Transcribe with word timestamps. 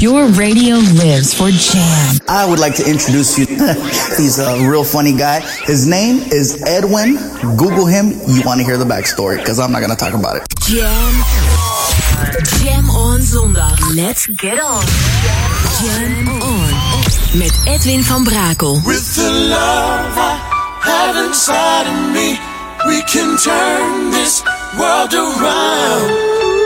Your 0.00 0.28
radio 0.28 0.76
lives 0.76 1.34
for 1.34 1.50
Jam. 1.50 2.16
I 2.26 2.48
would 2.48 2.58
like 2.58 2.74
to 2.76 2.88
introduce 2.88 3.36
you. 3.38 3.44
He's 4.16 4.38
a 4.38 4.56
real 4.66 4.82
funny 4.82 5.12
guy. 5.12 5.40
His 5.66 5.86
name 5.86 6.20
is 6.32 6.62
Edwin. 6.66 7.16
Google 7.58 7.84
him. 7.84 8.12
You 8.26 8.40
want 8.46 8.60
to 8.60 8.64
hear 8.64 8.78
the 8.78 8.86
backstory 8.86 9.36
because 9.36 9.58
I'm 9.60 9.70
not 9.72 9.80
going 9.80 9.90
to 9.90 9.96
talk 9.96 10.14
about 10.14 10.36
it. 10.36 10.48
Jam. 10.60 11.12
Jam 12.64 12.88
on 12.88 13.20
zondag. 13.20 13.76
Let's 13.94 14.26
get 14.26 14.58
on. 14.58 14.82
Jam 15.84 16.28
on. 16.48 16.72
Met 17.38 17.52
Edwin 17.66 18.00
van 18.00 18.24
Brakel. 18.24 18.80
With 18.86 19.04
the 19.16 19.30
love 19.52 20.16
I 20.16 20.80
have 20.80 21.16
inside 21.28 21.86
of 21.92 22.14
me, 22.16 22.40
we 22.88 23.02
can 23.04 23.36
turn 23.36 24.10
this 24.12 24.42
world 24.80 25.12
around. 25.12 26.08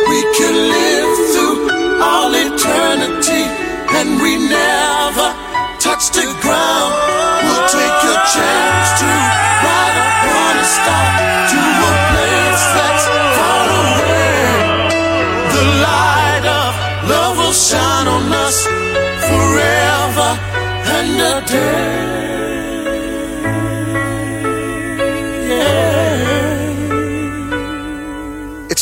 We 0.06 0.22
can 0.38 0.54
live 0.70 1.32
through 1.34 1.53
all 2.04 2.32
eternity, 2.34 3.44
and 3.98 4.08
we 4.22 4.32
never 4.36 5.28
touch 5.80 6.04
the 6.18 6.26
ground. 6.44 6.92
We'll 7.44 7.68
take 7.80 8.00
a 8.14 8.18
chance 8.36 8.88
to 9.00 9.10
ride 9.66 9.98
upon 10.04 10.52
a 10.64 10.68
star 10.76 11.06
to 11.52 11.60
a 11.90 11.92
place 12.10 12.64
that's 12.76 13.06
far 13.36 13.66
away. 13.84 14.36
The 15.54 15.64
light 15.86 16.46
of 16.62 16.72
love 17.12 17.36
will 17.40 17.56
shine 17.68 18.08
on 18.16 18.32
us 18.46 18.58
forever 19.28 20.30
and 20.96 21.12
a 21.32 21.36
day. 21.46 22.13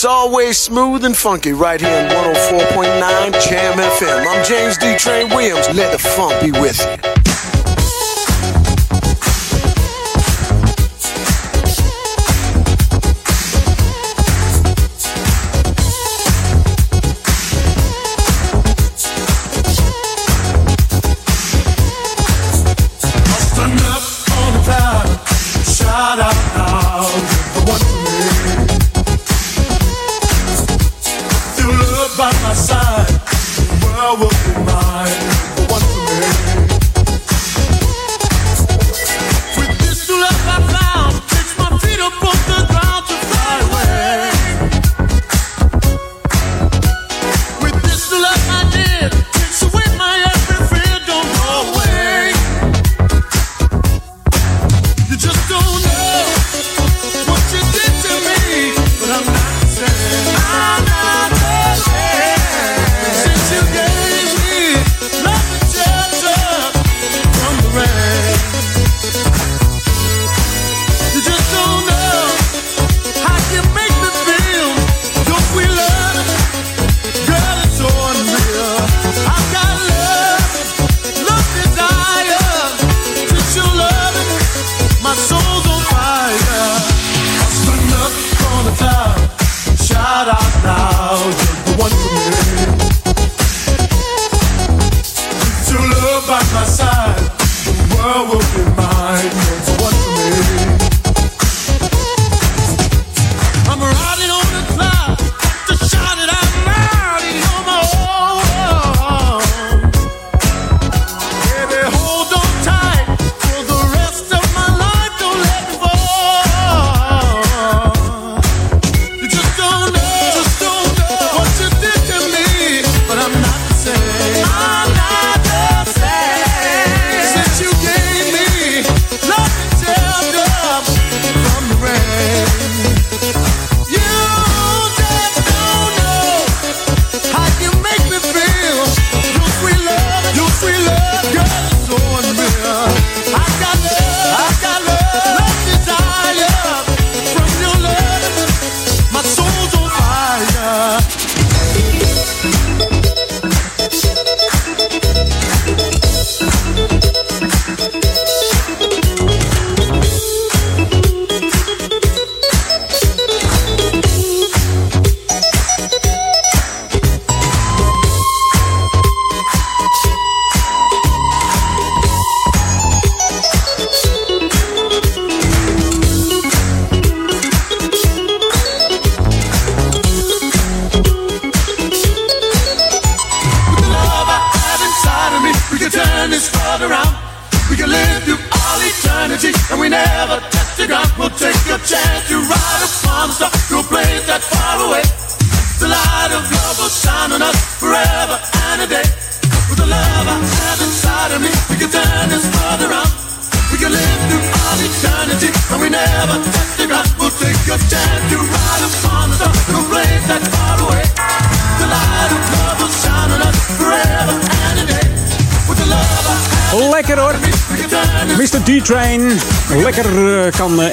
It's 0.03 0.09
always 0.09 0.59
smooth 0.59 1.05
and 1.05 1.17
funky 1.17 1.53
right 1.53 1.81
here 1.81 1.97
in 1.97 2.09
104.9 2.09 3.49
Jam 3.49 3.79
FM. 3.79 4.27
I'm 4.27 4.45
James 4.45 4.77
D. 4.77 4.97
Train 4.97 5.29
Williams. 5.29 5.73
Let 5.77 5.93
the 5.93 5.99
funk 5.99 6.43
be 6.43 6.51
with 6.51 6.85
you. 6.85 7.12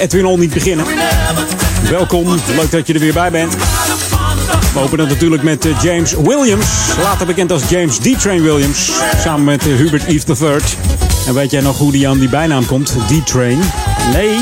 Edwin 0.10 0.26
al 0.26 0.38
niet 0.38 0.54
beginnen. 0.54 0.86
Welkom, 1.90 2.28
leuk 2.56 2.72
dat 2.72 2.88
je 2.88 2.94
er 2.94 3.00
weer 3.00 3.14
bij 3.14 3.32
bent. 3.32 3.56
We 4.74 4.80
openen 4.80 5.08
natuurlijk 5.08 5.44
met 5.44 5.68
James 5.82 6.14
Williams. 6.14 6.66
Later 7.04 7.26
bekend 7.26 7.52
als 7.52 7.70
James 7.70 7.98
D-Train 7.98 8.42
Williams. 8.42 8.92
Samen 9.18 9.44
met 9.44 9.64
Hubert 9.64 10.04
Eve 10.04 10.36
III. 10.40 10.58
En 11.28 11.34
weet 11.34 11.52
jij 11.52 11.62
nog 11.62 11.78
hoe 11.78 11.92
die 11.92 12.08
aan 12.08 12.20
die 12.20 12.30
bijnaam 12.30 12.66
komt? 12.66 12.96
D-Train? 13.08 13.60
Nee, 14.14 14.40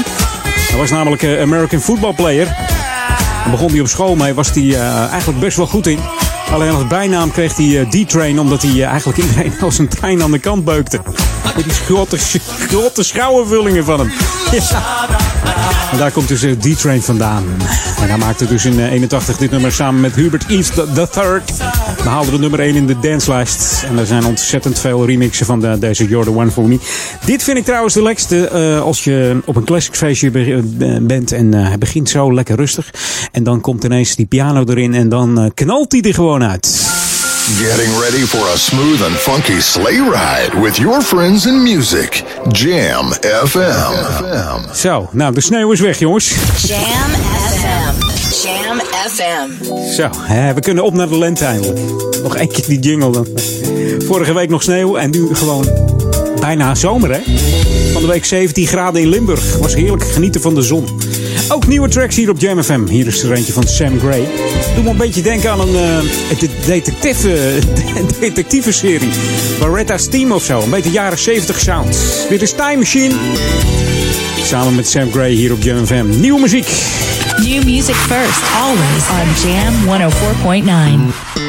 hij 0.69 0.77
was 0.77 0.89
namelijk 0.89 1.21
een 1.21 1.39
American 1.39 1.79
football 1.79 2.13
player. 2.13 2.45
Daar 2.45 3.51
begon 3.51 3.71
hij 3.71 3.79
op 3.79 3.87
school 3.87 4.15
mee, 4.15 4.33
was 4.33 4.51
hij 4.53 4.75
eigenlijk 5.09 5.39
best 5.39 5.57
wel 5.57 5.67
goed 5.67 5.87
in. 5.87 5.99
Alleen 6.51 6.71
als 6.71 6.87
bijnaam 6.87 7.31
kreeg 7.31 7.55
hij 7.55 7.87
D-Train, 7.89 8.39
omdat 8.39 8.61
hij 8.61 8.83
eigenlijk 8.83 9.17
iedereen 9.17 9.53
als 9.61 9.77
een 9.77 9.87
trein 9.87 10.23
aan 10.23 10.31
de 10.31 10.39
kant 10.39 10.63
beukte. 10.63 10.99
Met 11.55 11.63
die 11.63 11.73
grote, 11.73 12.17
grote 12.67 13.03
schouwenvullingen 13.03 13.85
van 13.85 13.99
hem. 13.99 14.11
En 15.91 15.97
daar 15.97 16.11
komt 16.11 16.27
dus 16.27 16.45
D-Train 16.59 17.01
vandaan. 17.01 17.43
En 18.01 18.09
hij 18.09 18.17
maakte 18.17 18.47
dus 18.47 18.65
in 18.65 18.79
81 18.79 19.37
dit 19.37 19.51
nummer 19.51 19.71
samen 19.71 20.01
met 20.01 20.15
Hubert 20.15 20.47
Third. 21.11 21.57
We 22.03 22.09
haalden 22.09 22.33
de 22.33 22.39
nummer 22.39 22.59
1 22.59 22.75
in 22.75 22.87
de 22.87 22.99
danslijst. 22.99 23.83
En 23.83 23.97
er 23.97 24.05
zijn 24.05 24.25
ontzettend 24.25 24.79
veel 24.79 25.05
remixen 25.05 25.45
van 25.45 25.59
de, 25.59 25.79
deze 25.79 26.07
You're 26.07 26.25
the 26.25 26.37
One 26.37 26.51
For 26.51 26.63
Me. 26.63 26.79
Dit 27.25 27.43
vind 27.43 27.57
ik 27.57 27.65
trouwens 27.65 27.93
de 27.93 28.01
lekkerste 28.01 28.49
uh, 28.53 28.81
als 28.81 29.03
je 29.03 29.41
op 29.45 29.55
een 29.55 29.63
classic 29.63 29.95
feestje 29.95 30.31
bent. 31.01 31.31
En 31.31 31.55
uh, 31.55 31.67
hij 31.67 31.77
begint 31.77 32.09
zo 32.09 32.33
lekker 32.33 32.55
rustig. 32.55 32.93
En 33.31 33.43
dan 33.43 33.61
komt 33.61 33.83
ineens 33.83 34.15
die 34.15 34.25
piano 34.25 34.63
erin 34.65 34.93
en 34.93 35.09
dan 35.09 35.51
knalt 35.53 35.91
hij 35.91 36.01
er 36.01 36.13
gewoon 36.13 36.43
uit. 36.43 36.86
Getting 37.47 37.97
ready 37.97 38.25
for 38.25 38.45
a 38.53 38.57
smooth 38.57 39.01
and 39.03 39.15
funky 39.15 39.61
sleigh 39.61 40.01
ride 40.01 40.61
with 40.61 40.77
your 40.79 41.01
friends 41.01 41.45
in 41.45 41.63
music. 41.63 42.23
Jam 42.51 43.11
FM. 43.45 44.73
Zo, 44.73 45.09
nou 45.11 45.33
de 45.33 45.41
sneeuw 45.41 45.71
is 45.71 45.79
weg 45.79 45.99
jongens. 45.99 46.35
Jam 46.67 47.09
FM. 47.49 47.93
Jam 48.43 48.79
FM. 49.07 49.75
Zo, 49.93 50.09
hè, 50.13 50.53
we 50.53 50.59
kunnen 50.59 50.83
op 50.83 50.93
naar 50.93 51.07
de 51.07 51.17
lente 51.17 51.45
eindelijk. 51.45 51.79
Nog 52.23 52.35
één 52.35 52.51
keer 52.51 52.65
die 52.67 52.79
jingle 52.79 53.11
dan. 53.11 53.27
Vorige 54.07 54.33
week 54.33 54.49
nog 54.49 54.63
sneeuw 54.63 54.95
en 54.95 55.09
nu 55.09 55.35
gewoon 55.35 55.65
bijna 56.47 56.75
zomer 56.75 57.11
hè. 57.11 57.19
Van 57.91 58.01
de 58.01 58.07
week 58.07 58.25
17 58.25 58.67
graden 58.67 59.01
in 59.01 59.07
Limburg. 59.07 59.57
Was 59.57 59.75
heerlijk 59.75 60.03
genieten 60.03 60.41
van 60.41 60.55
de 60.55 60.61
zon. 60.61 60.85
Ook 61.49 61.67
nieuwe 61.67 61.89
tracks 61.89 62.15
hier 62.15 62.29
op 62.29 62.39
Jam 62.39 62.63
FM. 62.63 62.87
Hier 62.87 63.07
is 63.07 63.23
er 63.23 63.31
eentje 63.31 63.53
van 63.53 63.63
Sam 63.63 63.99
Gray. 63.99 64.27
Doe 64.75 64.83
me 64.83 64.89
een 64.89 64.97
beetje 64.97 65.21
denken 65.21 65.51
aan 65.51 65.59
een 65.59 65.73
uh, 65.73 66.65
detectieve, 66.65 67.59
detectieve 68.19 68.71
serie. 68.71 69.09
Baretta's 69.59 70.07
Team 70.07 70.31
of 70.31 70.43
zo. 70.43 70.61
Een 70.61 70.69
beetje 70.69 70.91
jaren 70.91 71.17
70 71.17 71.59
sound. 71.59 71.97
Dit 72.29 72.41
is 72.41 72.51
Time 72.51 72.77
Machine. 72.77 73.13
Samen 74.43 74.75
met 74.75 74.87
Sam 74.87 75.11
Gray 75.11 75.31
hier 75.31 75.53
op 75.53 75.61
Jam 75.61 75.85
FM. 75.85 76.19
Nieuwe 76.19 76.39
muziek. 76.39 76.67
New 77.37 77.63
music 77.63 77.95
first, 77.95 78.41
always 78.55 79.09
on 79.09 79.49
Jam 79.49 79.73
104.9. 81.33 81.46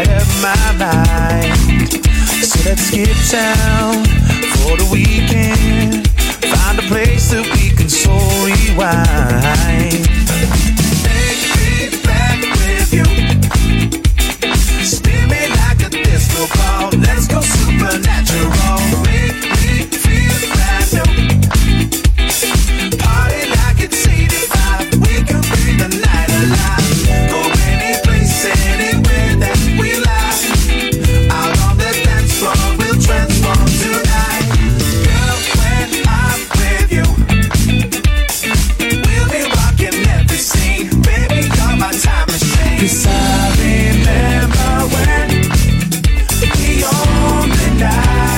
light 0.00 0.16
up 0.16 0.26
my 0.40 0.72
mind. 0.78 1.90
So 2.42 2.68
let's 2.68 2.90
get 2.90 3.14
town 3.28 4.04
for 4.54 4.76
the 4.76 4.88
weekend. 4.90 6.08
Find 6.08 6.78
a 6.78 6.82
place 6.82 7.30
that 7.30 7.44
we 7.54 7.76
can 7.76 7.88
so 7.88 8.12
rewind. 8.44 10.19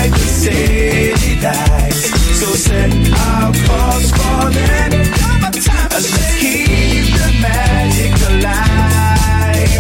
Night, 0.03 0.13
the 0.13 0.27
city 0.27 1.41
lights. 1.41 2.11
So 2.39 2.47
set 2.55 2.91
our 3.13 3.53
for 3.53 4.51
them. 4.51 4.91
Let's 5.91 6.09
keep 6.41 7.07
the 7.21 7.31
magic 7.41 8.13
alive. 8.31 9.73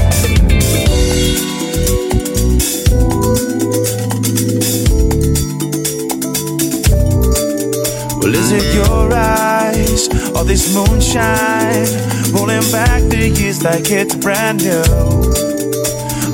Well, 8.18 8.34
is 8.34 8.52
it 8.52 8.74
your 8.74 9.12
eyes 9.12 10.08
or 10.36 10.44
this 10.44 10.72
moonshine 10.74 11.86
rolling 12.32 12.70
back 12.70 13.02
the 13.10 13.28
years 13.28 13.62
like 13.64 13.90
it's 13.90 14.14
brand 14.14 14.62
new? 14.62 14.82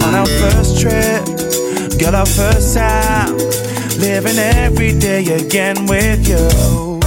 On 0.06 0.14
our 0.14 0.26
first 0.26 0.80
trip, 0.80 1.24
girl, 1.98 2.16
our 2.16 2.26
first 2.26 2.74
time 2.76 3.67
living 3.98 4.38
every 4.38 4.92
day 4.98 5.24
again 5.26 5.86
with 5.86 6.28
you. 6.28 6.97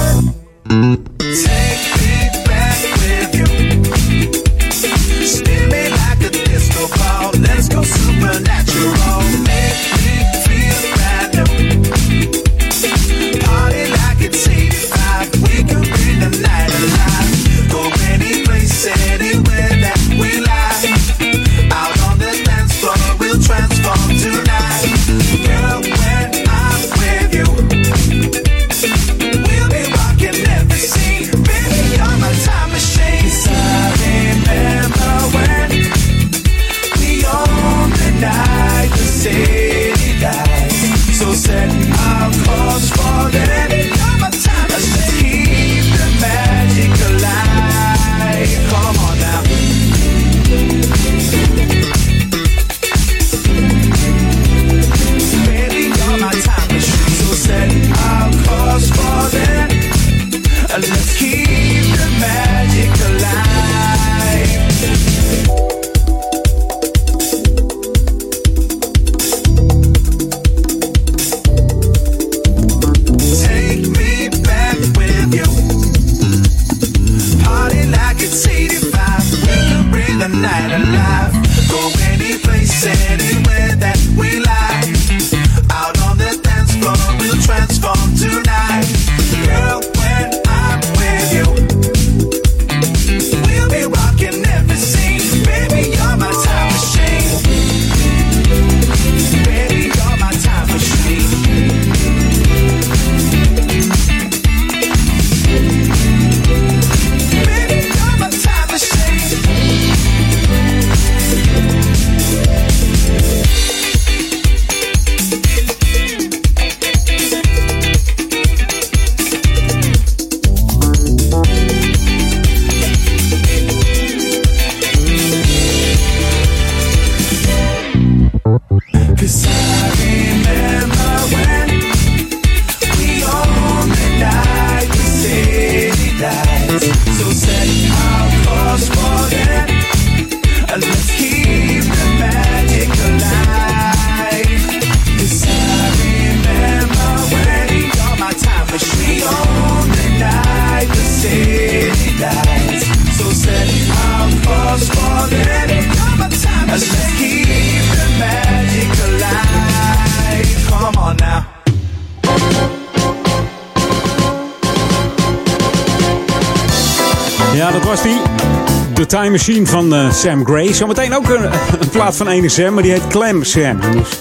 Machine 169.46 169.66
van 169.66 169.94
eh, 169.94 170.12
Sam 170.12 170.46
Gray. 170.46 170.72
Zometeen 170.72 171.16
ook 171.16 171.28
een, 171.28 171.50
plaat 171.90 172.16
van 172.16 172.28
ene 172.28 172.48
Sam, 172.48 172.74
maar 172.74 172.82
die 172.82 172.92
heet 172.92 173.06
Clam 173.06 173.44
Sam. 173.44 173.80
Dus 173.80 174.20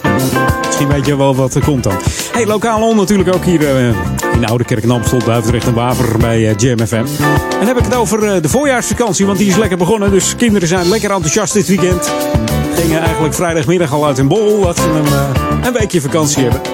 misschien 0.65 0.87
weet 0.87 1.05
je 1.05 1.17
wel 1.17 1.35
wat 1.35 1.55
er 1.55 1.63
komt 1.63 1.83
dan. 1.83 1.93
Hey, 2.31 2.45
lokaal 2.45 2.81
on 2.87 2.95
natuurlijk 2.95 3.35
ook 3.35 3.45
hier 3.45 3.75
eh, 3.75 3.87
in 4.33 4.45
Oude 4.45 4.63
Kerk 4.63 4.83
en 4.83 4.91
Amstel, 4.91 5.19
Duivendrecht 5.19 5.67
en 5.67 5.73
Waver 5.73 6.17
bij 6.17 6.49
eh, 6.49 6.55
Jam 6.57 6.87
FM. 6.87 6.95
En 6.95 7.05
dan 7.59 7.67
heb 7.67 7.77
ik 7.77 7.83
het 7.83 7.95
over 7.95 8.41
de 8.41 8.49
voorjaarsvakantie, 8.49 9.25
want 9.25 9.37
die 9.37 9.47
is 9.47 9.55
lekker 9.55 9.77
begonnen. 9.77 10.11
Dus 10.11 10.35
kinderen 10.35 10.67
zijn 10.67 10.89
lekker 10.89 11.11
enthousiast 11.11 11.53
dit 11.53 11.67
weekend. 11.67 12.11
Gingen 12.75 13.01
eigenlijk 13.01 13.33
vrijdagmiddag 13.33 13.93
al 13.93 14.05
uit 14.05 14.17
hun 14.17 14.27
bol, 14.27 14.61
dat 14.61 14.77
ze 14.77 14.83
een, 14.89 15.65
een 15.65 15.73
weekje 15.73 16.01
vakantie 16.01 16.43
hebben. 16.43 16.70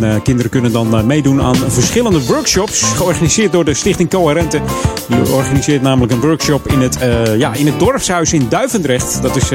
En 0.00 0.14
eh, 0.14 0.22
kinderen 0.22 0.50
kunnen 0.50 0.72
dan 0.72 0.96
eh, 0.96 1.02
meedoen 1.02 1.42
aan 1.42 1.56
verschillende 1.56 2.24
workshops. 2.24 2.82
Georganiseerd 2.82 3.52
door 3.52 3.64
de 3.64 3.74
Stichting 3.74 4.10
Coherente. 4.10 4.60
Die 5.08 5.32
organiseert 5.32 5.82
namelijk 5.82 6.12
een 6.12 6.20
workshop 6.20 6.68
in 6.68 6.80
het, 6.80 6.98
eh, 6.98 7.36
ja, 7.38 7.54
in 7.54 7.66
het 7.66 7.78
dorpshuis 7.78 8.32
in 8.32 8.46
Duivendrecht. 8.48 9.22
Dat 9.22 9.36
is 9.36 9.50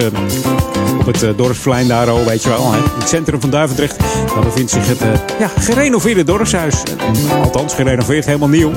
op 1.00 1.05
het 1.05 1.38
dorpsplein 1.38 1.88
daar, 1.88 2.13
oh, 2.13 2.25
weet 2.25 2.43
je 2.43 2.50
wel. 2.50 2.73
In 2.73 2.81
het 3.00 3.09
centrum 3.09 3.41
van 3.41 3.50
Duivendrecht. 3.50 4.00
Daar 4.33 4.43
bevindt 4.43 4.71
zich 4.71 4.88
het 4.88 5.00
ja, 5.39 5.47
gerenoveerde 5.47 6.23
dorpshuis. 6.23 6.75
Althans, 7.43 7.73
gerenoveerd, 7.73 8.25
helemaal 8.25 8.50
nieuw. 8.50 8.71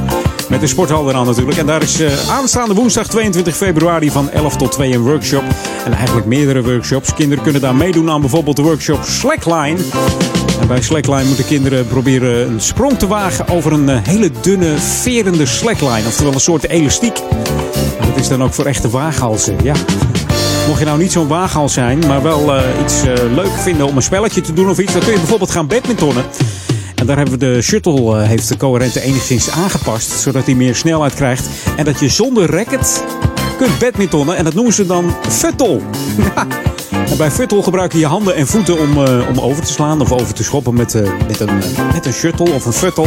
Met 0.48 0.62
een 0.62 0.68
sporthal 0.68 1.08
eraan 1.08 1.26
natuurlijk. 1.26 1.58
En 1.58 1.66
daar 1.66 1.82
is 1.82 2.02
aanstaande 2.30 2.74
woensdag 2.74 3.08
22 3.08 3.56
februari 3.56 4.10
van 4.10 4.30
11 4.30 4.56
tot 4.56 4.72
2 4.72 4.92
een 4.92 5.02
workshop. 5.02 5.44
En 5.84 5.92
eigenlijk 5.92 6.26
meerdere 6.26 6.62
workshops. 6.62 7.14
Kinderen 7.14 7.42
kunnen 7.42 7.60
daar 7.60 7.74
meedoen 7.74 8.10
aan 8.10 8.20
bijvoorbeeld 8.20 8.56
de 8.56 8.62
workshop 8.62 9.04
Slackline. 9.04 9.76
En 10.60 10.66
bij 10.66 10.82
slackline 10.82 11.24
moeten 11.24 11.46
kinderen 11.46 11.86
proberen 11.86 12.48
een 12.48 12.60
sprong 12.60 12.98
te 12.98 13.06
wagen 13.06 13.48
over 13.48 13.72
een 13.72 13.88
eh, 13.88 13.98
hele 14.02 14.30
dunne, 14.40 14.78
verende 14.78 15.46
slackline. 15.46 16.06
Oftewel 16.06 16.32
een 16.32 16.40
soort 16.40 16.68
elastiek. 16.68 17.18
En 18.00 18.08
dat 18.08 18.16
is 18.16 18.28
dan 18.28 18.42
ook 18.42 18.54
voor 18.54 18.66
echte 18.66 18.90
waaghalzen. 18.90 19.56
Ja. 19.62 19.74
Mocht 20.66 20.78
je 20.78 20.84
nou 20.84 20.98
niet 20.98 21.12
zo'n 21.12 21.26
waaghals 21.26 21.72
zijn, 21.72 21.98
maar 22.06 22.22
wel 22.22 22.54
eh, 22.54 22.62
iets 22.82 23.02
eh, 23.02 23.14
leuk 23.34 23.52
vinden 23.58 23.86
om 23.86 23.96
een 23.96 24.02
spelletje 24.02 24.40
te 24.40 24.52
doen 24.52 24.70
of 24.70 24.78
iets, 24.78 24.92
dan 24.92 25.02
kun 25.02 25.12
je 25.12 25.18
bijvoorbeeld 25.18 25.50
gaan 25.50 25.66
badmintonnen. 25.66 26.24
En 26.94 27.06
daar 27.06 27.16
hebben 27.16 27.38
we 27.38 27.54
de 27.54 27.62
shuttle, 27.62 28.22
heeft 28.22 28.48
de 28.48 28.56
coherente 28.56 29.00
enigszins 29.00 29.50
aangepast, 29.50 30.10
zodat 30.10 30.46
hij 30.46 30.54
meer 30.54 30.74
snelheid 30.74 31.14
krijgt. 31.14 31.48
En 31.76 31.84
dat 31.84 32.00
je 32.00 32.08
zonder 32.08 32.50
racket 32.50 33.04
kunt 33.58 33.78
badmintonnen. 33.78 34.36
En 34.36 34.44
dat 34.44 34.54
noemen 34.54 34.72
ze 34.72 34.86
dan 34.86 35.14
futtle. 35.28 35.80
Bij 37.14 37.30
futtle 37.30 37.62
gebruik 37.62 37.92
je 37.92 37.98
je 37.98 38.06
handen 38.06 38.34
en 38.34 38.46
voeten 38.46 38.78
om, 38.78 39.04
eh, 39.04 39.28
om 39.28 39.38
over 39.40 39.64
te 39.64 39.72
slaan 39.72 40.00
of 40.00 40.12
over 40.12 40.34
te 40.34 40.44
schoppen 40.44 40.74
met, 40.74 40.94
eh, 40.94 41.02
met, 41.26 41.40
een, 41.40 41.54
met 41.92 42.06
een 42.06 42.12
shuttle 42.12 42.52
of 42.52 42.64
een 42.64 42.72
futtle. 42.72 43.06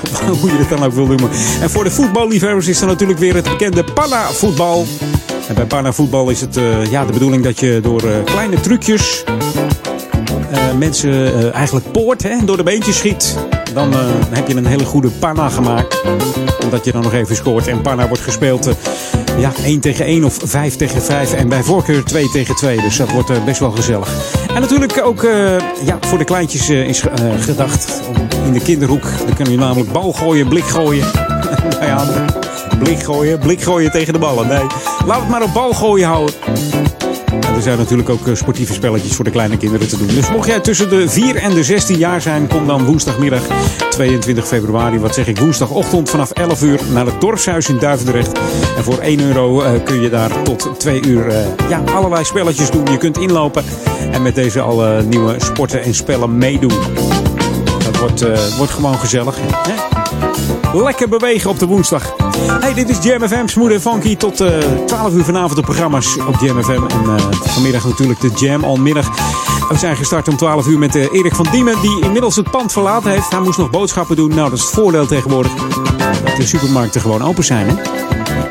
Hoe 0.40 0.50
je 0.50 0.56
het 0.56 0.68
dan 0.68 0.82
ook 0.82 0.92
wil 0.92 1.06
noemen. 1.06 1.30
En 1.60 1.70
voor 1.70 1.84
de 1.84 1.90
voetballiefhebbers 1.90 2.66
is 2.66 2.80
er 2.80 2.86
natuurlijk 2.86 3.18
weer 3.18 3.34
het 3.34 3.48
bekende 3.48 3.84
panna-voetbal. 3.84 4.86
En 5.48 5.54
bij 5.54 5.64
panna-voetbal 5.64 6.30
is 6.30 6.40
het 6.40 6.56
eh, 6.56 6.84
ja, 6.90 7.04
de 7.04 7.12
bedoeling 7.12 7.44
dat 7.44 7.60
je 7.60 7.80
door 7.82 8.02
kleine 8.24 8.60
trucjes 8.60 9.24
mensen 10.78 11.52
eigenlijk 11.52 11.92
poort, 11.92 12.22
hè, 12.22 12.44
door 12.44 12.56
de 12.56 12.62
beentjes 12.62 12.96
schiet. 12.96 13.36
Dan 13.74 13.92
heb 14.30 14.48
je 14.48 14.54
een 14.56 14.66
hele 14.66 14.84
goede 14.84 15.08
panna 15.08 15.48
gemaakt. 15.48 16.02
Omdat 16.62 16.84
je 16.84 16.92
dan 16.92 17.02
nog 17.02 17.12
even 17.12 17.36
scoort. 17.36 17.66
En 17.66 17.80
panna 17.80 18.08
wordt 18.08 18.22
gespeeld 18.22 18.68
ja, 19.40 19.52
1 19.64 19.80
tegen 19.80 20.04
1 20.04 20.24
of 20.24 20.38
5 20.44 20.76
tegen 20.76 21.02
5. 21.02 21.32
En 21.32 21.48
bij 21.48 21.62
voorkeur 21.62 22.04
2 22.04 22.30
tegen 22.30 22.54
2. 22.54 22.80
Dus 22.80 22.96
dat 22.96 23.10
wordt 23.10 23.30
eh, 23.30 23.44
best 23.44 23.60
wel 23.60 23.70
gezellig. 23.70 24.08
En 24.54 24.60
natuurlijk 24.60 25.00
ook 25.04 25.22
eh, 25.22 25.58
ja, 25.84 25.98
voor 26.00 26.18
de 26.18 26.24
kleintjes 26.24 26.68
eh, 26.68 26.88
is 26.88 27.04
gedacht. 27.38 28.02
In 28.44 28.52
de 28.52 28.60
kinderhoek. 28.60 29.02
Dan 29.26 29.34
kun 29.34 29.50
je 29.50 29.56
namelijk 29.56 29.92
bal 29.92 30.12
gooien, 30.12 30.48
blik 30.48 30.64
gooien. 30.64 31.06
nou 31.80 31.84
ja, 31.84 32.24
blik 32.78 33.02
gooien, 33.02 33.38
blik 33.38 33.62
gooien 33.62 33.90
tegen 33.90 34.12
de 34.12 34.18
ballen. 34.18 34.46
Nee, 34.46 34.66
laat 35.06 35.20
het 35.20 35.28
maar 35.28 35.42
op 35.42 35.52
bal 35.52 35.72
gooien 35.72 36.06
houden. 36.06 36.34
Er 37.32 37.62
zijn 37.62 37.78
natuurlijk 37.78 38.08
ook 38.08 38.26
eh, 38.26 38.34
sportieve 38.34 38.72
spelletjes 38.72 39.14
voor 39.14 39.24
de 39.24 39.30
kleine 39.30 39.56
kinderen 39.56 39.88
te 39.88 39.98
doen. 39.98 40.06
Dus 40.06 40.30
mocht 40.30 40.46
jij 40.46 40.60
tussen 40.60 40.88
de 40.88 41.08
4 41.08 41.36
en 41.36 41.54
de 41.54 41.64
16 41.64 41.98
jaar 41.98 42.20
zijn, 42.20 42.46
kom 42.46 42.66
dan 42.66 42.84
woensdagmiddag 42.84 43.42
22 43.90 44.46
februari, 44.46 44.98
wat 44.98 45.14
zeg 45.14 45.26
ik, 45.26 45.38
woensdagochtend 45.38 46.10
vanaf 46.10 46.30
11 46.30 46.62
uur 46.62 46.80
naar 46.92 47.06
het 47.06 47.20
dorpshuis 47.20 47.68
in 47.68 47.78
Duivendrecht. 47.78 48.38
En 48.76 48.84
voor 48.84 48.98
1 48.98 49.20
euro 49.20 49.62
eh, 49.62 49.72
kun 49.84 50.00
je 50.00 50.10
daar 50.10 50.42
tot 50.42 50.70
2 50.78 51.02
uur 51.06 51.28
eh, 51.28 51.46
ja, 51.68 51.82
allerlei 51.94 52.24
spelletjes 52.24 52.70
doen. 52.70 52.86
Je 52.86 52.96
kunt 52.96 53.18
inlopen 53.18 53.64
en 54.12 54.22
met 54.22 54.34
deze 54.34 54.60
alle 54.60 55.02
nieuwe 55.02 55.34
sporten 55.38 55.82
en 55.82 55.94
spellen 55.94 56.38
meedoen. 56.38 56.74
Dat 57.84 57.98
wordt, 57.98 58.24
wordt 58.56 58.72
gewoon 58.72 58.98
gezellig. 58.98 59.36
Hè? 59.40 59.99
Lekker 60.72 61.08
bewegen 61.08 61.50
op 61.50 61.58
de 61.58 61.66
woensdag. 61.66 62.14
Hey, 62.60 62.74
dit 62.74 62.88
is 62.88 62.98
Jam 63.02 63.48
smooth 63.48 63.72
en 63.72 63.80
funky. 63.80 64.16
Tot 64.16 64.40
eh 64.40 64.58
12 64.86 65.12
uur 65.12 65.24
vanavond 65.24 65.56
de 65.56 65.62
programma's 65.62 66.16
op 66.16 66.40
Jam 66.40 66.62
FM. 66.62 66.70
En 66.70 67.16
eh, 67.16 67.24
vanmiddag 67.30 67.84
natuurlijk 67.84 68.20
de 68.20 68.30
Jam 68.34 68.64
on 68.64 68.82
middag. 68.82 69.08
We 69.68 69.78
zijn 69.78 69.96
gestart 69.96 70.28
om 70.28 70.36
12 70.36 70.66
uur 70.66 70.78
met 70.78 70.96
eh, 70.96 71.12
Erik 71.12 71.34
van 71.34 71.46
Diemen, 71.50 71.80
die 71.80 72.00
inmiddels 72.04 72.36
het 72.36 72.50
pand 72.50 72.72
verlaten 72.72 73.10
heeft. 73.10 73.30
Hij 73.30 73.40
moest 73.40 73.58
nog 73.58 73.70
boodschappen 73.70 74.16
doen. 74.16 74.28
Nou, 74.28 74.50
dat 74.50 74.58
is 74.58 74.64
het 74.64 74.74
voordeel 74.74 75.06
tegenwoordig. 75.06 75.52
Dat 76.24 76.36
de 76.36 76.46
supermarkten 76.46 77.00
gewoon 77.00 77.22
open 77.22 77.44
zijn, 77.44 77.68
hè? 77.68 77.74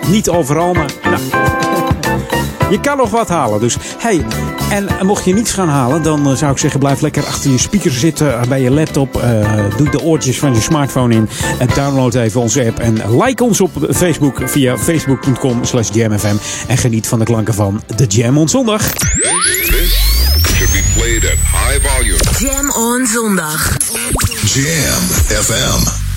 Niet 0.09 0.29
overal, 0.29 0.73
maar... 0.73 0.91
Nou, 1.03 1.58
je 2.69 2.79
kan 2.79 2.97
nog 2.97 3.09
wat 3.09 3.29
halen. 3.29 3.59
Dus 3.59 3.77
hey, 3.97 4.25
en 4.69 5.05
mocht 5.05 5.25
je 5.25 5.33
niets 5.33 5.51
gaan 5.51 5.69
halen, 5.69 6.03
dan 6.03 6.29
eh, 6.29 6.35
zou 6.35 6.51
ik 6.51 6.57
zeggen: 6.57 6.79
blijf 6.79 7.01
lekker 7.01 7.25
achter 7.25 7.51
je 7.51 7.57
speaker 7.57 7.91
zitten 7.91 8.39
eh, 8.39 8.47
bij 8.47 8.61
je 8.61 8.71
laptop. 8.71 9.21
eh, 9.21 9.77
doe 9.77 9.89
de 9.89 10.01
oortjes 10.01 10.39
van 10.39 10.53
je 10.53 10.61
smartphone 10.61 11.15
in. 11.15 11.29
En 11.59 11.67
download 11.75 12.15
even 12.15 12.41
onze 12.41 12.65
app. 12.65 12.79
En 12.79 13.21
like 13.21 13.43
ons 13.43 13.61
op 13.61 13.71
Facebook 13.91 14.41
via 14.45 14.77
facebook.com/slash 14.77 15.89
jamfm. 15.93 16.35
En 16.67 16.77
geniet 16.77 17.07
van 17.07 17.19
de 17.19 17.25
klanken 17.25 17.53
van 17.53 17.83
de 17.95 18.05
Jam 18.05 18.37
on 18.37 18.49
zondag. 18.49 18.81
This 18.81 19.93
should 20.41 20.71
be 20.71 20.83
played 20.95 21.25
at 21.25 21.37
high 21.51 21.87
volume. 21.87 22.17
Jam 22.37 22.71
on 22.71 23.07
zondag. 23.07 23.77
Jam 24.45 25.01
FM. 25.43 26.07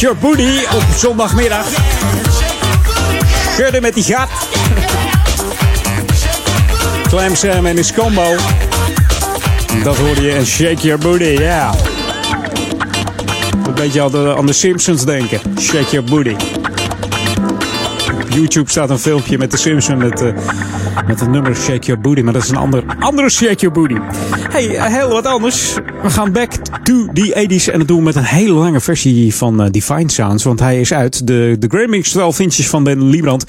Your 0.00 0.16
Booty 0.16 0.58
op 0.74 0.82
zondagmiddag. 0.96 1.66
Schudden 3.52 3.82
met 3.82 3.94
die 3.94 4.04
gat. 4.04 4.28
Clam 7.08 7.34
Sam 7.34 7.66
en 7.66 7.76
his 7.76 7.92
combo. 7.92 8.36
Dat 9.82 9.96
hoorde 9.96 10.22
je 10.22 10.32
en 10.32 10.46
Shake 10.46 10.80
Your 10.80 10.98
Booty, 10.98 11.24
ja. 11.24 11.74
Een 13.66 13.74
beetje 13.74 14.02
aan 14.02 14.10
de, 14.10 14.34
aan 14.36 14.46
de 14.46 14.52
Simpsons 14.52 15.04
denken. 15.04 15.40
Shake 15.58 15.90
Your 15.90 16.10
Booty. 16.10 16.36
YouTube 18.28 18.70
staat 18.70 18.90
een 18.90 18.98
filmpje 18.98 19.38
met 19.38 19.50
de 19.50 19.56
Simpsons 19.56 20.02
met, 20.02 20.20
eh, 20.20 20.32
met 21.06 21.20
een 21.20 21.30
nummer 21.30 21.56
Shake 21.56 21.86
Your 21.86 22.00
Booty. 22.00 22.20
Maar 22.20 22.32
dat 22.32 22.42
is 22.42 22.48
een 22.48 22.56
ander, 22.56 22.84
andere 22.98 23.30
Shake 23.30 23.54
Your 23.54 23.72
Booty. 23.72 23.94
Hey, 24.50 24.76
eh, 24.76 24.84
heel 24.84 25.08
wat 25.08 25.26
anders. 25.26 25.74
We 26.02 26.10
gaan 26.10 26.32
back 26.32 26.52
to 26.82 27.06
the 27.12 27.32
80s. 27.34 27.72
En 27.72 27.78
dat 27.78 27.88
doen 27.88 27.96
we 27.96 28.02
met 28.02 28.16
een 28.16 28.24
hele 28.24 28.52
lange 28.52 28.80
versie 28.80 29.34
van 29.34 29.62
eh, 29.62 29.70
Divine 29.70 30.10
Sounds. 30.10 30.44
Want 30.44 30.60
hij 30.60 30.80
is 30.80 30.92
uit. 30.92 31.26
De, 31.26 31.56
de 31.58 31.66
Grammys 31.68 32.10
12 32.10 32.38
inches 32.38 32.68
van 32.68 32.84
Ben 32.84 33.08
Liebrand. 33.08 33.44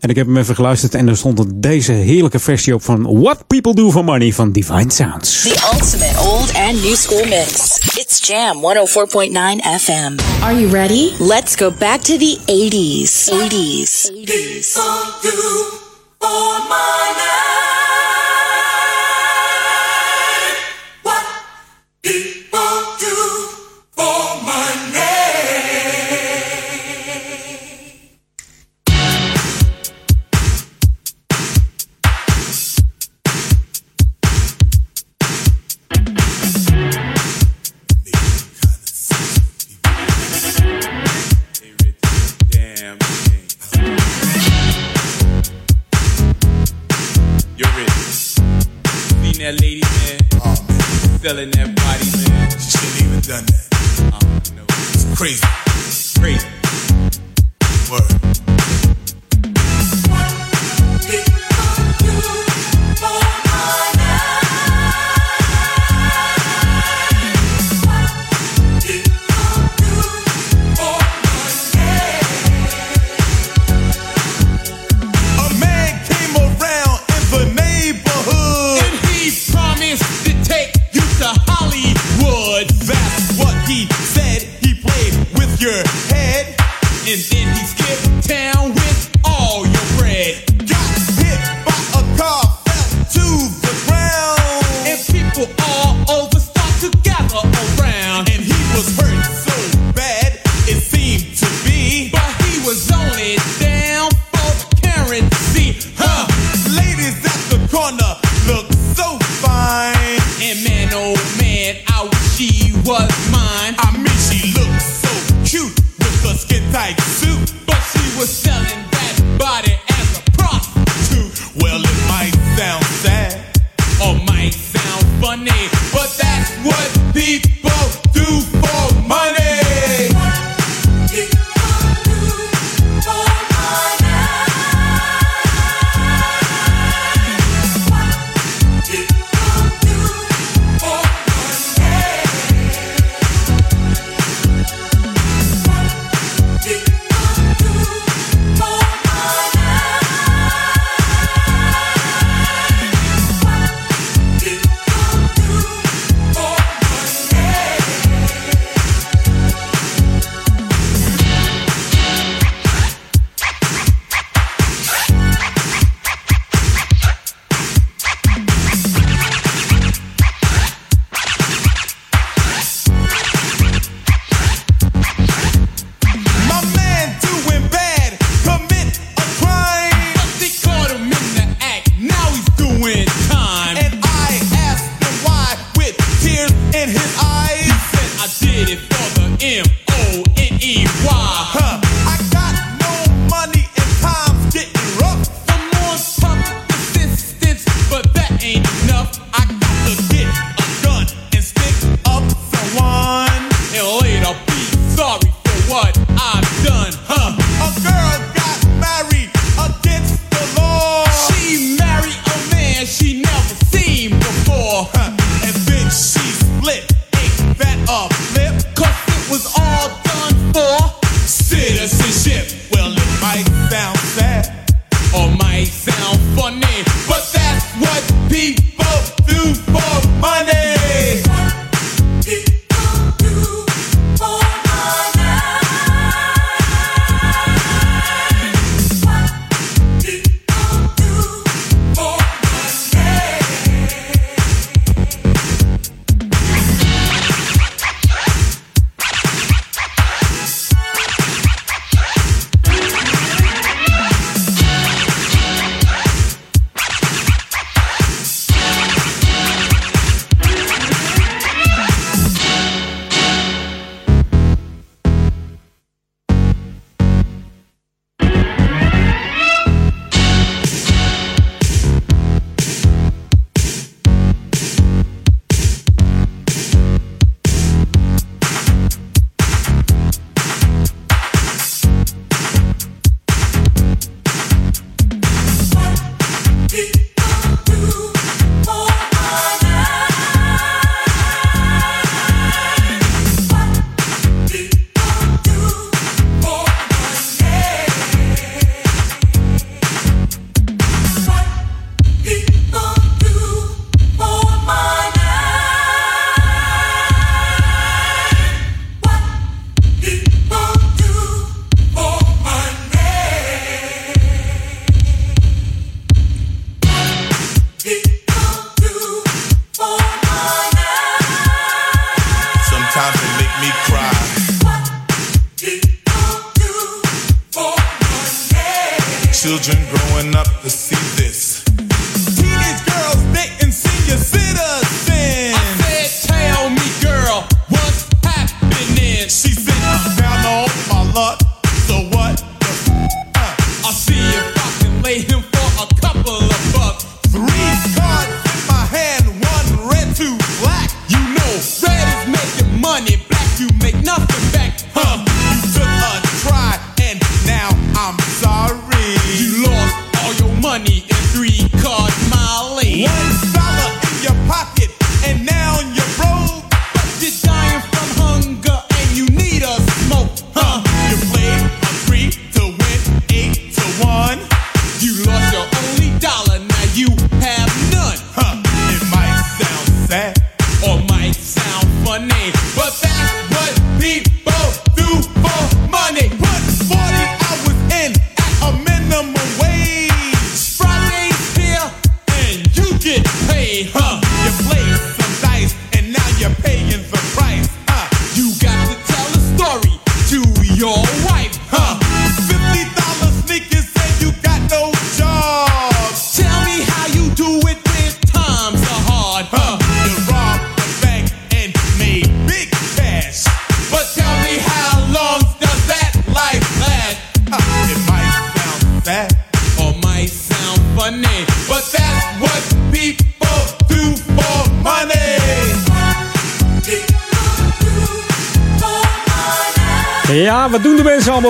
En 0.00 0.08
ik 0.08 0.16
heb 0.16 0.26
hem 0.26 0.36
even 0.36 0.54
geluisterd. 0.54 0.94
En 0.94 1.08
er 1.08 1.16
stond 1.16 1.44
deze 1.54 1.92
heerlijke 1.92 2.38
versie 2.38 2.74
op 2.74 2.82
van 2.82 3.20
What 3.20 3.46
People 3.46 3.74
Do 3.74 3.90
For 3.90 4.04
Money 4.04 4.32
van 4.32 4.52
Divine 4.52 4.90
Sounds. 4.90 5.42
The 5.42 5.70
ultimate 5.72 6.18
old 6.18 6.54
and 6.54 6.82
new 6.82 6.94
school 6.94 7.24
mix. 7.24 7.78
It's 7.96 8.26
Jam 8.26 8.56
104.9 8.56 9.80
FM. 9.80 10.42
Are 10.42 10.60
you 10.60 10.70
ready? 10.70 11.10
Let's 11.18 11.54
go 11.56 11.70
back 11.78 12.00
to 12.00 12.16
the 12.16 12.38
80s. 12.46 13.28
80s. 13.30 14.10
80s. 14.10 14.76
80s. 14.76 15.71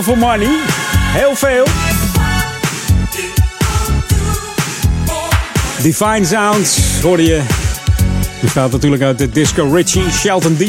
Voor 0.03 0.19
money? 0.19 0.59
Heel 0.93 1.35
veel. 1.35 1.67
Divine 5.83 6.25
Sounds 6.25 7.01
hoorde 7.03 7.23
je. 7.23 7.43
Die 8.41 8.51
staat 8.51 8.73
natuurlijk 8.73 9.03
uit 9.03 9.19
de 9.19 9.31
Disco 9.31 9.71
Richie, 9.73 10.11
Shelton 10.11 10.57
D. 10.57 10.63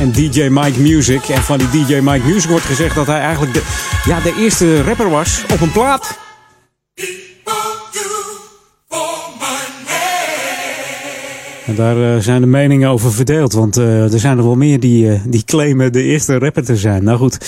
En 0.00 0.12
DJ 0.12 0.48
Mike 0.50 0.80
Music. 0.80 1.22
En 1.28 1.42
van 1.42 1.58
die 1.58 1.86
DJ 1.86 1.94
Mike 2.02 2.26
Music 2.26 2.50
wordt 2.50 2.64
gezegd 2.64 2.94
dat 2.94 3.06
hij 3.06 3.20
eigenlijk 3.20 3.52
de, 3.54 3.62
ja, 4.04 4.20
de 4.20 4.34
eerste 4.38 4.82
rapper 4.82 5.10
was 5.10 5.42
op 5.52 5.60
een 5.60 5.72
plaat. 5.72 6.18
En 11.68 11.74
daar 11.74 12.14
eh, 12.14 12.22
zijn 12.22 12.40
de 12.40 12.46
meningen 12.46 12.90
over 12.90 13.12
verdeeld. 13.12 13.52
Want 13.52 13.76
eh, 13.76 14.12
er 14.12 14.18
zijn 14.18 14.38
er 14.38 14.44
wel 14.44 14.56
meer 14.56 14.80
die, 14.80 15.10
eh, 15.12 15.20
die 15.26 15.44
claimen 15.44 15.92
de 15.92 16.02
eerste 16.02 16.38
rapper 16.38 16.64
te 16.64 16.76
zijn. 16.76 17.04
Nou 17.04 17.18
goed, 17.18 17.38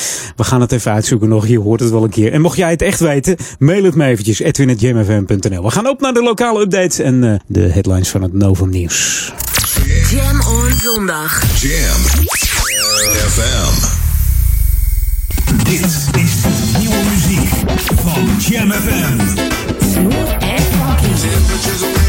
we 0.40 0.46
gaan 0.46 0.60
het 0.60 0.72
even 0.72 0.92
uitzoeken 0.92 1.28
nog. 1.28 1.46
Je 1.46 1.58
hoort 1.58 1.80
het 1.80 1.90
wel 1.90 2.04
een 2.04 2.10
keer. 2.10 2.32
En 2.32 2.40
mocht 2.40 2.56
jij 2.56 2.70
het 2.70 2.82
echt 2.82 3.00
weten, 3.00 3.36
mail 3.58 3.84
het 3.84 3.94
me 3.94 4.04
eventjes. 4.04 4.40
edwin.jamfm.nl 4.40 5.62
We 5.62 5.70
gaan 5.70 5.88
op 5.88 6.00
naar 6.00 6.12
de 6.12 6.22
lokale 6.22 6.60
updates 6.60 6.98
en 6.98 7.24
eh, 7.24 7.38
de 7.46 7.60
headlines 7.60 8.08
van 8.08 8.22
het 8.22 8.32
Novum 8.32 8.70
Nieuws. 8.70 9.32
Jam 10.10 10.40
on 10.40 10.70
zondag. 10.78 11.60
Jam 11.60 12.00
FM. 13.28 13.98
Dit 15.64 16.08
is 16.24 16.36
nieuwe 16.78 17.02
muziek 17.10 17.48
van 17.96 18.28
Jam 18.48 18.72
FM. 18.72 19.18
Smooth 19.92 20.32
and 20.40 20.60
funky. 20.60 21.99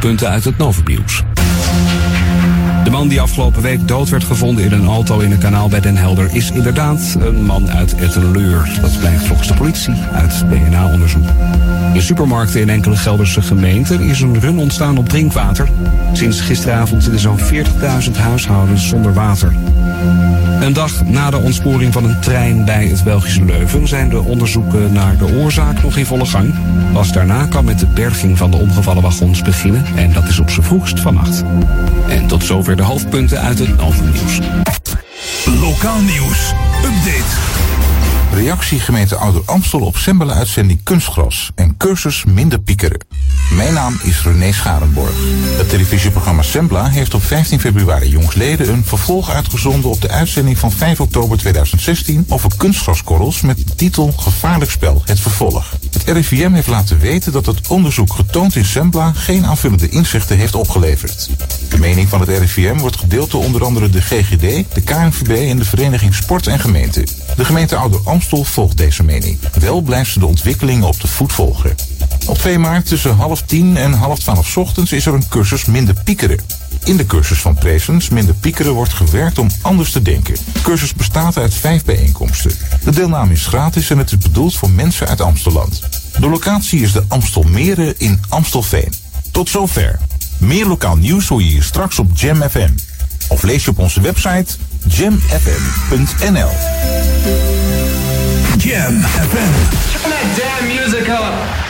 Hoofdpunten 0.00 0.34
uit 0.34 0.44
het 0.44 0.56
Novumnieuws. 0.56 1.22
De 2.84 2.90
man 2.90 3.08
die 3.08 3.20
afgelopen 3.20 3.62
week 3.62 3.88
dood 3.88 4.08
werd 4.08 4.24
gevonden 4.24 4.64
in 4.64 4.72
een 4.72 4.86
auto 4.86 5.18
in 5.18 5.32
een 5.32 5.38
kanaal 5.38 5.68
bij 5.68 5.80
Den 5.80 5.96
Helder 5.96 6.34
is 6.34 6.50
inderdaad 6.50 7.16
een 7.18 7.44
man 7.44 7.70
uit 7.70 7.94
Etteleur. 7.94 8.78
Dat 8.80 8.98
blijkt 8.98 9.26
volgens 9.26 9.48
de 9.48 9.54
politie 9.54 9.94
uit 10.12 10.44
DNA-onderzoek. 10.48 11.28
In 11.94 12.02
supermarkten 12.02 12.60
in 12.60 12.68
enkele 12.68 12.96
Gelderse 12.96 13.42
gemeenten 13.42 14.00
is 14.00 14.20
een 14.20 14.40
run 14.40 14.58
ontstaan 14.58 14.98
op 14.98 15.08
drinkwater. 15.08 15.68
Sinds 16.12 16.40
gisteravond 16.40 17.02
zitten 17.02 17.20
zo'n 17.20 17.38
40.000 17.38 18.16
huishoudens 18.16 18.88
zonder 18.88 19.14
water. 19.14 19.52
Een 20.60 20.72
dag 20.72 21.04
na 21.04 21.30
de 21.30 21.36
ontsporing 21.36 21.92
van 21.92 22.04
een 22.04 22.20
trein 22.20 22.64
bij 22.64 22.86
het 22.86 23.04
Belgische 23.04 23.44
Leuven 23.44 23.88
zijn 23.88 24.08
de 24.08 24.20
onderzoeken 24.20 24.92
naar 24.92 25.16
de 25.16 25.24
oorzaak 25.24 25.82
nog 25.82 25.96
in 25.96 26.06
volle 26.06 26.26
gang. 26.26 26.54
Pas 26.92 27.12
daarna 27.12 27.46
kan 27.46 27.64
met 27.64 27.78
de 27.78 27.86
berging 27.86 28.38
van 28.38 28.50
de 28.50 28.56
omgevallen 28.56 29.02
wagons 29.02 29.42
beginnen 29.42 29.84
en 29.96 30.12
dat 30.12 30.28
is 30.28 30.38
op 30.38 30.50
z'n 30.50 30.60
vroegst 30.60 31.00
vannacht. 31.00 31.42
En 32.08 32.26
tot 32.26 32.44
zover 32.44 32.76
de 32.76 32.82
hoofdpunten 32.82 33.40
uit 33.40 33.58
het 33.58 33.76
Novumnieuws. 33.76 34.38
Lokaal 35.60 36.00
nieuws. 36.00 36.52
Update. 36.84 37.36
Reactie 38.34 38.80
gemeente 38.80 39.16
Ouder 39.16 39.42
Amstel 39.44 39.80
op 39.80 39.96
Sembele 39.96 40.32
uitzending 40.32 40.80
Kunstgras 40.82 41.50
en 41.54 41.76
cursus 41.76 42.24
minder 42.24 42.60
piekeren. 42.60 43.09
Mijn 43.50 43.72
naam 43.72 43.98
is 44.02 44.22
René 44.22 44.52
Scharenborg. 44.52 45.14
Het 45.56 45.68
televisieprogramma 45.68 46.42
Sembla 46.42 46.88
heeft 46.88 47.14
op 47.14 47.22
15 47.22 47.60
februari 47.60 48.08
jongsleden 48.08 48.72
een 48.72 48.84
vervolg 48.84 49.30
uitgezonden 49.30 49.90
op 49.90 50.00
de 50.00 50.08
uitzending 50.08 50.58
van 50.58 50.72
5 50.72 51.00
oktober 51.00 51.38
2016 51.38 52.24
over 52.28 52.50
kunstgraskorrels 52.56 53.40
met 53.40 53.56
de 53.56 53.74
titel 53.74 54.12
Gevaarlijk 54.16 54.70
spel, 54.70 55.02
het 55.04 55.20
vervolg. 55.20 55.72
Het 55.90 56.02
RIVM 56.04 56.52
heeft 56.52 56.66
laten 56.66 56.98
weten 56.98 57.32
dat 57.32 57.46
het 57.46 57.68
onderzoek 57.68 58.12
getoond 58.12 58.56
in 58.56 58.64
Sembla 58.64 59.12
geen 59.12 59.46
aanvullende 59.46 59.88
inzichten 59.88 60.36
heeft 60.36 60.54
opgeleverd. 60.54 61.30
De 61.68 61.78
mening 61.78 62.08
van 62.08 62.20
het 62.20 62.28
RIVM 62.28 62.78
wordt 62.78 62.98
gedeeld 62.98 63.30
door 63.30 63.44
onder 63.44 63.64
andere 63.64 63.90
de 63.90 64.00
GGD, 64.00 64.74
de 64.74 64.80
KNVB 64.84 65.50
en 65.50 65.56
de 65.56 65.64
Vereniging 65.64 66.14
Sport 66.14 66.46
en 66.46 66.60
Gemeente. 66.60 67.06
De 67.36 67.44
gemeente 67.44 67.76
Ouder 67.76 68.00
Amstel 68.04 68.44
volgt 68.44 68.76
deze 68.76 69.02
mening. 69.02 69.38
Wel 69.58 69.80
blijft 69.80 70.12
ze 70.12 70.18
de 70.18 70.26
ontwikkelingen 70.26 70.88
op 70.88 71.00
de 71.00 71.08
voet 71.08 71.32
volgen. 71.32 71.89
Op 72.30 72.38
2 72.38 72.58
maart 72.58 72.86
tussen 72.86 73.16
half 73.16 73.42
tien 73.42 73.76
en 73.76 73.92
half 73.92 74.18
twaalf 74.18 74.46
's 74.46 74.56
ochtends 74.56 74.92
is 74.92 75.06
er 75.06 75.14
een 75.14 75.28
cursus 75.28 75.64
minder 75.64 75.94
piekeren. 76.04 76.38
In 76.84 76.96
de 76.96 77.06
cursus 77.06 77.38
van 77.38 77.54
Presens 77.54 78.08
Minder 78.08 78.34
Piekeren 78.34 78.72
wordt 78.72 78.92
gewerkt 78.92 79.38
om 79.38 79.48
anders 79.62 79.92
te 79.92 80.02
denken. 80.02 80.34
De 80.52 80.60
cursus 80.62 80.94
bestaat 80.94 81.36
uit 81.36 81.54
vijf 81.54 81.84
bijeenkomsten. 81.84 82.52
De 82.84 82.90
deelname 82.90 83.32
is 83.32 83.46
gratis 83.46 83.90
en 83.90 83.98
het 83.98 84.10
is 84.10 84.18
bedoeld 84.18 84.56
voor 84.56 84.70
mensen 84.70 85.08
uit 85.08 85.20
Amstelland. 85.20 85.82
De 86.18 86.28
locatie 86.28 86.80
is 86.80 86.92
de 86.92 87.04
Amstelmeren 87.08 87.98
in 87.98 88.20
Amstelveen. 88.28 88.92
Tot 89.30 89.48
zover. 89.48 89.98
Meer 90.38 90.66
lokaal 90.66 90.96
nieuws 90.96 91.28
hoor 91.28 91.42
je 91.42 91.48
hier 91.48 91.62
straks 91.62 91.98
op 91.98 92.10
Jam 92.14 92.42
FM. 92.50 92.70
Of 93.28 93.42
lees 93.42 93.64
je 93.64 93.70
op 93.70 93.78
onze 93.78 94.00
website 94.00 94.56
jamfm.nl. 94.86 96.50
Jam 98.56 99.02
FM. 99.02 99.52
Turn 99.92 100.10
that 100.10 100.36
damn 100.36 100.66
music 100.66 101.08
up. 101.08 101.69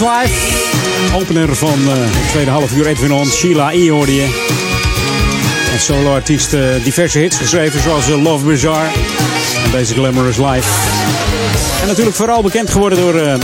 Life. 0.00 0.56
Opener 1.14 1.56
van 1.56 1.78
het 1.88 2.30
tweede 2.30 2.50
half 2.50 2.72
uur 2.76 2.86
Edwin 2.86 3.12
On. 3.12 3.26
Sheila 3.26 3.72
E. 3.72 3.90
hoorde 3.90 4.14
je. 4.14 4.22
En 5.72 5.80
solo-artiest 5.80 6.52
eh, 6.52 6.60
diverse 6.84 7.18
hits 7.18 7.36
geschreven 7.36 7.82
zoals 7.82 8.08
eh, 8.08 8.22
Love 8.22 8.44
Bizarre. 8.44 8.88
En 9.64 9.70
deze 9.70 9.94
Glamorous 9.94 10.36
Life. 10.36 10.68
En 11.80 11.86
natuurlijk 11.86 12.16
vooral 12.16 12.42
bekend 12.42 12.70
geworden 12.70 12.98
door... 12.98 13.14
ja, 13.16 13.38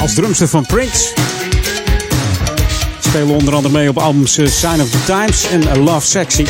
als 0.00 0.14
drumster 0.14 0.48
van 0.48 0.66
Prince. 0.66 1.12
Spelen 2.98 3.34
onder 3.34 3.54
andere 3.54 3.74
mee 3.74 3.88
op 3.88 3.98
albums 3.98 4.32
Sign 4.32 4.80
of 4.80 4.90
the 4.90 5.04
Times 5.04 5.46
en 5.50 5.78
Love 5.78 6.06
Sexy. 6.06 6.46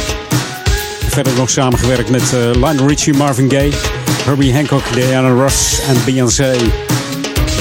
Verder 1.09 1.33
nog 1.37 1.51
samengewerkt 1.51 2.11
met 2.11 2.33
Lionel 2.33 2.87
Richie, 2.87 3.15
Marvin 3.15 3.51
Gaye, 3.51 3.73
Herbie 4.25 4.55
Hancock, 4.55 4.83
Diana 4.95 5.29
Ross 5.29 5.81
en 5.89 5.97
Beyoncé. 6.05 6.57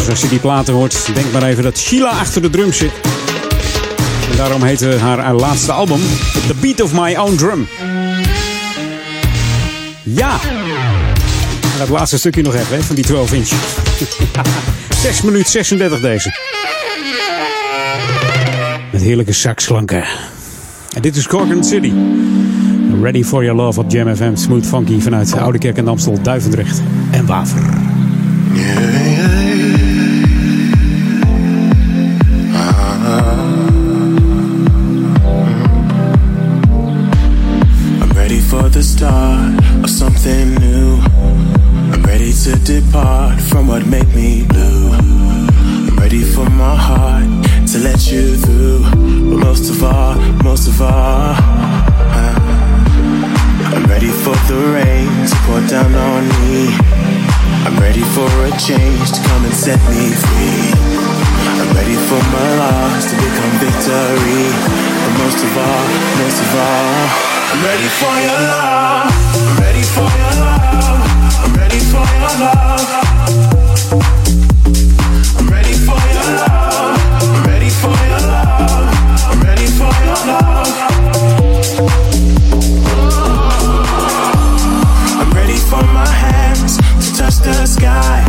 Als 0.09 0.21
je 0.21 0.29
die 0.29 0.39
platen 0.39 0.73
hoort, 0.73 1.09
denk 1.13 1.31
maar 1.31 1.43
even 1.43 1.63
dat 1.63 1.77
Sheila 1.77 2.09
achter 2.09 2.41
de 2.41 2.49
drum 2.49 2.73
zit. 2.73 2.91
En 4.31 4.37
daarom 4.37 4.63
heette 4.63 4.97
haar, 4.99 5.19
haar 5.19 5.35
laatste 5.35 5.71
album 5.71 5.99
The 6.47 6.53
Beat 6.61 6.81
of 6.81 6.93
My 6.93 7.15
Own 7.15 7.35
Drum. 7.35 7.67
Ja! 10.03 10.39
En 11.61 11.79
dat 11.79 11.89
laatste 11.89 12.17
stukje 12.17 12.41
nog 12.41 12.55
even 12.55 12.83
van 12.83 12.95
die 12.95 13.05
12 13.05 13.33
inch. 13.33 13.49
6 15.01 15.21
minuten 15.21 15.51
36 15.51 15.99
deze. 15.99 16.35
Met 18.91 19.01
heerlijke 19.01 19.33
saxklanken. 19.33 20.03
En 20.95 21.01
dit 21.01 21.15
is 21.15 21.27
Corgan 21.27 21.63
City. 21.63 21.91
Ready 23.01 23.23
for 23.23 23.43
your 23.43 23.61
love 23.61 23.79
op 23.79 23.91
Jam 23.91 24.15
FM. 24.15 24.35
Smooth 24.35 24.65
funky 24.65 24.99
vanuit 24.99 25.37
Oude 25.37 25.57
Kerk 25.57 25.77
en 25.77 25.87
Amstel, 25.87 26.21
Duivendrecht 26.21 26.81
en 27.11 27.25
Waver. 27.25 27.61
Start 38.97 39.53
of 39.83 39.89
something 39.89 40.55
new. 40.55 40.97
I'm 41.93 42.01
ready 42.01 42.33
to 42.33 42.51
depart 42.65 43.39
from 43.39 43.67
what 43.67 43.85
made 43.85 44.09
me 44.15 44.43
blue. 44.49 44.89
I'm 45.87 45.95
ready 45.97 46.23
for 46.23 46.49
my 46.49 46.75
heart 46.75 47.29
to 47.71 47.77
let 47.77 48.09
you 48.11 48.35
through. 48.37 48.81
But 49.29 49.37
most 49.45 49.69
of 49.69 49.83
all, 49.83 50.15
most 50.41 50.67
of 50.67 50.81
all, 50.81 51.35
uh, 52.17 52.37
I'm 53.75 53.85
ready 53.85 54.09
for 54.23 54.35
the 54.49 54.59
rain 54.73 55.09
to 55.29 55.35
pour 55.45 55.61
down 55.69 55.93
on 55.93 56.23
me. 56.41 56.73
I'm 57.65 57.77
ready 57.77 58.05
for 58.17 58.29
a 58.49 58.51
change 58.57 59.07
to 59.13 59.19
come 59.29 59.45
and 59.45 59.53
set 59.53 59.81
me 59.93 60.09
free. 60.25 60.73
I'm 61.61 61.69
ready 61.77 61.97
for 62.09 62.21
my 62.33 62.49
loss 62.61 63.05
to 63.11 63.15
become 63.15 63.53
victory. 63.61 64.45
But 65.03 65.13
most 65.21 65.39
of 65.45 65.53
all, 65.65 65.85
most 66.17 66.39
of 66.41 66.51
all, 66.65 67.36
I'm 67.49 67.63
ready 67.63 67.87
for 67.87 68.13
your 68.27 68.41
love. 68.51 69.11
I'm 69.35 69.57
ready 69.61 69.81
for 69.81 70.09
your 70.21 70.33
love. 70.43 71.01
I'm 71.43 71.53
ready 71.55 71.79
for 71.79 72.05
your 72.21 72.35
love. 72.43 72.87
I'm 75.37 75.47
ready 75.47 75.73
for 75.73 75.99
your 76.15 76.27
love. 76.37 76.97
I'm 77.23 77.43
ready 77.47 77.69
for 77.69 77.95
your 78.11 78.23
love. 78.27 78.87
I'm 79.31 79.39
ready 79.41 79.67
for 79.79 79.91
your 80.03 80.21
love. 80.27 80.75
I'm 85.21 85.31
ready 85.31 85.57
for 85.57 85.83
my 85.93 86.05
hands 86.07 86.77
to 86.77 87.07
touch 87.15 87.37
the 87.39 87.65
sky. 87.65 88.23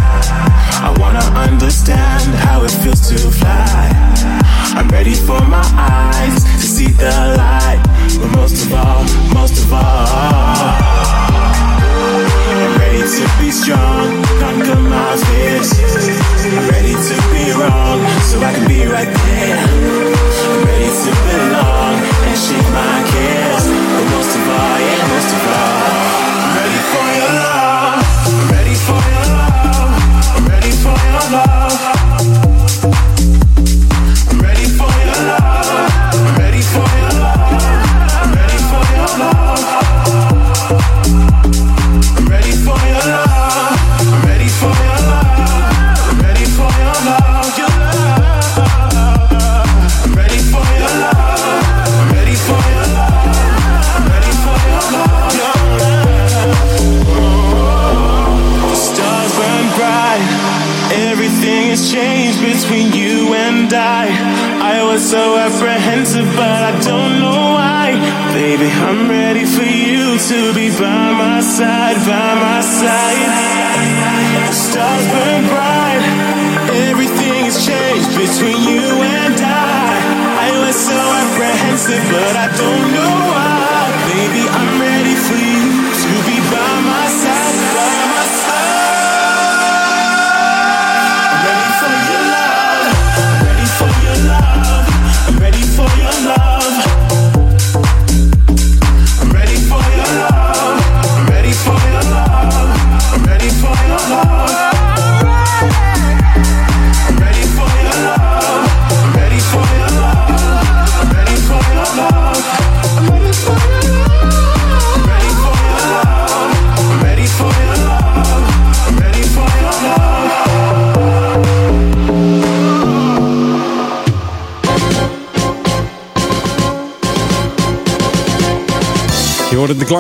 I 0.81 0.95
wanna 1.01 1.25
understand 1.37 2.35
how 2.35 2.63
it 2.63 2.71
feels 2.71 3.09
to 3.09 3.19
fly. 3.33 3.91
I'm 4.77 4.89
ready 4.89 5.15
for 5.15 5.41
my 5.47 5.65
eyes 5.77 6.45
to 6.45 6.61
see 6.61 6.93
the 6.93 7.35
light. 7.37 7.88
But 8.17 8.31
most 8.37 8.65
of 8.65 8.73
all, 8.73 9.05
most 9.35 9.63
of 9.65 9.73
all, 9.73 10.07
I'm 12.49 12.79
ready 12.81 13.05
to 13.05 13.25
be 13.39 13.51
strong, 13.51 14.25
conquer 14.41 14.81
my 14.81 15.17
fears. 15.29 15.71
I'm 16.49 16.69
ready 16.71 16.95
to 16.97 17.17
be 17.33 17.53
wrong, 17.53 18.01
so 18.25 18.41
I 18.41 18.53
can 18.55 18.67
be 18.67 18.87
right 18.87 19.13
there. 19.27 19.61
I'm 19.61 20.65
ready 20.65 20.89
to 20.89 21.11
belong 21.29 21.95
and 22.29 22.39
shake 22.39 22.71
my 22.73 23.05
cares. 23.13 23.65
But 23.69 24.07
most 24.17 24.33
of 24.39 24.45
all, 24.57 24.79
yeah, 24.81 25.13
most 25.13 25.31
of 25.37 25.43
all, 25.53 26.08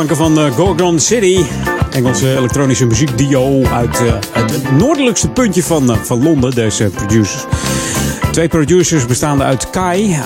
van 0.06 0.38
eh, 0.38 0.54
Gorgon 0.54 0.98
City. 0.98 1.44
Engelse 1.90 2.36
elektronische 2.36 2.86
muziekdio 2.86 3.64
uit 3.64 4.00
eh, 4.00 4.12
het 4.32 4.72
noordelijkste 4.78 5.28
puntje 5.28 5.62
van, 5.62 5.90
eh, 5.90 5.96
van 5.96 6.22
Londen, 6.22 6.50
deze 6.50 6.84
producers. 6.84 7.44
Twee 8.30 8.48
producers 8.48 9.06
bestaande 9.06 9.44
uit 9.44 9.70
Kai. 9.70 10.20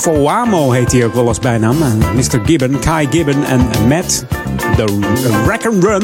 Foamo 0.00 0.70
heet 0.70 0.92
hij 0.92 1.04
ook 1.04 1.14
wel 1.14 1.28
als 1.28 1.38
bijnaam. 1.38 1.76
Mr. 2.14 2.40
Gibbon, 2.44 2.78
Kai 2.78 3.08
Gibbon 3.10 3.44
en 3.44 3.68
Matt, 3.88 4.24
de 4.76 4.84
Rack 5.46 5.66
and 5.66 5.84
Run. 5.84 6.02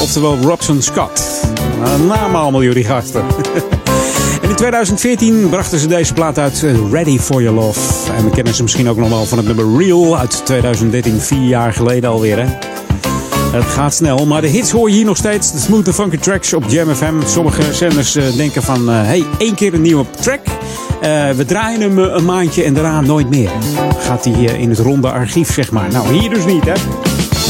Oftewel 0.00 0.36
Robson 0.42 0.82
Scott. 0.82 1.22
Naam 2.08 2.34
allemaal 2.34 2.62
jullie 2.62 2.84
gasten. 2.84 3.24
En 4.46 4.52
in 4.52 4.58
2014 4.58 5.48
brachten 5.48 5.78
ze 5.78 5.86
deze 5.86 6.12
plaat 6.12 6.38
uit, 6.38 6.62
eh, 6.62 6.90
Ready 6.90 7.18
for 7.18 7.42
Your 7.42 7.58
Love. 7.58 8.12
En 8.12 8.24
we 8.24 8.30
kennen 8.30 8.54
ze 8.54 8.62
misschien 8.62 8.88
ook 8.88 8.96
nog 8.96 9.08
wel 9.08 9.24
van 9.24 9.38
het 9.38 9.46
nummer 9.46 9.78
Real 9.78 10.18
uit 10.18 10.42
2013, 10.44 11.20
vier 11.20 11.48
jaar 11.48 11.72
geleden 11.72 12.10
alweer. 12.10 12.38
Hè? 12.38 12.46
Het 13.52 13.64
gaat 13.64 13.94
snel, 13.94 14.26
maar 14.26 14.40
de 14.40 14.48
hits 14.48 14.70
hoor 14.70 14.88
je 14.88 14.94
hier 14.94 15.04
nog 15.04 15.16
steeds. 15.16 15.52
De 15.52 15.58
smooth 15.58 15.94
funky 15.94 16.16
tracks 16.16 16.52
op 16.52 16.64
Jam 16.68 16.94
FM. 16.94 17.14
Sommige 17.26 17.74
zenders 17.74 18.14
eh, 18.14 18.24
denken 18.36 18.62
van, 18.62 18.90
eh, 18.90 19.02
hey, 19.02 19.24
één 19.38 19.54
keer 19.54 19.74
een 19.74 19.82
nieuwe 19.82 20.04
track. 20.20 20.40
We 21.36 21.44
draaien 21.46 21.80
hem 21.80 21.98
een 21.98 22.24
maandje 22.24 22.62
en 22.64 22.74
daarna 22.74 23.00
nooit 23.00 23.28
meer. 23.28 23.50
Gaat 23.98 24.24
hij 24.24 24.32
in 24.32 24.70
het 24.70 24.78
ronde 24.78 25.10
archief, 25.10 25.52
zeg 25.52 25.70
maar. 25.70 25.88
Nou, 25.92 26.18
hier 26.18 26.30
dus 26.30 26.44
niet, 26.44 26.64
hè. 26.64 26.74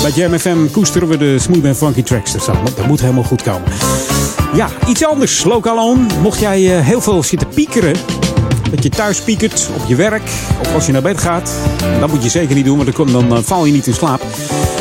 Bij 0.02 0.10
Jam 0.10 0.38
FM 0.38 0.70
koesteren 0.72 1.08
we 1.08 1.16
de 1.16 1.38
smooth 1.38 1.64
and 1.64 1.76
funky 1.76 2.02
tracks. 2.02 2.32
Dus 2.32 2.44
dat 2.44 2.86
moet 2.86 3.00
helemaal 3.00 3.24
goed 3.24 3.42
komen. 3.42 3.62
Ja, 4.54 4.68
iets 4.86 5.04
anders. 5.04 5.44
Lokaal 5.44 5.88
on. 5.88 6.06
Mocht 6.22 6.38
jij 6.38 6.78
eh, 6.78 6.84
heel 6.84 7.00
veel 7.00 7.22
zitten 7.22 7.48
piekeren. 7.48 7.94
Dat 8.70 8.82
je 8.82 8.88
thuis 8.88 9.20
piekert 9.20 9.70
op 9.74 9.88
je 9.88 9.94
werk. 9.94 10.30
Of 10.60 10.74
als 10.74 10.86
je 10.86 10.92
naar 10.92 11.02
bed 11.02 11.20
gaat. 11.20 11.52
Dat 12.00 12.10
moet 12.10 12.22
je 12.22 12.28
zeker 12.28 12.54
niet 12.54 12.64
doen, 12.64 12.76
want 12.76 12.96
dan, 12.96 13.12
dan 13.12 13.36
eh, 13.36 13.42
val 13.42 13.64
je 13.64 13.72
niet 13.72 13.86
in 13.86 13.94
slaap. 13.94 14.22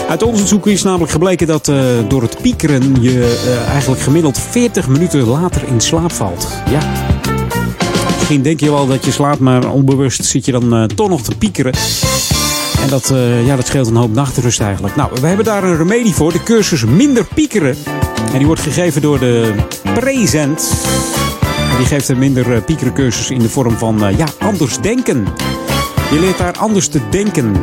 Uit 0.10 0.24
onderzoek 0.24 0.68
is 0.68 0.84
namelijk 0.84 1.12
gebleken 1.12 1.48
dat 1.48 1.68
eh, 1.68 1.78
door 2.08 2.22
het 2.22 2.42
piekeren 2.42 3.02
je 3.02 3.44
eigenlijk 3.70 4.02
gemiddeld 4.02 4.40
40 4.40 4.88
minuten 4.88 5.28
later 5.28 5.68
in 5.68 5.82
slaap 5.82 6.12
valt. 6.12 6.48
Ja. 6.70 6.80
Misschien 8.18 8.42
denk 8.42 8.60
je 8.60 8.72
wel 8.72 8.88
dat 8.88 9.06
je 9.06 9.12
slaapt, 9.12 9.40
maar 9.40 9.70
onbewust 9.72 10.26
zit 10.26 10.46
je 10.46 10.52
dan 10.52 10.90
toch 10.96 11.10
nog 11.10 11.22
te 11.22 11.38
piekeren. 11.38 11.74
En 12.82 12.90
dat, 12.90 13.14
ja, 13.46 13.56
dat 13.56 13.68
scheelt 13.68 13.88
een 13.88 13.96
hoop 13.96 14.14
nachtrust 14.14 14.62
eigenlijk. 14.62 14.96
Nou, 14.96 15.10
we 15.22 15.28
hebben 15.28 15.46
daar 15.46 15.64
een 15.64 15.78
remedie 15.78 16.14
voor. 16.14 16.32
De 16.32 16.44
cursus 16.44 16.86
Minder 16.86 17.26
Piekeren. 17.34 17.76
En 18.32 18.38
die 18.38 18.46
wordt 18.46 18.62
gegeven 18.62 19.02
door 19.02 19.20
de 19.20 19.54
Present. 19.94 20.72
En 21.72 21.78
die 21.78 21.86
geeft 21.86 22.10
een 22.10 22.20
minder 22.20 22.54
eh, 22.54 22.64
piekeren 22.64 22.94
cursus 22.94 23.30
in 23.30 23.40
de 23.40 23.50
vorm 23.50 23.78
van 23.78 24.06
eh, 24.06 24.18
ja, 24.18 24.26
anders 24.40 24.78
denken. 24.78 25.28
Je 26.12 26.20
leert 26.20 26.38
daar 26.38 26.58
anders 26.58 26.88
te 26.88 27.00
denken. 27.10 27.56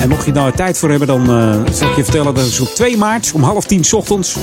En 0.00 0.08
mocht 0.08 0.24
je 0.24 0.32
daar 0.32 0.52
tijd 0.52 0.78
voor 0.78 0.90
hebben, 0.90 1.08
dan 1.08 1.30
eh, 1.30 1.72
zal 1.72 1.88
ik 1.88 1.96
je 1.96 2.02
vertellen 2.02 2.34
dat 2.34 2.44
het 2.44 2.52
is 2.52 2.60
op 2.60 2.68
2 2.68 2.96
maart 2.96 3.32
om 3.34 3.42
half 3.42 3.66
tien 3.66 3.84
ochtends 3.92 4.36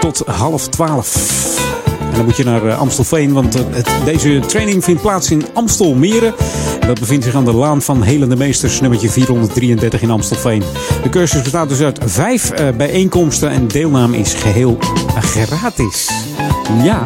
tot 0.00 0.22
half 0.26 0.68
twaalf. 0.68 1.75
En 2.10 2.16
dan 2.16 2.24
moet 2.24 2.36
je 2.36 2.44
naar 2.44 2.66
eh, 2.66 2.78
Amstelveen, 2.78 3.32
want 3.32 3.54
eh, 3.54 3.62
het, 3.70 3.88
deze 4.04 4.40
training 4.46 4.84
vindt 4.84 5.02
plaats 5.02 5.30
in 5.30 5.46
Amstelmeren. 5.52 6.34
En 6.80 6.86
dat 6.86 7.00
bevindt 7.00 7.24
zich 7.24 7.34
aan 7.34 7.44
de 7.44 7.52
Laan 7.52 7.82
van 7.82 8.02
Helende 8.02 8.36
Meesters, 8.36 8.80
nummertje 8.80 9.10
433 9.10 10.02
in 10.02 10.10
Amstelveen. 10.10 10.62
De 11.02 11.08
cursus 11.08 11.42
bestaat 11.42 11.68
dus 11.68 11.80
uit 11.80 11.98
vijf 12.04 12.50
eh, 12.50 12.68
bijeenkomsten 12.76 13.50
en 13.50 13.68
deelname 13.68 14.18
is 14.18 14.34
geheel 14.34 14.78
eh, 15.14 15.22
gratis. 15.22 16.10
Ja, 16.82 17.02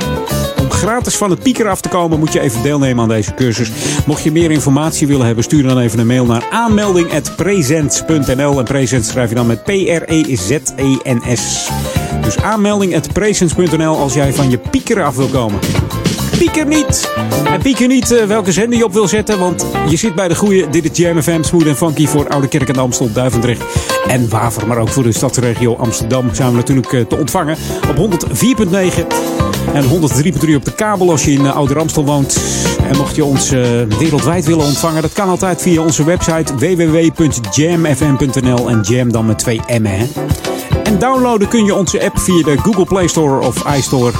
gratis 0.80 1.16
van 1.16 1.30
het 1.30 1.42
pieker 1.42 1.68
af 1.68 1.80
te 1.80 1.88
komen 1.88 2.18
moet 2.18 2.32
je 2.32 2.40
even 2.40 2.62
deelnemen 2.62 3.02
aan 3.02 3.08
deze 3.08 3.34
cursus. 3.34 3.70
Mocht 4.06 4.22
je 4.22 4.32
meer 4.32 4.50
informatie 4.50 5.06
willen 5.06 5.26
hebben, 5.26 5.44
stuur 5.44 5.62
dan 5.62 5.78
even 5.78 5.98
een 5.98 6.06
mail 6.06 6.26
naar 6.26 6.44
aanmelding.presents.nl. 6.50 8.58
En 8.58 8.64
presents 8.64 9.08
schrijf 9.08 9.28
je 9.28 9.34
dan 9.34 9.46
met 9.46 9.64
P-R-E-Z-E-N-S. 9.64 11.70
Dus 12.22 12.36
aanmelding.presents.nl 12.36 13.96
als 13.96 14.14
jij 14.14 14.32
van 14.32 14.50
je 14.50 14.58
pieker 14.58 15.02
af 15.02 15.16
wil 15.16 15.28
komen. 15.28 15.58
Pieker 16.40 16.66
niet! 16.66 17.12
En 17.44 17.62
pieker 17.62 17.86
niet 17.86 18.10
eh, 18.10 18.24
welke 18.24 18.52
zender 18.52 18.78
je 18.78 18.84
op 18.84 18.92
wil 18.92 19.08
zetten, 19.08 19.38
want 19.38 19.66
je 19.88 19.96
zit 19.96 20.14
bij 20.14 20.28
de 20.28 20.34
goede. 20.34 20.70
Dit 20.70 20.90
is 20.90 20.98
Jam 20.98 21.22
FM, 21.22 21.42
Smooth 21.42 21.66
en 21.66 21.76
Funky 21.76 22.06
voor 22.06 22.28
Oude 22.28 22.48
Kerk 22.48 22.68
en 22.68 22.76
Amstel, 22.76 23.12
Duivendrecht 23.12 23.62
en 24.06 24.28
Waver. 24.28 24.66
Maar 24.66 24.78
ook 24.78 24.88
voor 24.88 25.02
de 25.02 25.12
stadsregio 25.12 25.76
Amsterdam 25.76 26.34
zijn 26.34 26.50
we 26.50 26.56
natuurlijk 26.56 26.92
eh, 26.92 27.00
te 27.00 27.16
ontvangen 27.16 27.56
op 27.88 27.96
104.9 27.96 28.02
en 29.74 29.84
103.3 29.84 29.90
op 30.54 30.64
de 30.64 30.74
kabel 30.76 31.10
als 31.10 31.24
je 31.24 31.32
in 31.32 31.46
eh, 31.46 31.56
Ouder 31.56 31.78
Amstel 31.78 32.04
woont. 32.04 32.40
En 32.90 32.96
mocht 32.96 33.16
je 33.16 33.24
ons 33.24 33.50
wereldwijd 33.98 34.44
willen 34.44 34.64
ontvangen, 34.64 35.02
dat 35.02 35.12
kan 35.12 35.28
altijd 35.28 35.62
via 35.62 35.82
onze 35.82 36.04
website 36.04 36.56
www.jamfm.nl 36.56 38.70
en 38.70 38.80
jam 38.80 39.12
dan 39.12 39.26
met 39.26 39.38
twee 39.38 39.60
M'en. 39.80 40.08
En 40.90 40.98
downloaden 40.98 41.48
kun 41.48 41.64
je 41.64 41.74
onze 41.74 42.04
app 42.04 42.18
via 42.18 42.42
de 42.42 42.58
Google 42.58 42.84
Play 42.84 43.06
Store 43.06 43.46
of 43.46 43.76
iStore. 43.76 44.12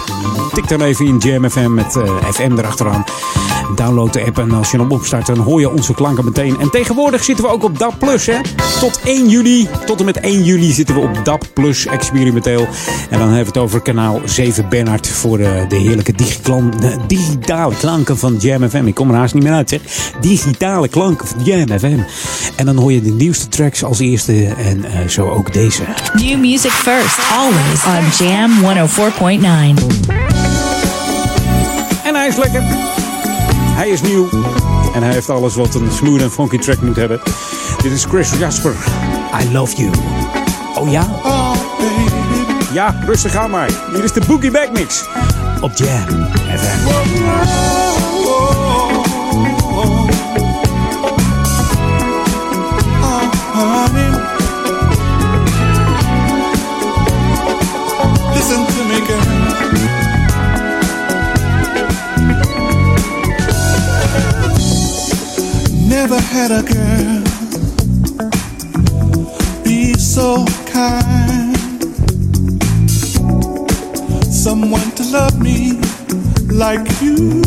Tik 0.53 0.69
dan 0.69 0.81
even 0.83 1.07
in 1.07 1.19
Jam 1.19 1.51
FM 1.51 1.75
met 1.75 1.97
eh, 1.97 2.31
FM 2.31 2.59
erachteraan. 2.59 3.05
Download 3.75 4.13
de 4.13 4.25
app 4.25 4.39
en 4.39 4.51
als 4.51 4.71
je 4.71 4.79
hem 4.79 4.91
opstart, 4.91 5.27
dan 5.27 5.39
hoor 5.39 5.61
je 5.61 5.71
onze 5.71 5.95
klanken 5.95 6.25
meteen. 6.25 6.61
En 6.61 6.71
tegenwoordig 6.71 7.25
zitten 7.25 7.45
we 7.45 7.51
ook 7.51 7.65
op 7.65 7.79
DAP 7.79 7.99
Plus, 7.99 8.27
hè? 8.27 8.37
Tot 8.81 9.01
1 9.05 9.29
juli, 9.29 9.69
tot 9.87 9.99
en 9.99 10.05
met 10.05 10.21
1 10.21 10.45
juli 10.45 10.73
zitten 10.73 10.95
we 10.95 11.01
op 11.01 11.25
DAP 11.25 11.45
Plus 11.55 11.87
experimenteel. 11.87 12.69
En 13.11 13.19
dan 13.19 13.29
hebben 13.29 13.39
we 13.39 13.45
het 13.45 13.59
over 13.59 13.81
kanaal 13.81 14.21
7 14.25 14.69
Bernard 14.69 15.09
voor 15.09 15.39
de, 15.39 15.65
de 15.69 15.77
heerlijke 15.77 16.13
de 16.13 16.97
digitale 17.07 17.75
klanken 17.75 18.19
van 18.19 18.37
Jam 18.37 18.69
FM. 18.69 18.87
Ik 18.87 18.95
kom 18.95 19.11
er 19.11 19.17
haast 19.17 19.35
niet 19.35 19.43
meer 19.43 19.53
uit, 19.53 19.69
zeg. 19.69 19.81
Digitale 20.21 20.89
klanken 20.89 21.27
van 21.27 21.45
Jam 21.45 21.79
FM. 21.79 21.99
En 22.57 22.67
dan 22.67 22.77
hoor 22.77 22.93
je 22.93 23.03
de 23.03 23.11
nieuwste 23.11 23.49
tracks 23.49 23.85
als 23.85 23.99
eerste 23.99 24.47
en 24.47 24.85
eh, 24.85 25.09
zo 25.09 25.29
ook 25.29 25.53
deze. 25.53 25.83
New 26.15 26.39
music 26.39 26.71
first, 26.71 27.19
always 27.33 27.85
on 27.85 28.27
Jam 28.27 28.51
104.9. 28.63 30.11
En 32.05 32.15
hij 32.15 32.29
is 32.29 32.37
lekker. 32.37 32.63
Hij 33.81 33.89
is 33.89 34.01
nieuw. 34.01 34.29
En 34.95 35.03
hij 35.03 35.13
heeft 35.13 35.31
alles 35.31 35.55
wat 35.55 35.75
een 35.75 35.91
smooth 35.93 36.21
en 36.21 36.31
funky 36.31 36.59
track 36.59 36.81
moet 36.81 36.97
hebben. 36.97 37.21
Dit 37.83 37.93
is 37.93 38.05
Chris 38.05 38.31
Jasper. 38.39 38.75
I 39.43 39.53
love 39.53 39.77
you. 39.77 39.91
Oh 40.75 40.91
ja? 40.91 41.09
Ja, 42.73 43.03
rustig 43.07 43.37
aan 43.37 43.51
maar. 43.51 43.71
Hier 43.93 44.05
is 44.05 44.13
de 44.13 44.21
Boogie 44.27 44.51
Back 44.51 44.73
Mix. 44.73 45.05
Op 45.61 45.73
Jam 45.75 46.29
FM. 46.35 46.89
Listen 58.35 58.67
to 58.67 58.85
me, 58.85 59.05
girl. 59.07 59.40
Never 66.03 66.19
had 66.19 66.51
a 66.51 66.63
girl 66.63 67.23
be 69.63 69.93
so 69.93 70.47
kind. 70.65 71.55
Someone 74.33 74.91
to 74.93 75.05
love 75.13 75.39
me 75.39 75.79
like 76.49 76.89
you 77.03 77.43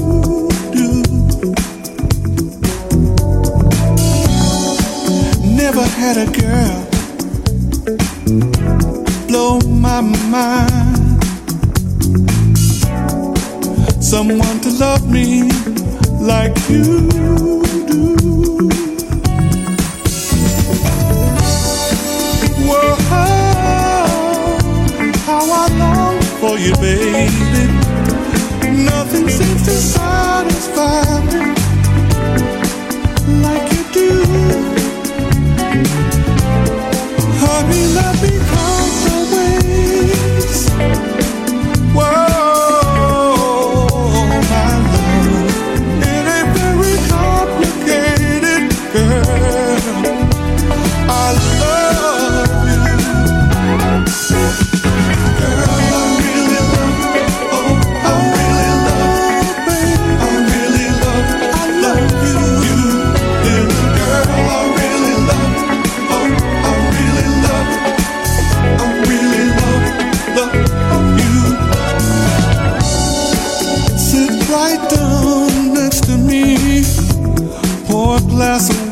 do. 0.78 1.02
Never 5.58 5.86
had 5.98 6.18
a 6.18 6.28
girl 6.40 6.86
blow 9.28 9.62
my 9.62 10.02
mind. 10.30 11.24
Someone 14.00 14.60
to 14.62 14.70
love 14.78 15.10
me 15.10 15.50
like 16.22 16.56
you 16.70 17.10
do. 17.88 18.33
For 26.44 26.58
you, 26.60 26.74
baby. 26.76 27.32
Nothing 28.84 29.30
seems 29.30 29.64
to 29.64 29.72
satisfy 29.72 31.24
me 31.32 31.63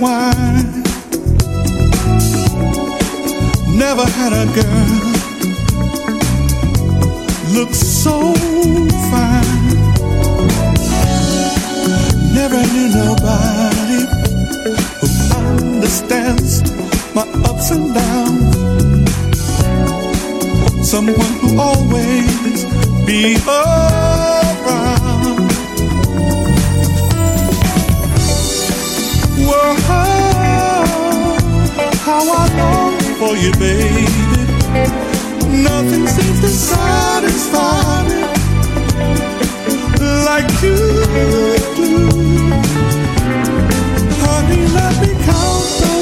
wine. 0.01 0.81
Never 3.77 4.05
had 4.17 4.33
a 4.33 4.45
girl 4.57 5.01
look 7.53 7.73
so 7.73 8.33
fine. 9.11 9.67
Never 12.33 12.61
knew 12.73 12.89
nobody 13.03 14.01
who 14.99 15.07
understands 15.37 16.51
my 17.13 17.25
ups 17.49 17.69
and 17.69 17.93
downs. 17.93 18.55
Someone 20.89 21.33
who 21.41 21.59
always 21.59 22.65
be 23.05 23.37
around. 23.47 24.50
Oh, 29.63 29.75
how 32.03 32.23
I 32.33 32.47
long 32.57 32.97
for 33.19 33.35
you, 33.35 33.51
baby. 33.59 34.05
Nothing 35.63 36.07
seems 36.07 36.39
to 36.41 36.47
satisfy 36.47 38.07
me 38.07 38.21
like 40.25 40.49
you 40.63 40.77
do. 41.77 41.89
Honey, 44.23 44.63
let 44.77 44.93
me 45.01 45.11
count 45.25 46.00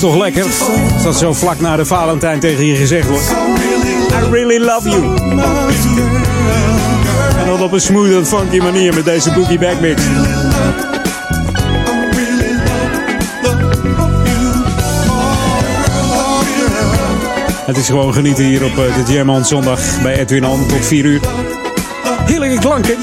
is 0.00 0.06
toch 0.06 0.18
lekker? 0.18 0.46
Dat 1.02 1.18
zo 1.18 1.32
vlak 1.32 1.60
na 1.60 1.76
de 1.76 1.84
Valentijn 1.84 2.40
tegen 2.40 2.66
je 2.66 2.76
gezegd 2.76 3.08
wordt. 3.08 3.30
I 4.12 4.30
really 4.30 4.64
love 4.64 4.88
you. 4.88 5.16
En 7.38 7.46
dat 7.46 7.60
op 7.60 7.72
een 7.72 7.80
smooth 7.80 8.12
en 8.12 8.26
funky 8.26 8.58
manier 8.58 8.94
met 8.94 9.04
deze 9.04 9.32
Boogie 9.32 9.58
Back 9.58 9.80
Mix. 9.80 10.02
Het 17.66 17.76
is 17.76 17.86
gewoon 17.86 18.12
genieten 18.12 18.44
hier 18.44 18.64
op 18.64 18.78
eh, 18.78 19.06
de 19.06 19.12
Jam 19.12 19.30
on 19.30 19.44
zondag 19.44 20.02
bij 20.02 20.18
Edwin 20.18 20.46
On 20.46 20.66
tot 20.66 20.86
4 20.86 21.04
uur. 21.04 21.20
Heerlijke 22.24 22.58
klanken. 22.58 22.96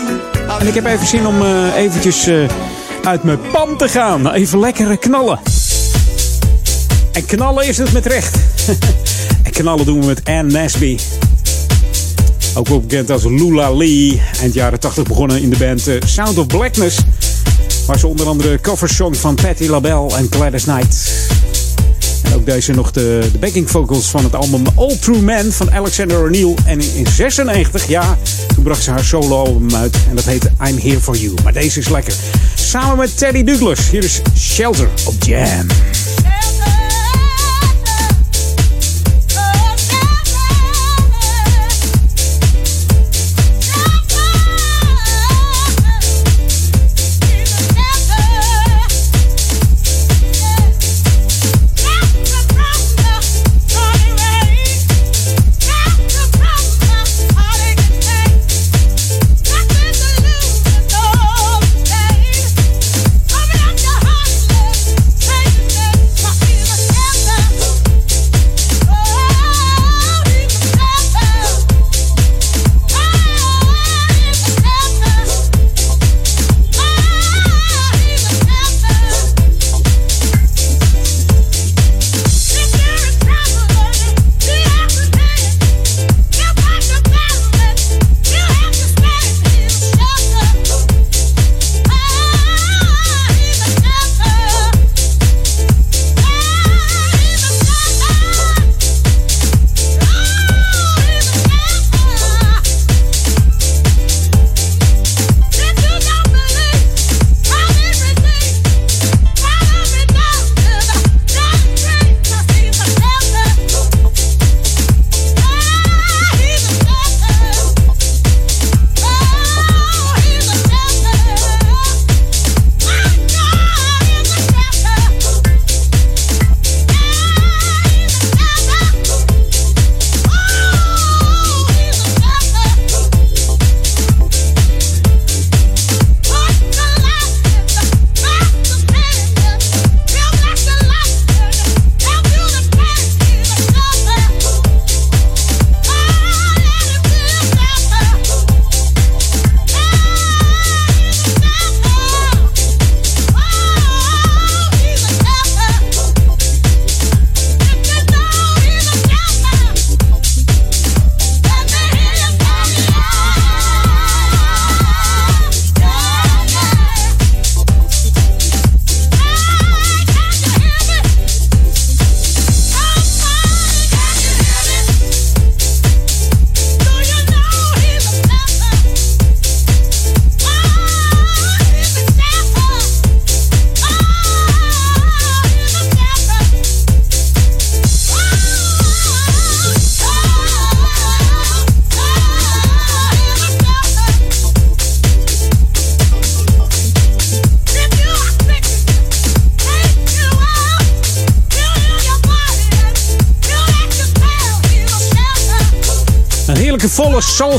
En 0.60 0.68
ik 0.68 0.74
heb 0.74 0.86
even 0.86 1.08
zin 1.08 1.28
om 1.28 1.42
eh, 1.42 1.76
eventjes 1.76 2.28
eh, 2.28 2.36
uit 3.04 3.24
mijn 3.24 3.40
pan 3.52 3.78
te 3.78 3.88
gaan. 3.88 4.32
Even 4.32 4.60
lekkere 4.60 4.98
knallen. 4.98 5.57
En 7.18 7.26
knallen 7.26 7.68
is 7.68 7.78
het 7.78 7.94
met 7.94 8.06
recht. 8.06 8.38
en 9.44 9.52
knallen 9.52 9.86
doen 9.86 10.00
we 10.00 10.06
met 10.06 10.22
Anne 10.24 10.52
Nasby. 10.52 10.98
Ook 12.54 12.68
wel 12.68 12.80
bekend 12.80 13.10
als 13.10 13.24
Lula 13.24 13.74
Lee. 13.74 14.22
Eind 14.42 14.54
jaren 14.54 14.80
80 14.80 15.04
begonnen 15.04 15.42
in 15.42 15.50
de 15.50 15.58
band 15.58 15.88
eh, 15.88 15.96
Sound 16.06 16.38
of 16.38 16.48
Blackness. 16.48 16.98
Waar 17.86 18.00
ze 18.00 18.08
onder 18.08 18.28
andere 18.28 18.62
coversong 18.62 19.18
van 19.18 19.36
Patti 19.36 19.70
LaBelle 19.70 20.16
en 20.16 20.28
Gladys 20.30 20.64
Knight. 20.64 21.12
En 22.24 22.34
ook 22.34 22.46
deze 22.46 22.74
nog 22.74 22.92
de, 22.92 23.30
de 23.32 23.38
backing 23.38 23.72
vocals 23.72 24.06
van 24.06 24.24
het 24.24 24.36
album 24.36 24.64
All 24.76 24.98
True 24.98 25.22
Man 25.22 25.52
van 25.52 25.72
Alexander 25.72 26.24
O'Neill. 26.24 26.56
En 26.66 26.80
in, 26.80 26.96
in 26.96 27.08
96, 27.08 27.88
ja, 27.88 28.18
toen 28.56 28.64
bracht 28.64 28.84
ze 28.84 28.92
haar 28.92 29.06
solo 29.06 29.46
album 29.46 29.76
uit. 29.76 29.98
En 30.10 30.16
dat 30.16 30.26
heette 30.26 30.52
I'm 30.68 30.80
Here 30.80 31.02
For 31.02 31.16
You. 31.16 31.34
Maar 31.44 31.54
deze 31.54 31.80
is 31.80 31.90
lekker. 31.90 32.14
Samen 32.56 32.98
met 32.98 33.18
Teddy 33.18 33.44
Douglas. 33.44 33.90
Hier 33.90 34.04
is 34.04 34.22
Shelter 34.36 34.90
op 35.06 35.24
Jam. 35.24 35.68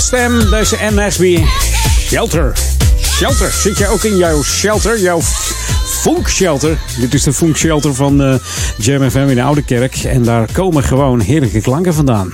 Soulstem, 0.01 0.51
deze 0.51 0.77
NSB. 0.81 1.39
Shelter. 2.01 2.53
Shelter. 3.03 3.53
Zit 3.53 3.79
jij 3.79 3.89
ook 3.89 4.03
in 4.03 4.17
jouw 4.17 4.43
shelter? 4.43 5.01
Jouw 5.01 5.21
funk 5.85 6.29
shelter. 6.29 6.79
Dit 7.01 7.15
is 7.15 7.23
de 7.23 7.33
funk 7.33 7.57
shelter 7.57 7.95
van 7.95 8.23
uh, 8.23 8.35
Jam 8.79 9.11
FM 9.11 9.19
in 9.19 9.35
de 9.35 9.43
Oude 9.43 9.63
Kerk. 9.63 9.97
En 9.97 10.23
daar 10.23 10.49
komen 10.53 10.83
gewoon 10.83 11.21
heerlijke 11.21 11.61
klanken 11.61 11.95
vandaan. 11.95 12.31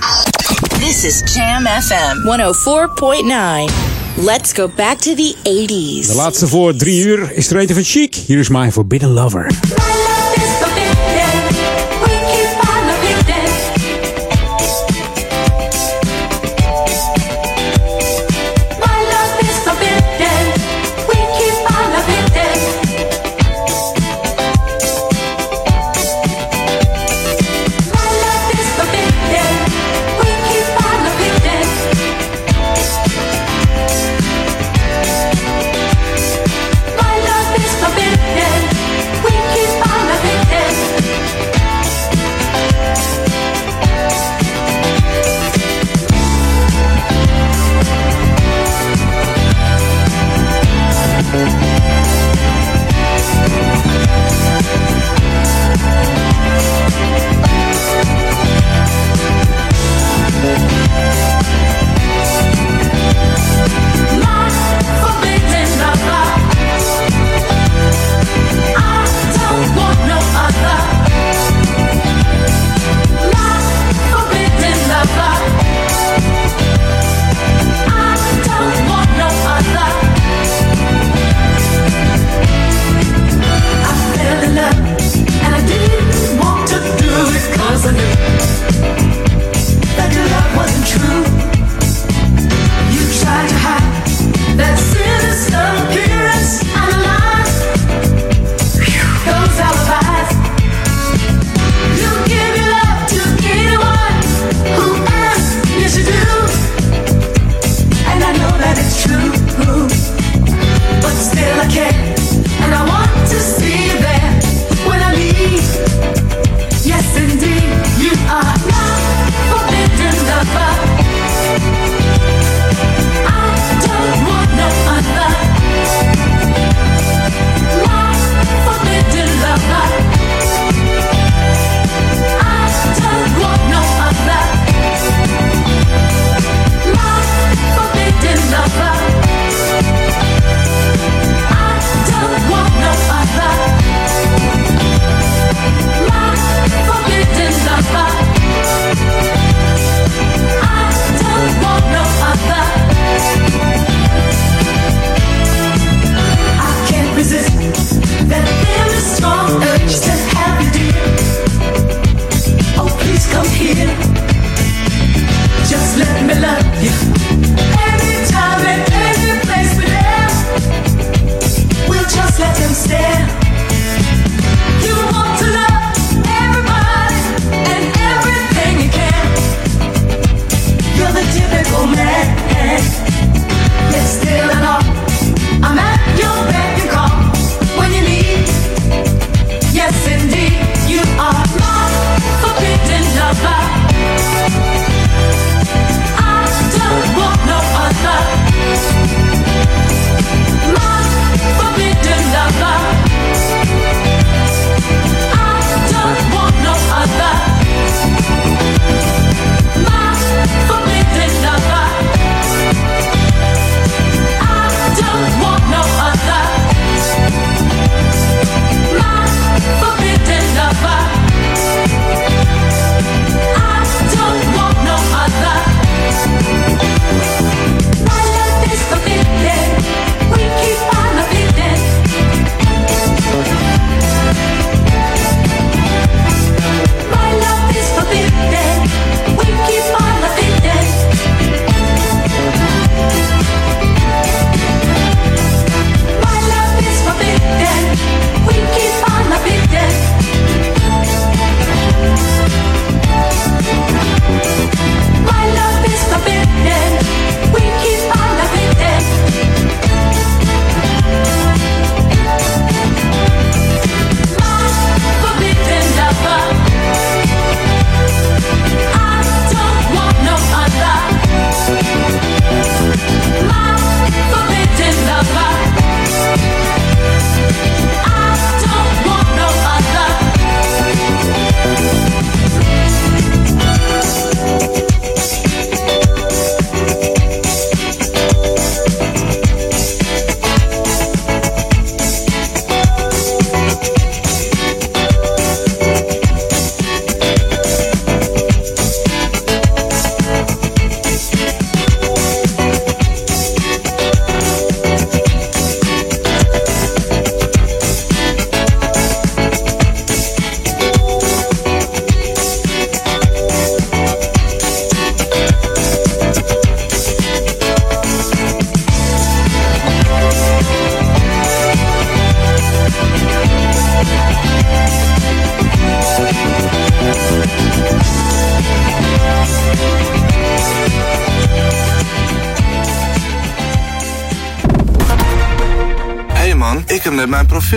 This 0.79 1.03
is 1.03 1.33
Jam 1.33 1.65
FM 1.81 2.17
104.9. 3.67 3.73
Let's 4.25 4.53
go 4.53 4.69
back 4.75 4.97
to 4.97 5.13
the 5.13 5.35
80s. 5.43 6.07
De 6.07 6.15
laatste 6.15 6.47
voor 6.47 6.75
drie 6.75 7.05
uur 7.05 7.31
is 7.31 7.49
er 7.49 7.57
eten 7.57 7.75
van 7.75 7.83
Chic. 7.83 8.15
Hier 8.15 8.39
is 8.39 8.49
My 8.49 8.71
Forbidden 8.71 9.09
Lover. 9.09 9.47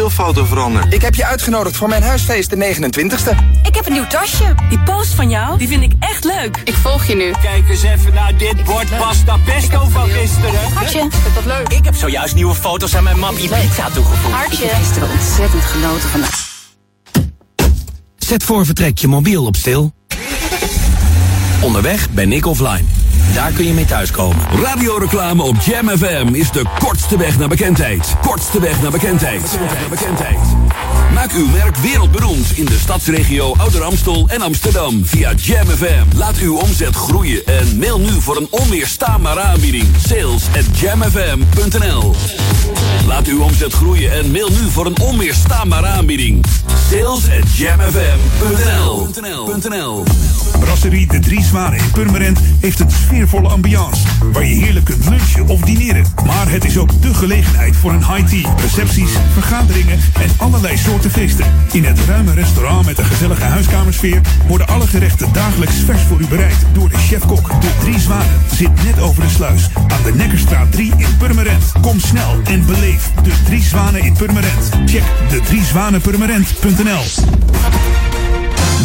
Profielfoto 0.08 0.44
veranderd. 0.44 0.94
Ik 0.94 1.02
heb 1.02 1.14
je 1.14 1.24
uitgenodigd 1.24 1.76
voor 1.76 1.88
mijn 1.88 2.02
huisfeest 2.02 2.50
de 2.50 2.56
29ste. 2.56 3.36
Ik 3.62 3.74
heb 3.74 3.86
een 3.86 3.92
nieuw 3.92 4.06
tasje. 4.06 4.54
Die 4.68 4.78
post 4.78 5.14
van 5.14 5.30
jou, 5.30 5.58
die 5.58 5.68
vind 5.68 5.82
ik 5.82 5.92
echt 5.98 6.24
leuk. 6.24 6.60
Ik 6.64 6.74
volg 6.74 7.04
je 7.06 7.14
nu. 7.14 7.32
Kijk 7.42 7.68
eens 7.68 7.82
even 7.82 8.14
naar 8.14 8.36
dit 8.36 8.64
bord 8.64 8.98
pasta 8.98 9.36
pesto 9.44 9.88
van 9.88 10.08
gisteren. 10.08 10.72
Hartje, 10.72 10.98
vind 10.98 11.34
dat 11.34 11.44
leuk? 11.44 11.68
Ik 11.68 11.84
heb 11.84 11.94
zojuist 11.94 12.34
nieuwe 12.34 12.54
foto's 12.54 12.96
aan 12.96 13.02
mijn 13.02 13.18
map 13.18 13.34
pizza 13.34 13.90
toegevoegd. 13.90 14.34
Hartje. 14.34 14.64
Ik 14.64 14.70
heb 14.70 14.78
gisteren 14.78 15.10
ontzettend 15.10 15.62
genoten 15.62 16.08
van... 16.08 16.20
Zet 18.16 18.42
voor 18.42 18.64
vertrek 18.64 18.98
je 18.98 19.08
mobiel 19.08 19.44
op 19.44 19.56
stil. 19.56 19.92
Onderweg 21.60 22.10
ben 22.10 22.32
ik 22.32 22.46
offline. 22.46 22.97
Daar 23.34 23.52
kun 23.52 23.66
je 23.66 23.72
mee 23.72 23.84
thuiskomen. 23.84 24.46
Radioreclame 24.62 25.42
op 25.42 25.56
Jam 25.60 25.88
FM 25.88 26.28
is 26.32 26.50
de 26.50 26.64
kortste 26.78 27.18
weg 27.18 27.38
naar 27.38 27.48
bekendheid. 27.48 28.14
Kortste 28.20 28.60
weg 28.60 28.82
naar 28.82 28.90
bekendheid. 28.90 29.58
Bekendheid. 29.90 30.38
Maak 31.14 31.32
uw 31.32 31.46
merk 31.46 31.76
wereldberoemd 31.76 32.58
in 32.58 32.64
de 32.64 32.78
stadsregio 32.78 33.54
Ouder 33.56 33.82
Amstel 33.82 34.28
en 34.28 34.42
Amsterdam 34.42 35.06
via 35.06 35.32
Jam 35.34 35.66
FM. 35.66 36.16
Laat 36.16 36.38
uw 36.38 36.56
omzet 36.56 36.94
groeien 36.94 37.46
en 37.46 37.78
mail 37.78 37.98
nu 37.98 38.20
voor 38.20 38.36
een 38.36 38.48
onweerstaanbare 38.50 39.40
aanbieding. 39.40 39.86
Sales 40.06 40.46
Laat 43.08 43.26
uw 43.26 43.42
omzet 43.42 43.72
groeien 43.72 44.12
en 44.12 44.30
mail 44.30 44.48
nu 44.48 44.70
voor 44.70 44.86
een 44.86 45.00
onweerstaanbare 45.00 45.86
aanbieding. 45.86 46.44
Sales 46.90 47.24
at 47.40 47.56
jamfm.nl 47.56 49.06
Brasserie 50.60 51.06
De 51.06 51.18
Drie 51.18 51.42
Zwanen 51.42 51.78
in 51.78 51.90
Purmerend 51.90 52.38
heeft 52.60 52.80
een 52.80 52.90
sfeervolle 52.90 53.48
ambiance. 53.48 54.06
Waar 54.32 54.46
je 54.46 54.54
heerlijk 54.54 54.84
kunt 54.84 55.08
lunchen 55.08 55.48
of 55.48 55.60
dineren. 55.60 56.04
Maar 56.26 56.50
het 56.50 56.64
is 56.64 56.78
ook 56.78 57.02
de 57.02 57.14
gelegenheid 57.14 57.76
voor 57.76 57.92
een 57.92 58.06
high 58.14 58.26
tea, 58.26 58.54
recepties, 58.60 59.10
vergaderingen 59.32 59.98
en 60.14 60.30
allerlei 60.36 60.76
soorten 60.76 61.10
feesten. 61.10 61.46
In 61.72 61.84
het 61.84 61.98
ruime 62.06 62.34
restaurant 62.34 62.86
met 62.86 62.98
een 62.98 63.04
gezellige 63.04 63.44
huiskamersfeer 63.44 64.20
worden 64.46 64.66
alle 64.66 64.86
gerechten 64.86 65.32
dagelijks 65.32 65.74
vers 65.74 66.02
voor 66.02 66.20
u 66.20 66.26
bereid 66.26 66.66
door 66.72 66.88
de 66.88 66.98
chef-kok. 66.98 67.60
De 67.60 67.70
Drie 67.80 68.00
Zwanen 68.00 68.40
zit 68.52 68.84
net 68.84 69.00
over 69.00 69.22
de 69.22 69.30
sluis 69.30 69.68
aan 69.74 70.02
de 70.04 70.14
Nekkerstraat 70.14 70.72
3 70.72 70.92
in 70.96 71.16
Purmerend. 71.18 71.72
Kom 71.80 72.00
snel 72.00 72.40
en 72.44 72.66
beleef 72.66 72.97
De 73.22 73.32
Drie 73.44 73.62
Zwanen 73.62 74.02
in 74.02 74.12
Purmerend. 74.12 74.68
Check 74.86 75.04
de 75.28 75.40
driezwanenpurmerend.nl 75.40 77.04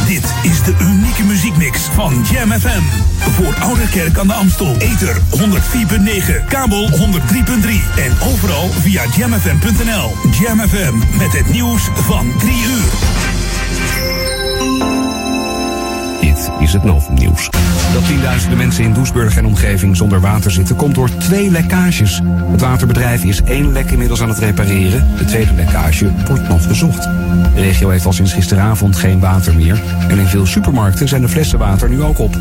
dit 0.07 0.33
is 0.51 0.63
de 0.63 0.75
unieke 0.81 1.23
muziekmix 1.23 1.79
van 1.79 2.25
Jam 2.31 2.51
FM. 2.51 2.83
Voor 3.17 3.55
Ouderkerk 3.59 4.17
aan 4.17 4.27
de 4.27 4.33
Amstel. 4.33 4.75
Ether 4.77 5.15
104.9, 5.15 6.47
kabel 6.47 6.89
103.3 6.89 6.97
en 7.95 8.11
overal 8.31 8.69
via 8.69 9.03
jamfm.nl. 9.17 10.15
Jam 10.39 10.59
FM 10.59 11.17
met 11.17 11.33
het 11.33 11.49
nieuws 11.51 11.89
van 11.93 12.33
3 12.37 12.53
uur. 12.53 12.91
Is 16.59 16.73
het 16.73 16.83
Novumnieuws. 16.83 17.49
Dat 17.93 18.07
tienduizenden 18.07 18.57
mensen 18.57 18.83
in 18.83 18.93
Doesburg 18.93 19.37
en 19.37 19.45
omgeving 19.45 19.97
zonder 19.97 20.21
water 20.21 20.51
zitten... 20.51 20.75
komt 20.75 20.95
door 20.95 21.17
twee 21.17 21.51
lekkages. 21.51 22.21
Het 22.51 22.61
waterbedrijf 22.61 23.23
is 23.23 23.43
één 23.43 23.71
lek 23.71 23.91
inmiddels 23.91 24.21
aan 24.21 24.29
het 24.29 24.37
repareren. 24.37 25.07
De 25.17 25.25
tweede 25.25 25.53
lekkage 25.53 26.11
wordt 26.27 26.47
nog 26.47 26.63
gezocht. 26.67 27.03
De 27.55 27.61
regio 27.61 27.89
heeft 27.89 28.05
al 28.05 28.13
sinds 28.13 28.33
gisteravond 28.33 28.95
geen 28.95 29.19
water 29.19 29.55
meer. 29.55 29.81
En 30.07 30.19
in 30.19 30.27
veel 30.27 30.45
supermarkten 30.45 31.07
zijn 31.07 31.21
de 31.21 31.29
flessen 31.29 31.59
water 31.59 31.89
nu 31.89 32.03
ook 32.03 32.19
op. 32.19 32.33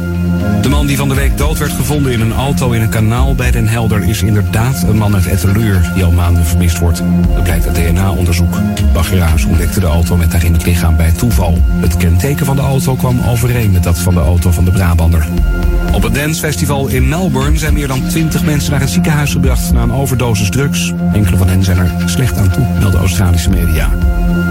De 0.62 0.68
man 0.68 0.86
die 0.86 0.96
van 0.96 1.08
de 1.08 1.14
week 1.14 1.38
dood 1.38 1.58
werd 1.58 1.72
gevonden 1.72 2.12
in 2.12 2.20
een 2.20 2.32
auto 2.32 2.70
in 2.70 2.80
een 2.80 2.88
kanaal 2.88 3.34
bij 3.34 3.50
Den 3.50 3.68
Helder... 3.68 4.02
is 4.02 4.22
inderdaad 4.22 4.82
een 4.82 4.96
man 4.96 5.14
uit 5.14 5.26
Etteleur 5.26 5.90
die 5.94 6.04
al 6.04 6.12
maanden 6.12 6.44
vermist 6.44 6.78
wordt. 6.78 7.02
Dat 7.34 7.42
blijkt 7.42 7.66
uit 7.66 7.74
DNA-onderzoek. 7.74 8.56
Baggerage 8.92 9.48
ontdekte 9.48 9.80
de 9.80 9.86
auto 9.86 10.16
met 10.16 10.30
daarin 10.30 10.52
het 10.52 10.64
lichaam 10.64 10.96
bij 10.96 11.10
toeval. 11.10 11.58
Het 11.80 11.96
kenteken 11.96 12.46
van 12.46 12.56
de 12.56 12.62
auto 12.62 12.94
kwam 12.94 13.20
overeen 13.28 13.70
met 13.70 13.81
dat 13.82 13.98
van 13.98 14.14
de 14.14 14.20
auto 14.20 14.50
van 14.50 14.64
de 14.64 14.70
Brabander. 14.70 15.26
Op 15.92 16.02
het 16.02 16.14
dancefestival 16.14 16.88
in 16.88 17.08
Melbourne 17.08 17.58
zijn 17.58 17.74
meer 17.74 17.88
dan 17.88 18.06
20 18.08 18.44
mensen 18.44 18.70
naar 18.70 18.80
het 18.80 18.90
ziekenhuis 18.90 19.32
gebracht 19.32 19.72
na 19.72 19.82
een 19.82 19.92
overdosis 19.92 20.50
drugs. 20.50 20.92
Enkele 21.12 21.36
van 21.36 21.48
hen 21.48 21.64
zijn 21.64 21.78
er 21.78 21.92
slecht 22.06 22.36
aan 22.36 22.50
toe, 22.50 22.66
melden 22.78 23.00
Australische 23.00 23.50
media. 23.50 23.88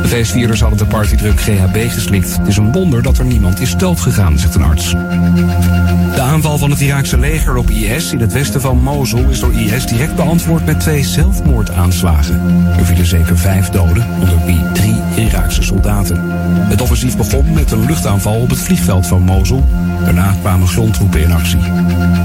De 0.02 0.08
feestvierders 0.08 0.62
hadden 0.62 0.78
de 0.78 0.86
partydruk 0.86 1.42
GHB 1.42 1.92
geslikt. 1.92 2.38
Het 2.38 2.48
is 2.48 2.58
een 2.58 2.72
wonder 2.72 3.02
dat 3.02 3.18
er 3.18 3.26
niemand 3.26 3.60
is 3.60 3.76
doodgegaan, 3.76 4.40
zegt 4.40 4.56
een 4.56 4.64
arts. 4.64 4.90
De 6.16 6.22
aanval 6.22 6.58
van 6.58 6.70
het 6.70 6.82
Iraakse 6.82 7.18
leger 7.18 7.58
op 7.58 7.70
IS 7.70 8.12
in 8.12 8.20
het 8.20 8.34
westen 8.34 8.62
van 8.62 8.82
Mosul 8.82 9.30
is 9.30 9.40
door 9.40 9.54
IS 9.54 9.86
direct 9.86 10.16
beantwoord 10.16 10.66
met 10.66 10.80
twee 10.80 11.04
zelfmoordaanslagen. 11.04 12.42
Er 12.78 12.86
vielen 12.86 13.06
zeker 13.06 13.38
vijf 13.38 13.70
doden, 13.70 14.06
onder 14.20 14.46
wie 14.46 14.72
drie 14.74 15.02
Iraakse 15.16 15.64
soldaten. 15.64 16.20
Het 16.70 16.82
offensief 16.82 17.18
begon 17.18 17.54
met 17.54 17.72
een 17.72 17.86
luchtaanval 17.86 18.42
op 18.42 18.50
het 18.50 18.60
vliegveld 18.60 19.08
van 19.08 19.21
Mosul. 19.24 19.64
Daarna 20.04 20.36
kwamen 20.42 20.68
grondtroepen 20.68 21.22
in 21.22 21.32
actie. 21.32 21.60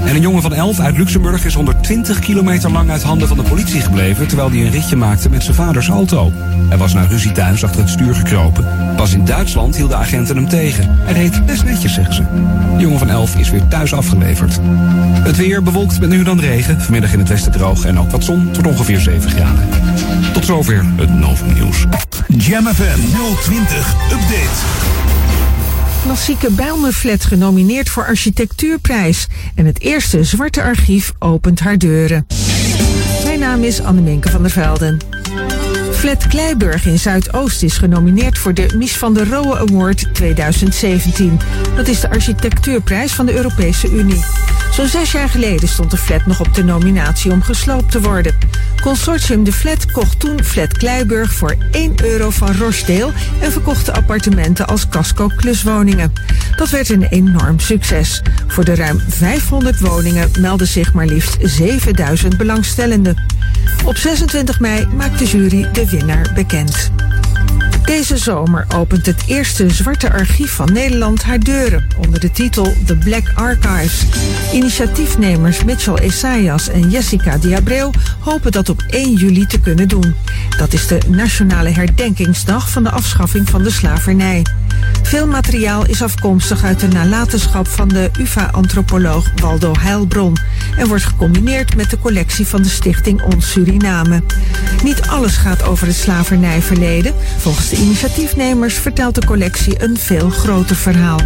En 0.05 0.15
een 0.15 0.21
jongen 0.21 0.41
van 0.41 0.53
11 0.53 0.79
uit 0.79 0.97
Luxemburg 0.97 1.45
is 1.45 1.53
120 1.53 2.19
kilometer 2.19 2.71
lang 2.71 2.89
uit 2.89 3.03
handen 3.03 3.27
van 3.27 3.37
de 3.37 3.43
politie 3.43 3.81
gebleven... 3.81 4.27
terwijl 4.27 4.49
hij 4.49 4.59
een 4.59 4.71
ritje 4.71 4.95
maakte 4.95 5.29
met 5.29 5.43
zijn 5.43 5.55
vaders 5.55 5.87
auto. 5.87 6.31
Hij 6.69 6.77
was 6.77 6.93
naar 6.93 7.07
ruzie 7.07 7.31
thuis 7.31 7.63
achter 7.63 7.81
het 7.81 7.89
stuur 7.89 8.15
gekropen. 8.15 8.67
Pas 8.95 9.13
in 9.13 9.25
Duitsland 9.25 9.75
hielden 9.75 9.97
agenten 9.97 10.35
hem 10.35 10.47
tegen. 10.49 10.85
Hij 10.89 11.13
reed 11.13 11.45
best 11.45 11.63
netjes, 11.63 11.93
zeggen 11.93 12.13
ze. 12.13 12.23
De 12.75 12.81
jongen 12.81 12.99
van 12.99 13.09
11 13.09 13.35
is 13.35 13.49
weer 13.49 13.67
thuis 13.67 13.93
afgeleverd. 13.93 14.59
Het 15.21 15.37
weer 15.37 15.63
bewolkt 15.63 15.99
met 15.99 16.09
nu 16.09 16.23
dan 16.23 16.39
regen. 16.39 16.81
Vanmiddag 16.81 17.13
in 17.13 17.19
het 17.19 17.29
westen 17.29 17.51
droog 17.51 17.85
en 17.85 17.99
ook 17.99 18.11
wat 18.11 18.23
zon. 18.23 18.51
tot 18.51 18.67
ongeveer 18.67 18.99
7 18.99 19.29
graden. 19.29 19.69
Tot 20.33 20.45
zover 20.45 20.85
het 20.95 21.13
Novum 21.13 21.53
Nieuws. 21.53 21.85
Jam 22.27 22.65
FM 22.65 22.99
020 23.41 23.95
Update. 24.11 25.26
Klassieke 26.07 26.51
Bijlmerflat 26.51 27.23
genomineerd 27.23 27.89
voor 27.89 28.05
architectuurprijs. 28.05 29.27
En 29.55 29.65
het 29.65 29.81
eerste 29.81 30.23
zwarte 30.23 30.63
archief 30.63 31.13
opent 31.19 31.59
haar 31.59 31.77
deuren. 31.77 32.27
Mijn 33.23 33.39
naam 33.39 33.63
is 33.63 33.81
Anneminke 33.81 34.29
van 34.29 34.41
der 34.41 34.51
Velden. 34.51 34.97
Flat 35.91 36.27
Kleiburg 36.27 36.85
in 36.85 36.99
Zuidoost 36.99 37.63
is 37.63 37.77
genomineerd 37.77 38.37
voor 38.37 38.53
de 38.53 38.73
Mies 38.75 38.97
van 38.97 39.13
der 39.13 39.29
Rohe 39.29 39.57
Award 39.57 40.13
2017. 40.13 41.39
Dat 41.75 41.87
is 41.87 41.99
de 41.99 42.09
architectuurprijs 42.09 43.11
van 43.11 43.25
de 43.25 43.33
Europese 43.33 43.91
Unie. 43.91 44.23
Zo'n 44.77 44.87
zes 44.87 45.11
jaar 45.11 45.29
geleden 45.29 45.67
stond 45.67 45.91
de 45.91 45.97
flat 45.97 46.25
nog 46.25 46.39
op 46.39 46.53
de 46.53 46.63
nominatie 46.63 47.31
om 47.31 47.41
gesloopt 47.41 47.91
te 47.91 48.01
worden. 48.01 48.35
Consortium 48.81 49.43
De 49.43 49.51
Flat 49.51 49.91
kocht 49.91 50.19
toen 50.19 50.43
Flat 50.43 50.77
Kleiburg 50.77 51.33
voor 51.33 51.55
1 51.71 51.93
euro 52.03 52.29
van 52.29 52.55
Rochdale 52.55 53.11
en 53.39 53.51
verkocht 53.51 53.85
de 53.85 53.93
appartementen 53.93 54.67
als 54.67 54.89
casco-kluswoningen. 54.89 56.13
Dat 56.55 56.69
werd 56.69 56.89
een 56.89 57.03
enorm 57.03 57.59
succes. 57.59 58.21
Voor 58.47 58.65
de 58.65 58.75
ruim 58.75 58.99
500 59.07 59.79
woningen 59.79 60.29
melden 60.39 60.67
zich 60.67 60.93
maar 60.93 61.05
liefst 61.05 61.37
7000 61.41 62.37
belangstellenden. 62.37 63.25
Op 63.85 63.97
26 63.97 64.59
mei 64.59 64.87
maakt 64.87 65.19
de 65.19 65.25
jury 65.25 65.71
de 65.71 65.89
winnaar 65.89 66.31
bekend. 66.33 66.91
Deze 67.87 68.17
zomer 68.17 68.65
opent 68.75 69.05
het 69.05 69.23
eerste 69.27 69.69
zwarte 69.69 70.11
archief 70.11 70.51
van 70.51 70.73
Nederland 70.73 71.23
haar 71.23 71.39
deuren 71.39 71.87
onder 71.97 72.19
de 72.19 72.31
titel 72.31 72.73
The 72.85 72.95
Black 72.95 73.31
Archives. 73.35 74.05
Initiatiefnemers 74.53 75.63
Mitchell 75.63 75.93
Esaias 75.93 76.69
en 76.69 76.89
Jessica 76.89 77.37
Diabreu 77.37 77.89
hopen 78.19 78.51
dat 78.51 78.69
op 78.69 78.83
1 78.89 79.13
juli 79.13 79.45
te 79.45 79.59
kunnen 79.59 79.87
doen. 79.87 80.15
Dat 80.57 80.73
is 80.73 80.87
de 80.87 80.99
nationale 81.07 81.69
herdenkingsdag 81.69 82.69
van 82.69 82.83
de 82.83 82.89
afschaffing 82.89 83.49
van 83.49 83.63
de 83.63 83.71
slavernij. 83.71 84.45
Veel 85.03 85.27
materiaal 85.27 85.85
is 85.85 86.01
afkomstig 86.01 86.63
uit 86.63 86.79
de 86.79 86.87
nalatenschap 86.87 87.67
van 87.67 87.87
de 87.87 88.09
UvA-antropoloog 88.19 89.31
Waldo 89.35 89.73
Heilbron 89.79 90.37
en 90.77 90.87
wordt 90.87 91.03
gecombineerd 91.03 91.75
met 91.75 91.89
de 91.89 91.99
collectie 91.99 92.47
van 92.47 92.61
de 92.61 92.69
stichting 92.69 93.21
Ons 93.21 93.51
Suriname. 93.51 94.23
Niet 94.83 95.01
alles 95.01 95.37
gaat 95.37 95.63
over 95.63 95.87
het 95.87 95.95
slavernijverleden. 95.95 97.13
Volgens 97.37 97.69
de 97.69 97.76
initiatiefnemers 97.77 98.73
vertelt 98.73 99.15
de 99.15 99.25
collectie 99.25 99.83
een 99.83 99.97
veel 99.97 100.29
groter 100.29 100.75
verhaal. 100.75 101.19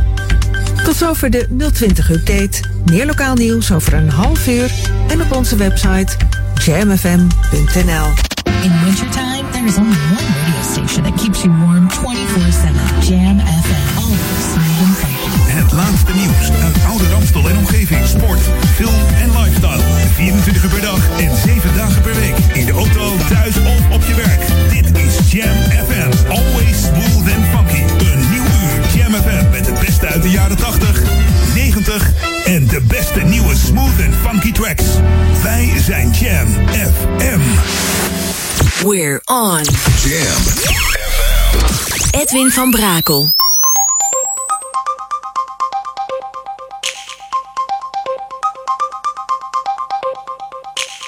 Tot 0.84 0.96
zover 0.96 1.30
de 1.30 1.48
020-update. 1.50 2.60
Meer 2.86 3.06
lokaal 3.06 3.36
nieuws 3.36 3.72
over 3.72 3.94
een 3.94 4.10
half 4.10 4.48
uur 4.48 4.72
en 5.08 5.22
op 5.22 5.32
onze 5.32 5.56
website 5.56 6.14
jamfm.nl. 6.66 8.08
In 8.64 8.72
wintertime, 8.84 9.44
there 9.52 9.66
is 9.66 9.78
only 9.78 9.98
one 9.98 10.28
radio 10.38 10.62
station 10.72 11.04
that 11.04 11.16
keeps 11.22 11.42
you 11.42 11.58
warm 11.58 11.90
24-7. 11.90 11.96
Jam 13.08 13.40
FM. 13.40 13.98
Always 13.98 14.44
smooth 14.52 14.82
and 14.86 14.98
funky. 14.98 15.22
Het 15.52 15.72
laatste 15.72 16.14
nieuws 16.14 16.52
uit 16.64 16.76
Oude 16.88 17.10
Ramstel 17.10 17.50
en 17.50 17.58
omgeving. 17.58 18.06
Sport, 18.06 18.42
film 18.76 19.02
en 19.22 19.30
lifestyle. 19.40 19.84
24 20.14 20.64
uur 20.64 20.70
per 20.70 20.82
dag 20.82 21.20
en 21.20 21.38
7 21.38 21.76
dagen 21.76 22.02
per 22.02 22.16
week. 22.16 22.38
In 22.54 22.66
de 22.66 22.72
auto, 22.72 23.18
thuis 23.30 23.58
of 23.58 23.81
jaren 30.52 30.58
80, 30.58 31.02
90 31.54 32.12
en 32.46 32.68
de 32.68 32.82
beste 32.82 33.20
nieuwe 33.20 33.56
smooth 33.56 34.06
and 34.06 34.16
funky 34.28 34.52
tracks. 34.52 34.84
Wij 35.44 35.74
zijn 35.86 36.12
Jam 36.12 36.48
FM. 36.70 37.40
We're 38.88 39.22
on. 39.26 39.64
Jam. 40.04 40.44
Edwin 42.12 42.52
van 42.52 42.72
Brakel. 42.72 43.34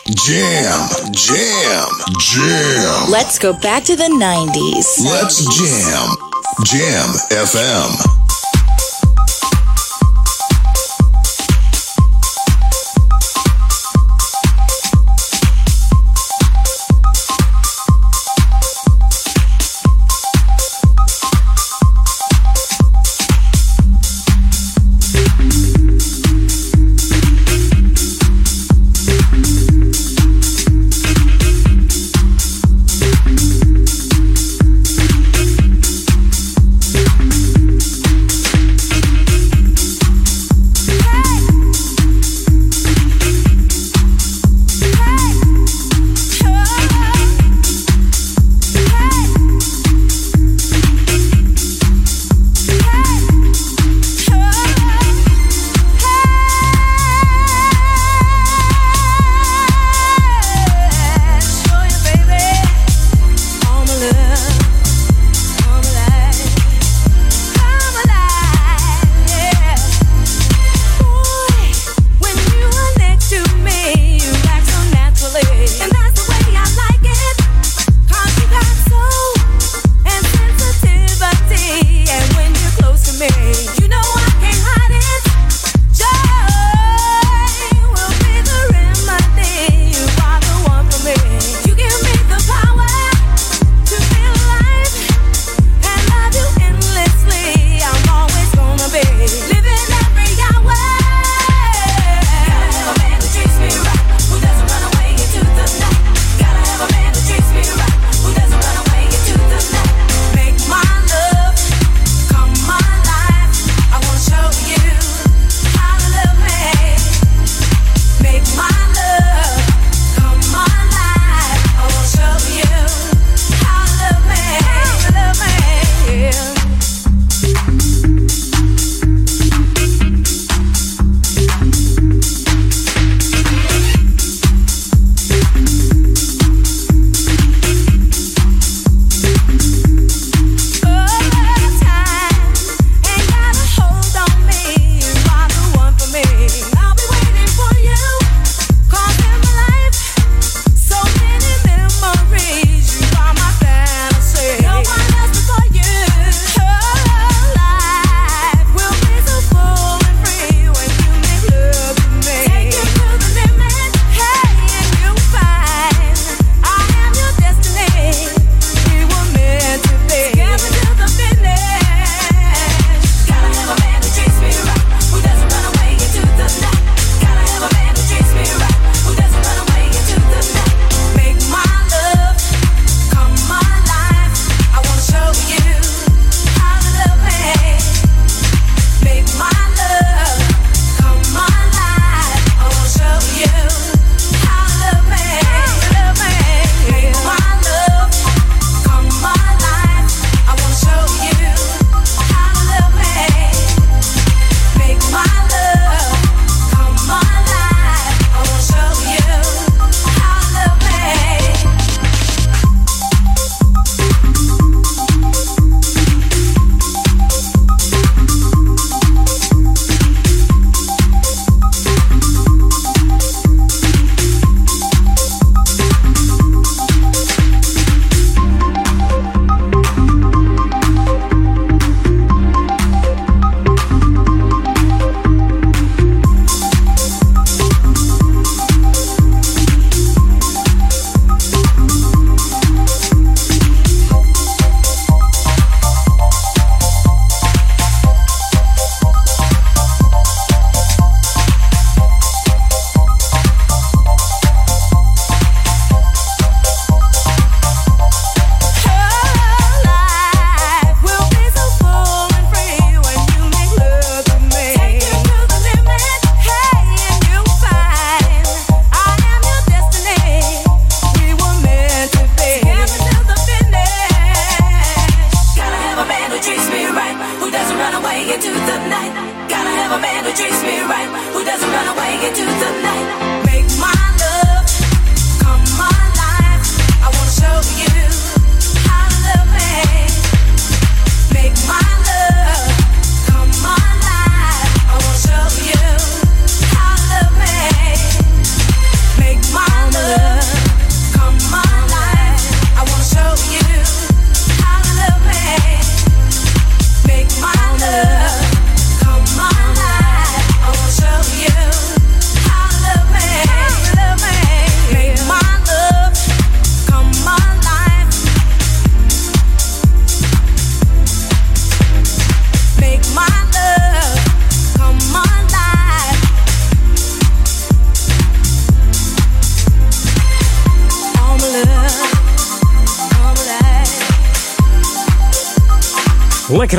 Jam. 0.04 0.88
Jam. 1.12 1.90
Jam. 2.18 3.10
Let's 3.10 3.38
go 3.38 3.54
back 3.62 3.84
to 3.84 3.96
the 3.96 4.10
90s. 4.20 5.12
Let's 5.12 5.58
jam. 5.58 6.18
Jam 6.64 7.14
FM. 7.48 8.23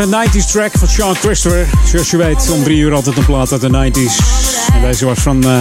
Lekkere 0.05 0.41
90s 0.41 0.51
track 0.51 0.73
van 0.79 0.89
Sean 0.89 1.15
Christopher. 1.15 1.67
Zoals 1.85 2.11
je 2.11 2.17
weet, 2.17 2.51
om 2.51 2.63
drie 2.63 2.79
uur 2.79 2.95
altijd 2.95 3.17
een 3.17 3.25
plaat 3.25 3.53
uit 3.53 3.61
de 3.61 3.69
90s. 3.69 4.25
En 4.73 4.81
deze 4.81 5.05
was 5.05 5.19
van 5.19 5.45
eh, 5.45 5.61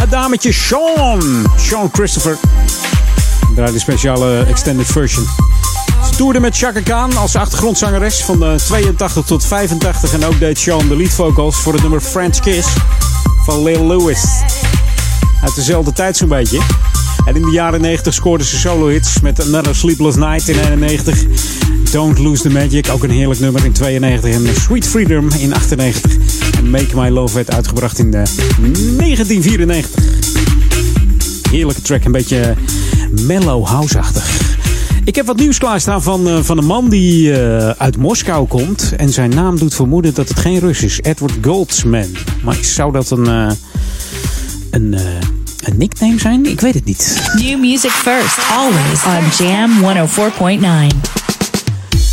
het 0.00 0.10
dametje 0.10 0.52
Sean. 0.52 1.46
Sean 1.58 1.88
Christopher. 1.92 2.38
Draai 3.54 3.72
de 3.72 3.78
speciale 3.78 4.44
extended 4.48 4.86
version. 4.86 5.26
Ze 6.10 6.16
toerde 6.16 6.40
met 6.40 6.56
Chaka 6.56 6.80
Khan 6.80 7.16
als 7.16 7.36
achtergrondzangeres 7.36 8.24
van 8.24 8.38
de 8.38 8.54
82 8.56 9.24
tot 9.24 9.44
85. 9.44 10.12
En 10.12 10.24
ook 10.24 10.38
deed 10.38 10.58
Sean 10.58 10.88
de 10.88 10.96
lead 10.96 11.10
vocals 11.10 11.56
voor 11.56 11.72
het 11.72 11.82
nummer 11.82 12.00
French 12.00 12.40
Kiss 12.40 12.68
van 13.44 13.62
Lil 13.62 13.86
Lewis. 13.86 14.24
Uit 15.42 15.54
dezelfde 15.54 15.92
tijd 15.92 16.16
zo'n 16.16 16.28
beetje. 16.28 16.60
En 17.24 17.36
in 17.36 17.42
de 17.42 17.50
jaren 17.50 17.80
90 17.80 18.14
scoorde 18.14 18.44
ze 18.44 18.56
solo 18.56 18.88
hits 18.88 19.20
met 19.20 19.40
Another 19.40 19.74
Sleepless 19.74 20.16
Night 20.16 20.48
in 20.48 20.58
91. 20.58 21.24
Don't 21.96 22.18
Lose 22.18 22.42
the 22.42 22.50
Magic, 22.50 22.90
ook 22.90 23.02
een 23.02 23.10
heerlijk 23.10 23.40
nummer 23.40 23.64
in 23.64 23.72
92. 23.72 24.32
En 24.32 24.60
Sweet 24.60 24.86
Freedom 24.86 25.28
in 25.38 25.54
98. 25.54 26.16
En 26.56 26.70
Make 26.70 26.88
My 26.94 27.08
Love 27.08 27.34
werd 27.34 27.50
uitgebracht 27.50 27.98
in 27.98 28.10
de 28.10 28.22
1994. 28.96 30.04
Heerlijke 31.50 31.82
track, 31.82 32.04
een 32.04 32.12
beetje 32.12 32.54
mellow 33.10 33.66
house-achtig. 33.66 34.56
Ik 35.04 35.14
heb 35.14 35.26
wat 35.26 35.36
nieuws 35.36 35.58
klaarstaan 35.58 36.02
van, 36.02 36.28
eh, 36.28 36.38
van 36.42 36.58
een 36.58 36.66
man 36.66 36.88
die 36.88 37.32
eh, 37.32 37.68
uit 37.68 37.96
Moskou 37.96 38.46
komt. 38.46 38.92
En 38.96 39.12
zijn 39.12 39.30
naam 39.30 39.58
doet 39.58 39.74
vermoeden 39.74 40.14
dat 40.14 40.28
het 40.28 40.38
geen 40.38 40.58
Rus 40.58 40.82
is. 40.82 41.00
Edward 41.02 41.34
Goldsman. 41.42 42.16
Maar 42.42 42.56
zou 42.60 42.92
dat 42.92 43.10
een, 43.10 43.26
eh, 43.26 43.50
een, 44.70 44.92
een 45.64 45.76
nickname 45.76 46.18
zijn? 46.18 46.46
Ik 46.46 46.60
weet 46.60 46.74
het 46.74 46.84
niet. 46.84 47.30
New 47.34 47.60
music 47.60 47.90
first, 47.90 48.38
always 48.50 49.04
on 49.04 49.46
Jam 49.46 49.70
104.9. 49.80 51.15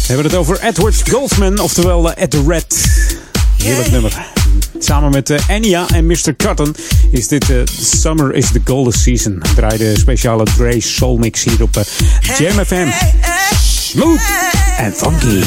We 0.04 0.14
hebben 0.14 0.26
het 0.26 0.36
over 0.36 0.60
Edward 0.62 1.10
Goldsman, 1.10 1.60
oftewel 1.60 2.10
uh, 2.10 2.12
Ed 2.16 2.32
the 2.32 2.44
Red. 2.48 2.92
Heerlijk 3.58 3.92
nummer. 3.92 4.26
Samen 4.80 5.12
met 5.12 5.30
eh, 5.30 5.48
Enya 5.48 5.86
en 5.88 6.06
Mr. 6.06 6.36
Cotton 6.38 6.76
is 7.12 7.28
dit 7.28 7.50
eh, 7.50 7.58
Summer 7.82 8.34
is 8.34 8.52
the 8.52 8.62
Golden 8.66 8.94
Season. 8.94 9.42
Draai 9.56 9.78
de 9.78 9.94
speciale 9.98 10.44
Dre 10.58 10.82
Soul 10.82 11.18
Mix 11.18 11.44
hier 11.44 11.62
op 11.62 11.78
eh, 11.78 11.84
Jam 12.38 12.66
FM. 12.66 12.88
Smooth 13.62 14.22
en 14.78 14.94
funky. 14.94 15.44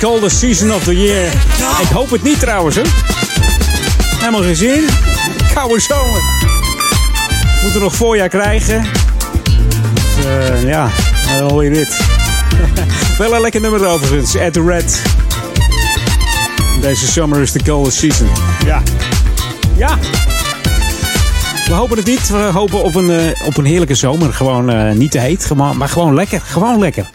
Coldest 0.00 0.38
season 0.38 0.74
of 0.74 0.84
the 0.84 0.96
year. 0.96 1.32
Ik 1.80 1.88
hoop 1.92 2.10
het 2.10 2.22
niet 2.22 2.40
trouwens, 2.40 2.76
hè. 2.76 2.82
Helemaal 4.18 4.42
geen 4.42 4.56
zin. 4.56 4.84
Koude 5.54 5.80
zomer. 5.80 6.20
Moeten 7.62 7.80
nog 7.80 7.94
voorjaar 7.94 8.28
krijgen. 8.28 8.86
Dus, 9.94 10.24
eh, 10.24 10.68
ja, 10.68 10.90
dan 11.38 11.50
hoor 11.50 11.64
je 11.64 11.70
dit. 11.70 12.00
Wel 13.18 13.34
een 13.34 13.40
lekker 13.40 13.60
nummer 13.60 13.86
overigens. 13.86 14.36
At 14.36 14.52
the 14.52 14.64
Red. 14.64 15.02
Deze 16.80 17.06
summer 17.06 17.40
is 17.40 17.52
the 17.52 17.62
coldest 17.62 17.98
season. 17.98 18.28
Ja. 18.64 18.82
Ja. 19.76 19.98
We 21.66 21.74
hopen 21.74 21.96
het 21.96 22.06
niet. 22.06 22.28
We 22.28 22.36
hopen 22.52 22.82
op 22.82 22.94
een, 22.94 23.10
eh, 23.10 23.46
op 23.46 23.56
een 23.56 23.64
heerlijke 23.64 23.94
zomer. 23.94 24.32
Gewoon 24.32 24.70
eh, 24.70 24.92
niet 24.92 25.10
te 25.10 25.18
heet, 25.18 25.50
maar 25.54 25.88
gewoon 25.88 26.14
lekker. 26.14 26.40
Gewoon 26.40 26.78
lekker. 26.78 27.10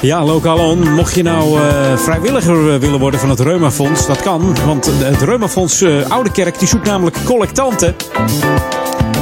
Ja, 0.00 0.24
lokaal 0.24 0.58
on. 0.58 0.92
Mocht 0.94 1.14
je 1.14 1.22
nou 1.22 1.60
eh, 1.60 1.96
vrijwilliger 1.96 2.72
eh, 2.72 2.80
willen 2.80 2.98
worden 2.98 3.20
van 3.20 3.30
het 3.30 3.40
Reumafonds, 3.40 4.06
dat 4.06 4.22
kan. 4.22 4.56
Want 4.66 4.90
het 4.98 5.22
Reumafonds 5.22 5.82
eh, 5.82 6.10
Oude 6.10 6.30
Kerk 6.30 6.58
die 6.58 6.68
zoekt 6.68 6.86
namelijk 6.86 7.16
collectanten. 7.24 7.96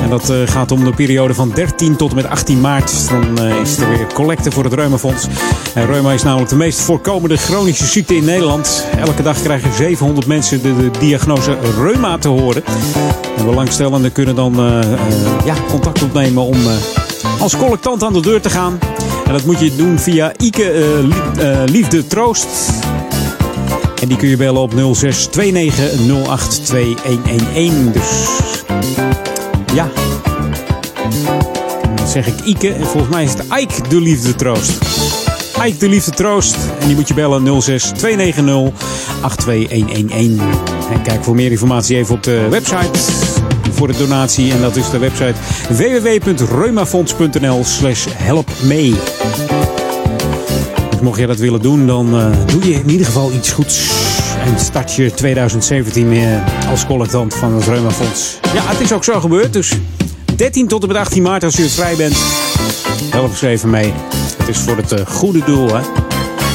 En 0.03 0.11
dat 0.11 0.33
gaat 0.45 0.73
om 0.73 0.85
de 0.85 0.93
periode 0.93 1.35
van 1.35 1.51
13 1.55 1.97
tot 1.97 2.11
en 2.11 2.17
met 2.17 2.27
18 2.27 2.61
maart. 2.61 3.09
Dan 3.09 3.41
is 3.63 3.79
er 3.79 3.89
weer 3.89 4.07
collecte 4.13 4.51
voor 4.51 4.65
het 4.65 4.73
Reumafonds. 4.73 5.27
En 5.75 5.87
reuma 5.87 6.13
is 6.13 6.23
namelijk 6.23 6.51
de 6.51 6.57
meest 6.57 6.81
voorkomende 6.81 7.37
chronische 7.37 7.87
ziekte 7.87 8.17
in 8.17 8.25
Nederland. 8.25 8.87
Elke 8.99 9.23
dag 9.23 9.43
krijgen 9.43 9.75
700 9.75 10.27
mensen 10.27 10.63
de, 10.63 10.91
diagnose 10.99 11.57
reuma 11.79 12.19
te 12.19 12.29
horen. 12.29 12.65
En 13.37 13.45
belangstellenden 13.45 14.13
kunnen 14.13 14.35
dan 14.35 14.55
ja, 15.45 15.55
contact 15.69 16.03
opnemen 16.03 16.43
om 16.43 16.59
als 17.39 17.57
collectant 17.57 18.03
aan 18.03 18.13
de 18.13 18.21
deur 18.21 18.41
te 18.41 18.51
gaan. 18.51 18.79
En 19.27 19.33
dat 19.33 19.45
moet 19.45 19.61
je 19.61 19.77
doen 19.77 19.99
via 19.99 20.33
Ike 20.37 20.71
eh, 21.39 21.63
Liefde 21.65 22.07
Troost. 22.07 22.47
En 24.03 24.09
die 24.09 24.17
kun 24.17 24.29
je 24.29 24.37
bellen 24.37 24.61
op 24.61 24.73
06 24.93 25.29
29 25.31 26.27
08 26.27 26.67
2111. 26.67 27.93
Dus 27.93 28.05
ja. 29.75 29.89
Dan 31.95 32.09
zeg 32.09 32.27
ik 32.27 32.41
Ike. 32.45 32.73
En 32.73 32.87
volgens 32.87 33.13
mij 33.15 33.25
is 33.25 33.33
het 33.33 33.45
Ike 33.61 33.89
de 33.89 34.01
Liefde 34.01 34.35
Troost. 34.35 34.79
Ike 35.65 35.79
de 35.79 35.89
Liefde 35.89 36.11
Troost. 36.11 36.57
En 36.81 36.87
die 36.87 36.97
moet 36.97 37.09
je 37.09 37.15
bellen 37.15 37.63
06 37.63 37.93
290 37.97 38.73
82111. 39.21 40.43
En 40.93 41.03
kijk 41.03 41.25
voor 41.25 41.35
meer 41.35 41.51
informatie 41.51 41.97
even 41.97 42.15
op 42.15 42.23
de 42.23 42.47
website 42.51 42.99
voor 43.77 43.87
de 43.87 43.99
donatie. 43.99 44.53
En 44.53 44.61
dat 44.61 44.77
is 44.77 44.91
de 44.91 44.99
website 44.99 45.35
www.reumafonds.nl 45.69 47.65
slash 47.65 48.07
help 48.11 48.51
mee. 48.63 48.95
Dus 50.91 51.01
mocht 51.01 51.19
jij 51.19 51.27
dat 51.27 51.39
willen 51.39 51.63
doen, 51.63 51.87
dan 51.87 52.19
eh, 52.19 52.27
doe 52.47 52.69
je 52.69 52.75
in 52.75 52.91
ieder 52.91 53.07
geval 53.07 53.33
iets 53.33 53.53
goeds. 53.53 53.91
En 54.45 54.61
start 54.61 54.95
je 54.95 55.15
2017 55.15 56.13
eh, 56.13 56.69
als 56.71 56.87
collectant 56.87 57.35
van 57.35 57.55
het 57.55 57.65
Reumafonds. 57.65 58.39
Ja, 58.55 58.63
het 58.65 58.81
is 58.81 58.93
ook 58.93 59.05
zo 59.05 59.21
gebeurd. 59.21 59.53
Dus 59.53 59.73
13 60.37 60.69
tot 60.69 60.83
en 60.83 60.89
met 60.89 60.97
18 60.97 61.23
maart, 61.23 61.45
als 61.45 61.57
je 61.57 61.69
vrij 61.69 61.97
bent, 61.97 62.17
help 63.11 63.31
eens 63.31 63.43
even 63.43 63.71
mee. 63.71 63.93
Het 64.37 64.49
is 64.49 64.59
voor 64.59 64.77
het 64.77 64.93
eh, 64.93 65.07
goede 65.07 65.45
doel, 65.45 65.69
hè. 65.75 65.81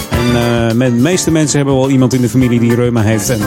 En 0.09 0.77
de 0.77 0.89
meeste 0.91 1.31
mensen 1.31 1.57
hebben 1.57 1.75
wel 1.75 1.89
iemand 1.89 2.13
in 2.13 2.21
de 2.21 2.29
familie 2.29 2.59
die 2.59 2.75
reuma 2.75 3.01
heeft. 3.01 3.29
En 3.29 3.39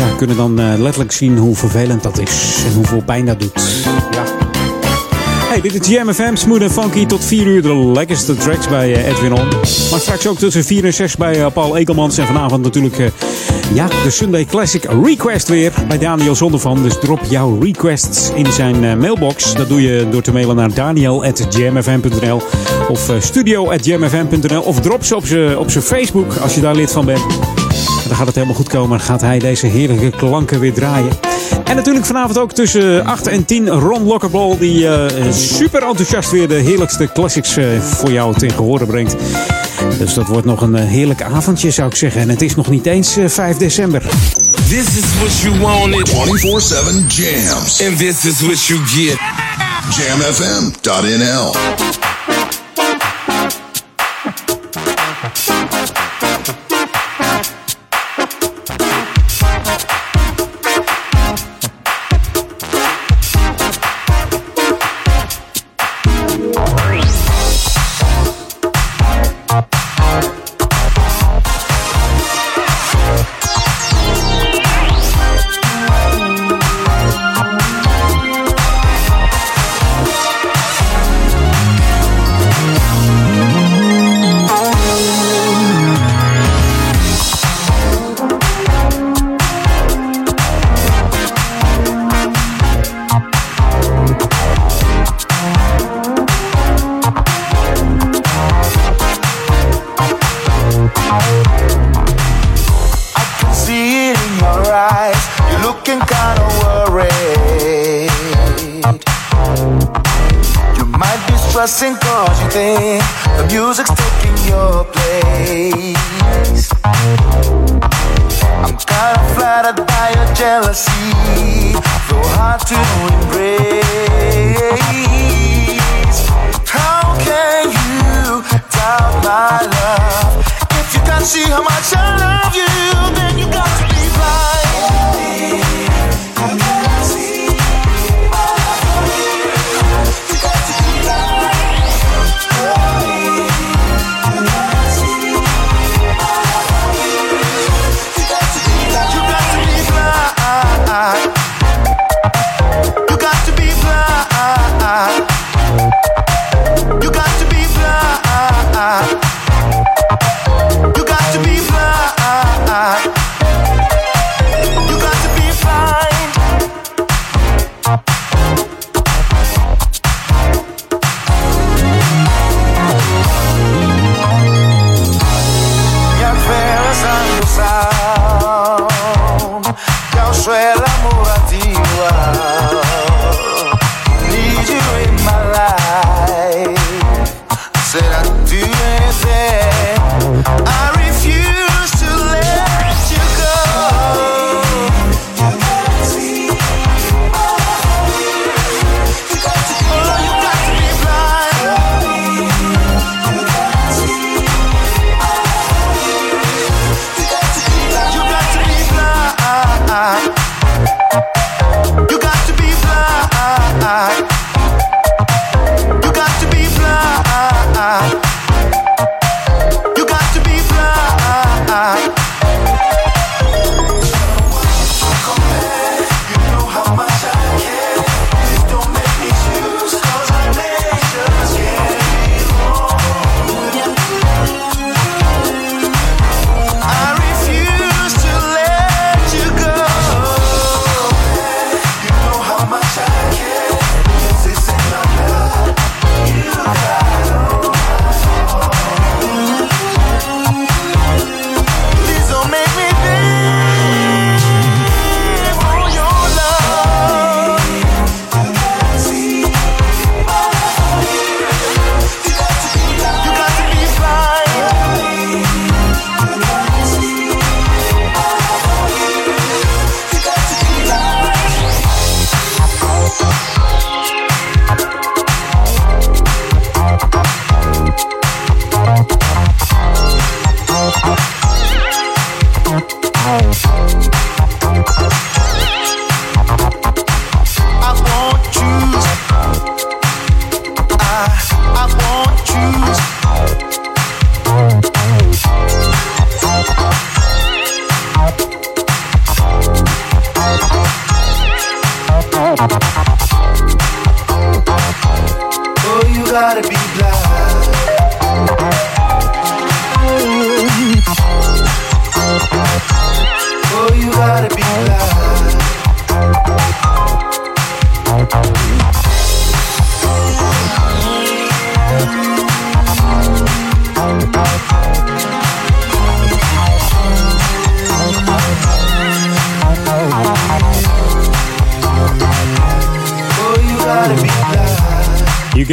ja, 0.00 0.16
kunnen 0.16 0.36
dan 0.36 0.60
eh, 0.60 0.78
letterlijk 0.78 1.12
zien 1.12 1.38
hoe 1.38 1.56
vervelend 1.56 2.02
dat 2.02 2.18
is. 2.18 2.62
En 2.66 2.74
hoeveel 2.74 3.02
pijn 3.02 3.26
dat 3.26 3.40
doet. 3.40 3.82
Ja. 4.10 4.24
Hey, 5.48 5.60
dit 5.60 5.80
is 5.80 5.88
Jam 5.88 6.12
FM, 6.12 6.34
smooth 6.34 6.60
en 6.60 6.70
funky. 6.70 7.06
Tot 7.06 7.24
4 7.24 7.46
uur 7.46 7.62
de 7.62 7.74
lekkerste 7.74 8.36
tracks 8.36 8.68
bij 8.68 8.94
eh, 8.94 9.08
Edwin 9.08 9.32
On. 9.32 9.48
Maar 9.90 10.00
straks 10.00 10.26
ook 10.26 10.38
tussen 10.38 10.64
4 10.64 10.84
en 10.84 10.94
6 10.94 11.16
bij 11.16 11.44
eh, 11.44 11.52
Paul 11.52 11.76
Ekelmans. 11.76 12.18
En 12.18 12.26
vanavond 12.26 12.62
natuurlijk 12.62 13.12
ja, 13.74 13.86
de 14.04 14.10
Sunday 14.10 14.44
Classic 14.44 14.84
Request 15.04 15.48
weer 15.48 15.72
bij 15.88 15.98
Daniel 15.98 16.34
Zondervan. 16.34 16.82
Dus 16.82 16.98
drop 17.00 17.20
jouw 17.28 17.58
requests 17.60 18.30
in 18.34 18.52
zijn 18.52 18.98
mailbox. 18.98 19.54
Dat 19.54 19.68
doe 19.68 19.82
je 19.82 20.08
door 20.10 20.22
te 20.22 20.32
mailen 20.32 20.56
naar 20.56 20.74
daniel.jamfm.nl 20.74 22.42
of 22.88 23.12
studio.jamfm.nl 23.18 24.62
of 24.62 24.80
drop 24.80 25.04
ze 25.04 25.16
op 25.58 25.70
zijn 25.70 25.84
Facebook 25.84 26.36
als 26.36 26.54
je 26.54 26.60
daar 26.60 26.74
lid 26.74 26.92
van 26.92 27.04
bent. 27.04 27.59
Dan 28.10 28.18
gaat 28.18 28.26
het 28.26 28.34
helemaal 28.34 28.56
goed 28.56 28.68
komen. 28.68 28.98
Dan 28.98 29.06
gaat 29.06 29.20
hij 29.20 29.38
deze 29.38 29.66
heerlijke 29.66 30.10
klanken 30.10 30.60
weer 30.60 30.72
draaien. 30.72 31.10
En 31.64 31.76
natuurlijk 31.76 32.06
vanavond 32.06 32.38
ook 32.38 32.52
tussen 32.52 33.04
8 33.04 33.26
en 33.26 33.44
10 33.44 33.68
Ron 33.68 34.02
Lokkerbol. 34.02 34.58
Die 34.58 34.88
eh, 34.88 35.32
super 35.32 35.82
enthousiast 35.82 36.30
weer 36.30 36.48
de 36.48 36.54
heerlijkste 36.54 37.12
classics 37.12 37.56
eh, 37.56 37.80
voor 37.80 38.12
jou 38.12 38.38
tegen 38.38 38.64
horen 38.64 38.86
brengt. 38.86 39.16
Dus 39.98 40.14
dat 40.14 40.26
wordt 40.26 40.46
nog 40.46 40.60
een 40.60 40.74
eh, 40.74 40.88
heerlijk 40.88 41.22
avondje 41.22 41.70
zou 41.70 41.88
ik 41.88 41.96
zeggen. 41.96 42.20
En 42.20 42.28
het 42.28 42.42
is 42.42 42.54
nog 42.54 42.68
niet 42.68 42.86
eens 42.86 43.16
eh, 43.16 43.28
5 43.28 43.56
december. 43.56 44.02
This 44.68 44.96
is 44.96 45.04
what 45.18 45.38
you 45.42 45.58
wanted. 45.58 46.08
24-7 46.08 46.12
jams. 47.06 47.82
And 47.86 47.98
this 47.98 48.24
is 48.24 48.40
what 48.40 48.66
you 48.66 48.80
get. 48.86 49.18
Jamfm.nl. 49.96 52.09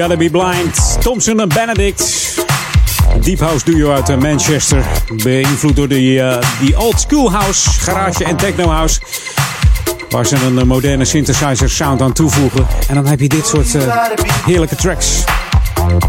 Gotta 0.07 0.23
Be 0.23 0.29
Blind. 0.29 1.01
Thompson 1.01 1.39
en 1.39 1.47
Benedict. 1.47 2.35
Deep 3.21 3.39
House 3.39 3.65
duo 3.65 3.91
uit 3.91 4.09
eh, 4.09 4.17
Manchester. 4.17 4.85
Beïnvloed 5.23 5.75
door 5.75 5.87
die, 5.87 6.21
eh, 6.21 6.43
die 6.59 6.79
old 6.79 6.99
school 6.99 7.31
house, 7.31 7.69
garage 7.69 8.23
en 8.23 8.35
techno 8.35 8.69
house. 8.69 8.99
Waar 10.09 10.25
ze 10.25 10.35
een 10.35 10.59
eh, 10.59 10.63
moderne 10.63 11.05
synthesizer 11.05 11.69
sound 11.69 12.01
aan 12.01 12.13
toevoegen. 12.13 12.67
En 12.87 12.95
dan 12.95 13.05
heb 13.05 13.19
je 13.19 13.29
dit 13.29 13.47
soort 13.47 13.75
heerlijke 14.45 14.75
tracks. 14.75 15.23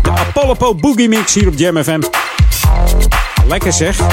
De 0.03 0.11
Apollo 0.11 0.75
Boogie 0.75 1.09
Mix 1.09 1.35
hier 1.35 1.49
op 1.49 1.55
Jam 1.57 1.83
FM. 1.83 2.01
Lekker 3.47 3.73
zeg. 3.73 3.99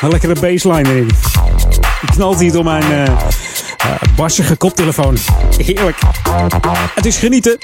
Een 0.00 0.08
lekkere 0.08 0.34
bassline 0.40 0.88
erin. 0.88 1.10
Die 2.00 2.10
knalt 2.10 2.40
hier 2.40 2.52
door 2.52 2.64
mijn 2.64 2.92
eh 2.92 3.12
bassige 4.16 4.56
koptelefoon. 4.56 5.16
Heerlijk. 5.56 5.98
Het 6.94 7.06
is 7.06 7.16
genieten. 7.16 7.58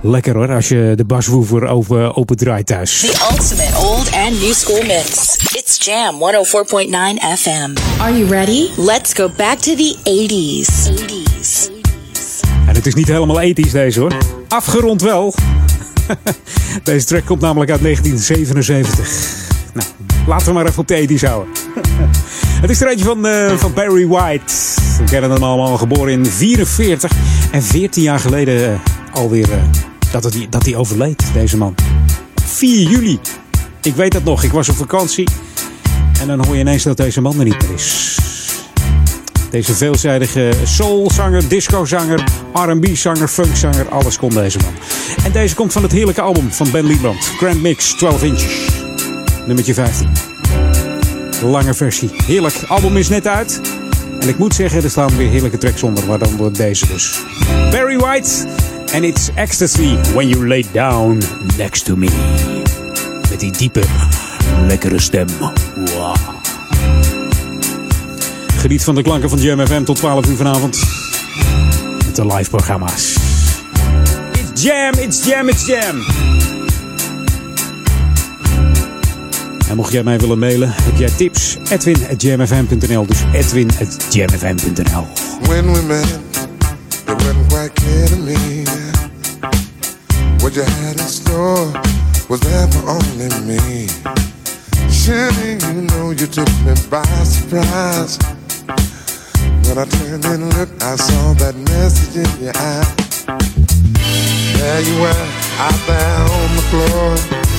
Lekker 0.00 0.34
hoor, 0.34 0.54
als 0.54 0.68
je 0.68 0.92
de 0.96 1.04
baswoever 1.04 1.66
open, 1.66 2.16
open 2.16 2.36
draait 2.36 2.66
thuis. 2.66 3.00
The 3.00 3.28
ultimate 3.30 3.76
old 3.76 4.12
and 4.12 4.40
new 4.40 4.52
school 4.52 4.82
mix. 4.82 5.36
It's 5.52 5.84
Jam 5.84 6.14
104.9 6.14 7.38
FM. 7.38 8.00
Are 8.00 8.18
you 8.18 8.30
ready? 8.30 8.68
Let's 8.76 9.12
go 9.14 9.30
back 9.36 9.58
to 9.58 9.74
the 9.74 9.96
80s. 10.04 10.90
80s. 10.90 11.70
En 12.66 12.74
het 12.74 12.86
is 12.86 12.94
niet 12.94 13.08
helemaal 13.08 13.40
ethisch 13.40 13.72
deze 13.72 14.00
hoor. 14.00 14.12
Afgerond 14.48 15.02
wel. 15.02 15.34
deze 16.82 17.06
track 17.06 17.24
komt 17.24 17.40
namelijk 17.40 17.70
uit 17.70 17.82
1977. 17.82 19.53
Nou, 19.74 19.88
laten 20.26 20.46
we 20.46 20.52
maar 20.52 20.66
even 20.66 20.78
op 20.78 20.88
de 20.88 20.94
ethisch 20.94 21.22
houden. 21.22 21.54
het 22.62 22.70
is 22.70 22.80
er 22.80 22.88
eentje 22.88 23.04
van, 23.04 23.26
eh, 23.26 23.56
van 23.56 23.72
Barry 23.72 24.06
White. 24.06 24.52
We 24.98 25.04
kennen 25.04 25.30
hem 25.30 25.42
allemaal 25.42 25.76
geboren 25.76 26.12
in 26.12 26.26
44. 26.26 27.12
En 27.50 27.62
14 27.62 28.02
jaar 28.02 28.20
geleden 28.20 28.72
eh, 28.72 28.78
alweer 29.12 29.52
eh, 29.52 29.58
dat, 30.12 30.24
het, 30.24 30.46
dat 30.50 30.64
hij 30.64 30.76
overleed, 30.76 31.24
deze 31.32 31.56
man. 31.56 31.74
4 32.44 32.88
juli. 32.88 33.18
Ik 33.82 33.94
weet 33.94 34.12
dat 34.12 34.24
nog, 34.24 34.42
ik 34.42 34.52
was 34.52 34.68
op 34.68 34.76
vakantie. 34.76 35.28
En 36.20 36.26
dan 36.26 36.44
hoor 36.44 36.54
je 36.54 36.60
ineens 36.60 36.82
dat 36.82 36.96
deze 36.96 37.20
man 37.20 37.38
er 37.38 37.44
niet 37.44 37.62
meer 37.62 37.74
is. 37.74 38.18
Deze 39.50 39.74
veelzijdige 39.74 40.52
soulzanger, 40.64 41.48
discozanger, 41.48 42.24
R&B-zanger, 42.52 43.28
funkzanger, 43.28 43.88
alles 43.88 44.18
kon 44.18 44.30
deze 44.30 44.58
man. 44.58 44.72
En 45.24 45.32
deze 45.32 45.54
komt 45.54 45.72
van 45.72 45.82
het 45.82 45.92
heerlijke 45.92 46.20
album 46.20 46.52
van 46.52 46.70
Ben 46.70 46.86
Liebrand. 46.86 47.24
Grand 47.24 47.62
Mix, 47.62 47.92
12 47.92 48.22
inches. 48.22 48.83
Nummertje 49.46 49.74
15. 49.74 50.08
Lange 51.42 51.74
versie. 51.74 52.10
Heerlijk. 52.26 52.62
Album 52.68 52.96
is 52.96 53.08
net 53.08 53.26
uit. 53.26 53.60
En 54.20 54.28
ik 54.28 54.38
moet 54.38 54.54
zeggen, 54.54 54.82
er 54.82 54.90
staan 54.90 55.16
weer 55.16 55.28
heerlijke 55.30 55.58
tracks 55.58 55.82
onder, 55.82 56.06
waaronder 56.06 56.52
deze 56.52 56.86
dus. 56.86 57.22
Barry 57.70 57.98
White. 57.98 58.46
And 58.94 59.04
it's 59.04 59.30
ecstasy 59.34 59.96
when 60.12 60.28
you 60.28 60.48
lay 60.48 60.64
down 60.72 61.22
next 61.56 61.84
to 61.84 61.96
me. 61.96 62.08
Met 63.30 63.40
die 63.40 63.52
diepe, 63.52 63.82
lekkere 64.66 65.00
stem. 65.00 65.26
Wow. 65.74 66.16
Geniet 68.56 68.84
van 68.84 68.94
de 68.94 69.02
klanken 69.02 69.28
van 69.28 69.38
Jam 69.38 69.66
FM 69.66 69.82
tot 69.82 69.96
12 69.96 70.26
uur 70.26 70.36
vanavond. 70.36 70.84
Met 72.04 72.16
de 72.16 72.26
live 72.26 72.50
programma's. 72.50 73.16
It's 74.32 74.62
Jam, 74.62 74.92
it's 74.92 75.24
Jam, 75.26 75.48
it's 75.48 75.66
Jam. 75.66 76.02
En 79.68 79.76
mocht 79.76 79.92
jij 79.92 80.02
mij 80.02 80.18
willen 80.18 80.38
mailen, 80.38 80.72
heb 80.82 80.96
jij 80.96 81.10
tips? 81.10 81.58
Edwin.jamfm.nl. 81.68 83.06
Dus 83.06 83.24
Edwin.jamfm.nl. 83.32 85.06
When 85.40 85.72
we 85.72 85.82
met, 85.82 86.18
it 87.06 87.22
wasn't 87.22 87.48
quite 87.48 87.72
clear 87.72 88.06
to 88.06 88.16
me 88.16 88.62
what 90.38 90.54
you 90.54 90.64
had 90.64 91.00
in 91.00 91.08
store 91.08 91.70
was 92.28 92.40
there 92.40 92.68
for 92.68 92.88
only 92.88 93.28
me. 93.46 93.86
Surely 94.90 95.56
you 95.74 95.82
know 95.86 96.10
you 96.10 96.26
took 96.28 96.48
me 96.64 96.74
by 96.90 97.24
surprise. 97.24 98.18
When 99.64 99.78
I 99.78 99.84
turned 99.86 100.24
and 100.24 100.52
looked, 100.54 100.82
I 100.82 100.96
saw 100.96 101.34
that 101.34 101.54
message 101.56 102.16
in 102.16 102.44
your 102.44 102.52
eye. 102.54 102.84
There 104.56 104.80
you 104.80 105.00
were, 105.00 105.26
out 105.58 105.80
there 105.86 106.20
on 106.20 106.56
the 106.56 106.62
floor. 106.70 107.53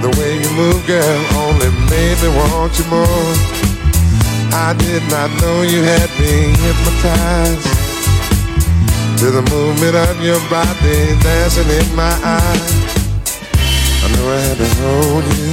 The 0.00 0.08
way 0.16 0.32
you 0.40 0.50
move, 0.56 0.86
girl, 0.86 1.20
only 1.44 1.68
made 1.92 2.16
me 2.24 2.28
want 2.32 2.72
you 2.78 2.86
more. 2.88 3.60
I 4.56 4.74
did 4.78 5.02
not 5.12 5.28
know 5.42 5.60
you 5.60 5.82
had 5.82 6.08
me 6.18 6.48
hypnotized 6.56 7.68
to 9.20 9.30
the 9.30 9.42
movement 9.52 9.94
of 9.94 10.24
your 10.24 10.40
body 10.48 11.20
dancing 11.20 11.68
in 11.68 11.94
my 11.94 12.16
eyes. 12.24 12.72
I 14.00 14.08
knew 14.08 14.24
I 14.24 14.40
had 14.40 14.56
to 14.56 14.68
hold 14.80 15.24
you 15.36 15.52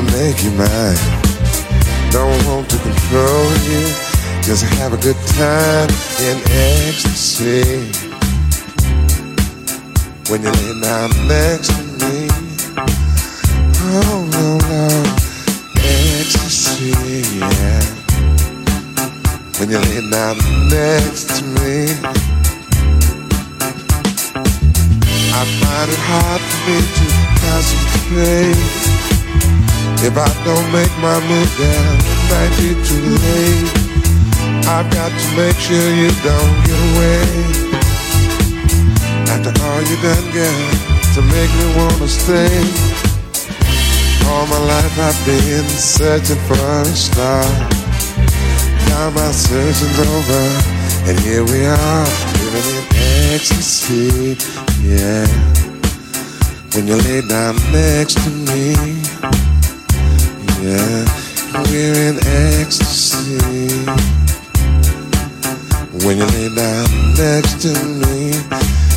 and 0.00 0.06
make 0.16 0.42
you 0.42 0.52
mine. 0.56 0.96
Don't 2.10 2.40
want 2.48 2.64
to 2.70 2.78
control 2.78 3.46
you, 3.68 3.84
just 4.40 4.64
have 4.80 4.94
a 4.94 5.00
good 5.04 5.20
time 5.36 5.90
in 6.24 6.40
ecstasy. 6.88 7.92
When 10.32 10.42
you 10.42 10.50
lay 10.50 10.80
down 10.80 11.10
next 11.28 11.68
to 11.68 11.89
oh 13.92 14.28
no, 14.32 14.58
no, 14.70 14.86
ecstasy. 15.76 16.94
When 19.58 19.68
you 19.70 20.10
down 20.10 20.38
next 20.68 21.28
to 21.36 21.44
me, 21.44 21.92
I 25.32 25.42
find 25.60 25.90
it 25.90 26.00
hard 26.08 26.40
for 26.40 26.70
me 26.70 26.78
to. 26.80 27.10
If 30.02 30.16
I 30.16 30.32
don't 30.44 30.72
make 30.72 30.90
my 30.98 31.20
move 31.28 31.52
down, 31.58 31.98
it 32.00 32.20
might 32.32 32.52
be 32.56 32.72
too 32.88 33.04
late. 33.28 33.68
I've 34.66 34.88
got 34.90 35.12
to 35.12 35.36
make 35.36 35.56
sure 35.56 35.90
you 35.94 36.10
don't 36.24 36.56
get 36.64 36.80
away. 36.90 37.26
After 39.28 39.52
all 39.62 39.82
you 39.82 39.96
done, 40.00 40.26
girl, 40.32 40.70
to 41.14 41.22
make 41.22 41.52
me 41.54 41.66
wanna 41.76 42.08
stay. 42.08 43.09
All 44.26 44.46
my 44.46 44.58
life 44.58 44.98
I've 44.98 45.26
been 45.26 45.68
searching 45.68 46.38
for 46.46 46.54
a 46.54 46.84
star. 46.86 47.44
Now 48.88 49.10
my 49.10 49.30
searching's 49.32 49.98
over, 49.98 50.44
and 51.08 51.18
here 51.20 51.44
we 51.44 51.66
are, 51.66 52.06
living 52.52 52.76
in 52.76 52.86
ecstasy. 53.32 54.36
Yeah, 54.82 55.26
when 56.74 56.86
you 56.86 56.96
lay 56.96 57.22
down 57.22 57.56
next 57.72 58.16
to 58.24 58.30
me, 58.30 58.74
yeah, 60.62 61.04
we're 61.70 62.00
in 62.08 62.18
ecstasy. 62.60 63.38
When 66.04 66.16
you 66.18 66.26
lay 66.26 66.48
down 66.54 66.88
next 67.16 67.60
to 67.62 67.72
me. 67.84 68.89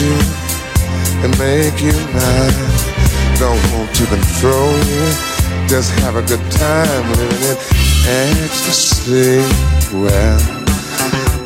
You 0.00 0.16
and 1.22 1.32
make 1.38 1.80
you 1.82 1.92
mine. 2.16 2.56
Don't 3.38 3.60
want 3.72 3.94
to 3.96 4.04
control 4.06 4.72
you, 4.92 5.04
just 5.68 5.92
have 6.00 6.16
a 6.16 6.22
good 6.22 6.44
time 6.50 7.04
living 7.12 7.42
in 7.50 7.56
ecstasy. 8.08 9.40
Well, 9.92 10.40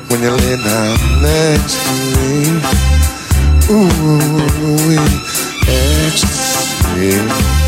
when 0.08 0.22
you 0.22 0.30
lay 0.30 0.56
down 0.62 0.96
next 1.22 1.76
to 1.84 1.92
me, 2.14 2.30
ooh, 3.70 4.98
ecstasy. 6.06 7.63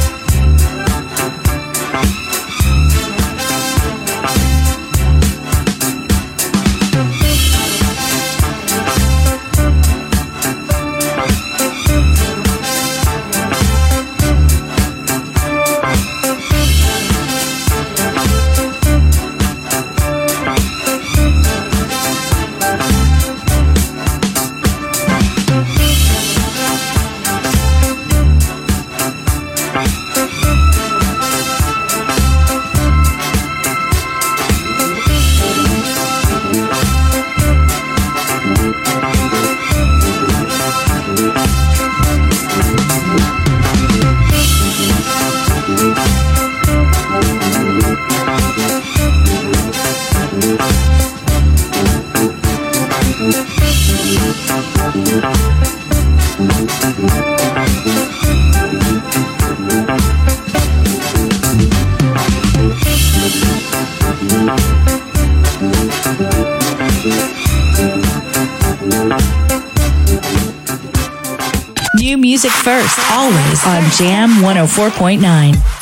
Jam 73.98 74.42
104.9. 74.42 75.75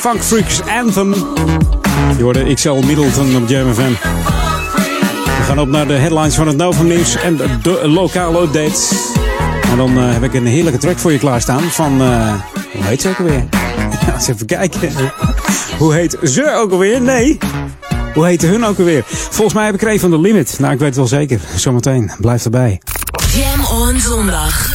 Funk 0.00 0.22
Freaks 0.22 0.60
Anthem. 0.62 1.14
Je 2.16 2.22
hoorde 2.22 2.54
XL 2.54 2.72
Middleton 2.72 3.36
op 3.36 3.48
Jam 3.48 3.74
FM. 3.74 3.92
We 5.24 5.42
gaan 5.46 5.58
op 5.58 5.68
naar 5.68 5.86
de 5.86 5.92
headlines 5.92 6.34
van 6.34 6.46
het 6.46 6.56
Novum 6.56 6.86
Nieuws 6.86 7.16
en 7.16 7.36
de, 7.36 7.88
lokale 7.88 8.40
updates. 8.40 8.92
En 9.70 9.76
dan 9.76 9.98
eh, 9.98 10.12
heb 10.12 10.22
ik 10.22 10.34
een 10.34 10.46
heerlijke 10.46 10.78
track 10.78 10.98
voor 10.98 11.12
je 11.12 11.18
klaarstaan 11.18 11.62
van... 11.62 12.00
eh, 12.00 12.34
hoe 12.72 12.84
heet 12.84 13.00
ze 13.02 13.08
ook 13.08 13.18
alweer? 13.18 13.44
Ja, 14.06 14.14
eens 14.14 14.28
even 14.28 14.46
kijken. 14.46 14.92
hoe 15.78 15.94
heet 15.94 16.16
ze 16.22 16.54
ook 16.54 16.72
alweer? 16.72 17.00
Nee. 17.00 17.38
Hoe 18.14 18.26
heette 18.26 18.46
hun 18.46 18.64
ook 18.64 18.78
alweer? 18.78 19.02
Volgens 19.06 19.54
mij 19.54 19.64
heb 19.64 19.74
ik 19.74 19.82
er 19.82 19.98
van 19.98 20.10
de 20.10 20.18
limit. 20.18 20.56
Nou, 20.58 20.72
ik 20.72 20.78
weet 20.78 20.88
het 20.88 20.96
wel 20.96 21.06
zeker. 21.06 21.40
Zometeen. 21.56 22.10
Blijf 22.18 22.44
erbij. 22.44 22.80
Jam 23.34 23.64
on 23.64 24.00
zondag. 24.00 24.72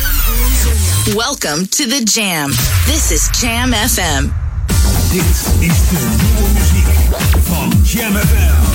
Welcome 1.05 1.67
to 1.67 1.85
the 1.85 2.01
Jam. 2.03 2.51
This 2.85 3.11
is 3.11 3.41
Jam 3.41 3.73
FM. 3.73 4.44
Dit 5.15 5.23
is 5.59 5.89
de 5.89 6.15
nieuwe 6.23 6.53
muziek 6.53 6.87
van 7.43 7.71
Jam. 7.83 8.74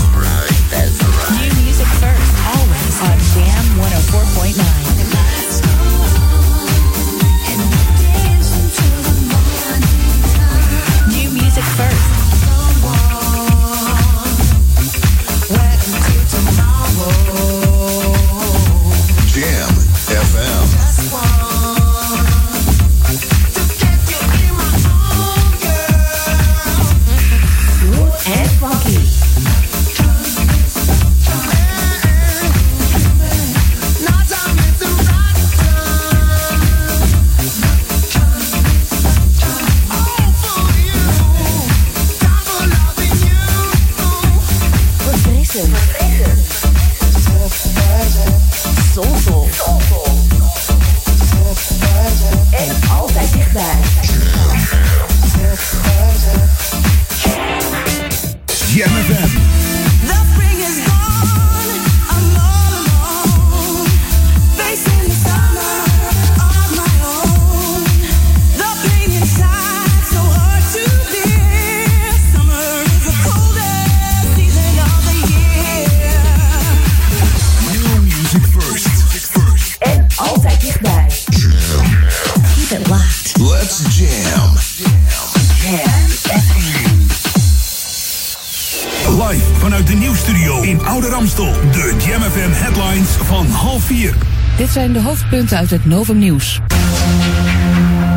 Uit 95.54 95.70
het 95.70 95.84
Novum 95.84 96.18
Nieuws. 96.18 96.60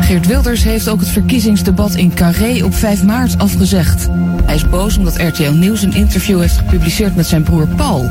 Geert 0.00 0.26
Wilders 0.26 0.64
heeft 0.64 0.88
ook 0.88 1.00
het 1.00 1.08
verkiezingsdebat 1.08 1.94
in 1.94 2.14
Carré 2.14 2.64
op 2.64 2.74
5 2.74 3.04
maart 3.04 3.38
afgezegd. 3.38 4.08
Hij 4.44 4.54
is 4.54 4.68
boos 4.68 4.96
omdat 4.96 5.20
RTL 5.20 5.50
Nieuws 5.50 5.82
een 5.82 5.94
interview 5.94 6.40
heeft 6.40 6.56
gepubliceerd 6.56 7.16
met 7.16 7.26
zijn 7.26 7.42
broer 7.42 7.66
Paul. 7.66 8.10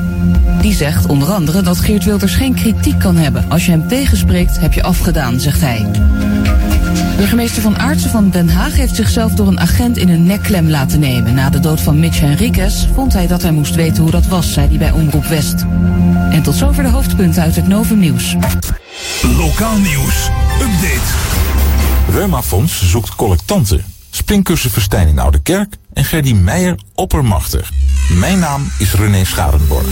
Die 0.62 0.74
zegt 0.74 1.06
onder 1.06 1.32
andere 1.32 1.62
dat 1.62 1.80
Geert 1.80 2.04
Wilders 2.04 2.36
geen 2.36 2.54
kritiek 2.54 3.00
kan 3.00 3.16
hebben. 3.16 3.46
Als 3.50 3.66
je 3.66 3.72
hem 3.72 3.88
tegenspreekt, 3.88 4.60
heb 4.60 4.74
je 4.74 4.84
afgedaan, 4.84 5.40
zegt 5.40 5.62
hij. 5.62 5.86
Burgemeester 7.18 7.62
van 7.62 7.78
Aartsen 7.78 8.10
van 8.10 8.30
Den 8.30 8.50
Haag 8.50 8.76
heeft 8.76 8.96
zichzelf 8.96 9.34
door 9.34 9.48
een 9.48 9.60
agent 9.60 9.98
in 9.98 10.10
een 10.10 10.24
nekklem 10.24 10.70
laten 10.70 11.00
nemen. 11.00 11.34
Na 11.34 11.50
de 11.50 11.60
dood 11.60 11.82
van 11.82 12.00
Mitch 12.00 12.20
Henriquez 12.20 12.86
vond 12.94 13.14
hij 13.14 13.28
dat 13.28 13.42
hij 13.42 13.52
moest 13.52 13.76
weten 13.76 14.02
hoe 14.02 14.12
dat 14.12 14.28
was, 14.28 14.54
zei 14.54 14.68
hij 14.68 14.78
bij 14.78 14.92
Omroep 14.92 15.26
West. 15.26 15.66
En 16.30 16.42
tot 16.42 16.56
zover 16.56 16.84
de 16.84 16.90
hoofdpunten 16.90 17.44
uit 17.44 17.56
het 17.56 17.68
Novum 17.68 18.00
Nieuws. 18.00 18.36
Lokaal 19.28 19.78
nieuws. 19.78 20.30
Update. 20.62 21.02
Reumafonds 22.10 22.90
zoekt 22.90 23.16
collectanten. 23.16 23.86
Springkussen 24.10 24.72
Verstijn 24.72 25.08
in 25.08 25.20
Oude 25.20 25.42
Kerk 25.42 25.76
en 25.94 26.06
Gerdy 26.06 26.34
Meijer 26.34 26.80
oppermachtig. 26.96 27.72
Mijn 28.10 28.40
naam 28.40 28.72
is 28.78 28.94
René 28.94 29.26
Scharenborg. 29.26 29.86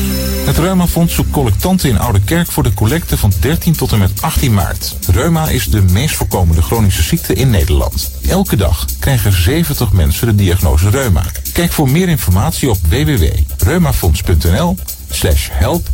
Het 0.46 0.58
Reumafonds 0.58 1.14
zoekt 1.14 1.32
collectanten 1.32 1.90
in 1.90 2.00
Oude 2.00 2.22
Kerk 2.22 2.52
voor 2.52 2.64
de 2.64 2.74
collecte 2.74 3.18
van 3.18 3.34
13 3.40 3.76
tot 3.76 3.92
en 3.92 4.00
met 4.00 4.22
18 4.22 4.54
maart. 4.54 4.96
Reuma 5.08 5.50
is 5.50 5.66
de 5.66 5.82
meest 5.82 6.16
voorkomende 6.16 6.62
chronische 6.62 7.04
ziekte 7.04 7.34
in 7.34 7.50
Nederland. 7.50 8.12
Elke 8.28 8.56
dag 8.56 8.86
krijgen 9.00 9.34
70 9.34 9.92
mensen 9.92 10.28
de 10.28 10.36
diagnose 10.36 10.90
reuma. 10.90 11.24
Kijk 11.54 11.72
voor 11.72 11.90
meer 11.90 12.10
informatie 12.10 12.70
op 12.70 12.78
www.reumafonds.nl 12.90 14.78
slash 15.10 15.48
help 15.52 15.90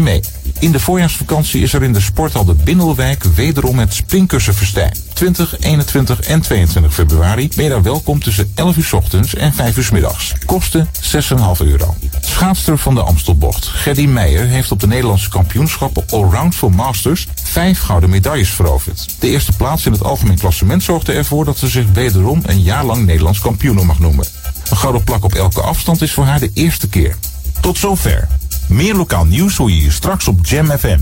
mee. 0.00 0.20
In 0.62 0.72
de 0.72 0.80
voorjaarsvakantie 0.80 1.62
is 1.62 1.72
er 1.72 1.82
in 1.82 1.92
de 1.92 2.00
sporthal 2.00 2.44
de 2.44 2.54
Bindelwijk 2.54 3.24
wederom 3.24 3.78
het 3.78 3.94
springkussenfestijn. 3.94 4.96
20, 5.14 5.60
21 5.60 6.20
en 6.20 6.40
22 6.40 6.94
februari 6.94 7.48
ben 7.56 7.64
je 7.64 7.70
daar 7.70 7.82
welkom 7.82 8.22
tussen 8.22 8.52
11 8.54 8.76
uur 8.76 8.90
ochtends 8.92 9.34
en 9.34 9.54
5 9.54 9.76
uur 9.76 9.88
middags. 9.92 10.32
Kosten 10.46 10.88
6,5 11.00 11.66
euro. 11.66 11.96
Schaatster 12.20 12.78
van 12.78 12.94
de 12.94 13.02
Amstelbocht, 13.02 13.66
Gerdy 13.66 14.06
Meijer, 14.06 14.46
heeft 14.46 14.72
op 14.72 14.80
de 14.80 14.86
Nederlandse 14.86 15.28
kampioenschappen 15.28 16.04
Allround 16.10 16.54
for 16.54 16.72
Masters 16.72 17.28
vijf 17.42 17.80
gouden 17.80 18.10
medailles 18.10 18.50
veroverd. 18.50 19.16
De 19.20 19.28
eerste 19.28 19.52
plaats 19.52 19.86
in 19.86 19.92
het 19.92 20.02
algemeen 20.02 20.38
klassement 20.38 20.82
zorgde 20.82 21.12
ervoor 21.12 21.44
dat 21.44 21.58
ze 21.58 21.68
zich 21.68 21.86
wederom 21.92 22.42
een 22.46 22.62
jaar 22.62 22.84
lang 22.84 23.06
Nederlands 23.06 23.40
kampioen 23.40 23.86
mag 23.86 23.98
noemen. 23.98 24.26
Een 24.70 24.76
gouden 24.76 25.04
plak 25.04 25.24
op 25.24 25.34
elke 25.34 25.60
afstand 25.60 26.02
is 26.02 26.12
voor 26.12 26.24
haar 26.24 26.40
de 26.40 26.50
eerste 26.54 26.88
keer. 26.88 27.16
Tot 27.60 27.78
zover. 27.78 28.28
Meer 28.72 28.94
lokaal 28.94 29.24
nieuws 29.24 29.56
hoor 29.56 29.70
je 29.70 29.80
hier 29.80 29.92
straks 29.92 30.28
op 30.28 30.46
Jam 30.46 30.66
FM. 30.78 30.98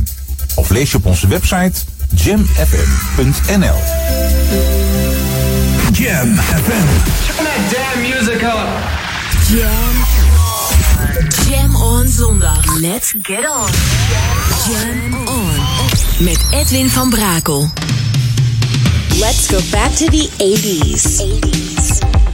Of 0.54 0.70
lees 0.70 0.90
je 0.90 0.96
op 0.96 1.06
onze 1.06 1.28
website 1.28 1.72
jamfm.nl. 2.14 3.78
Jam 5.92 6.36
FM. 6.36 6.86
Turn 7.26 7.44
that 7.44 7.70
damn 7.70 8.00
music 8.00 8.42
up. 8.42 8.68
Jam. 9.48 10.08
Jam 11.48 11.76
on 11.76 12.08
zondag. 12.08 12.80
Let's 12.80 13.14
get 13.22 13.48
on. 13.48 13.68
Jam 14.72 15.28
on. 15.28 15.54
Met 16.18 16.40
Edwin 16.50 16.90
van 16.90 17.10
Brakel. 17.10 17.70
Let's 19.18 19.46
go 19.46 19.58
back 19.70 19.90
to 19.90 20.06
the 20.06 20.28
80s. 20.38 21.20
80s. 21.20 22.29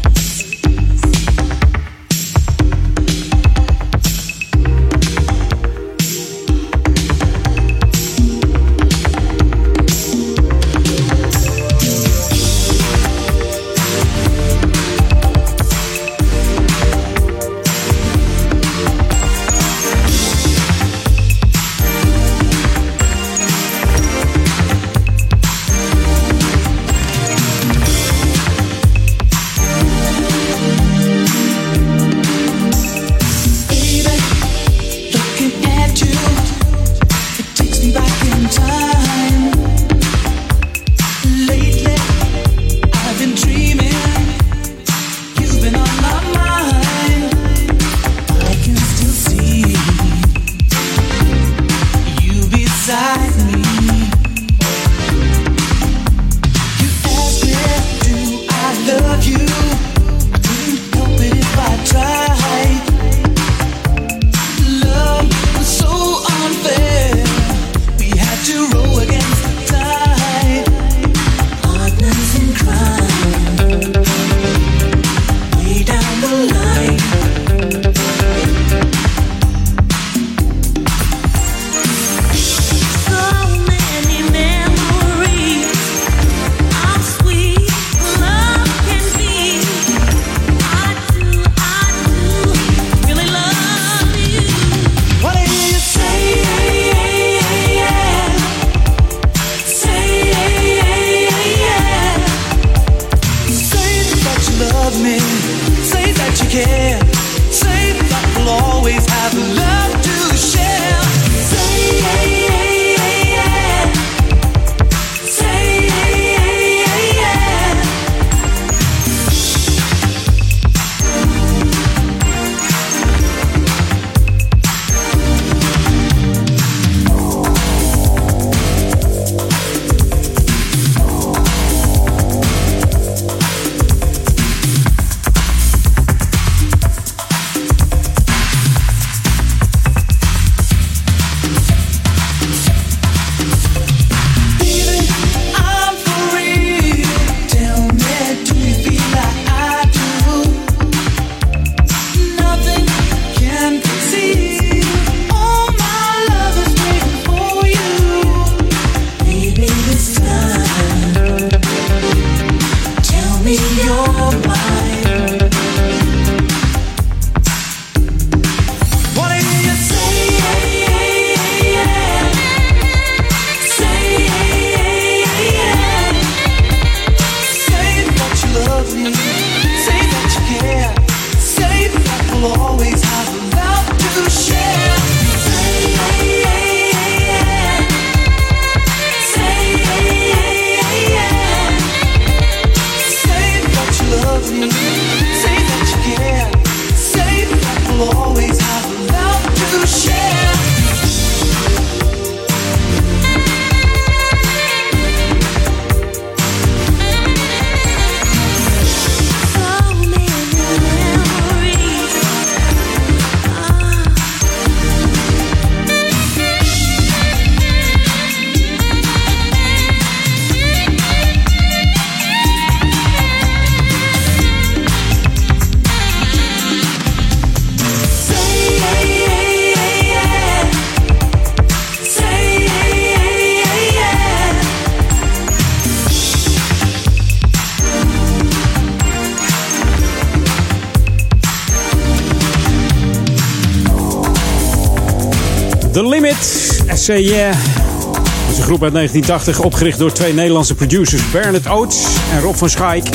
Yeah. 247.07 247.53
Dat 247.53 248.51
is 248.51 248.59
een 248.59 248.65
groep 248.65 248.83
uit 248.83 248.93
1980, 248.93 249.61
opgericht 249.61 249.99
door 249.99 250.13
twee 250.13 250.33
Nederlandse 250.33 250.75
producers, 250.75 251.31
Bernard 251.31 251.69
Oates 251.69 252.05
en 252.33 252.41
Rob 252.41 252.55
van 252.55 252.69
Schaik. 252.71 253.09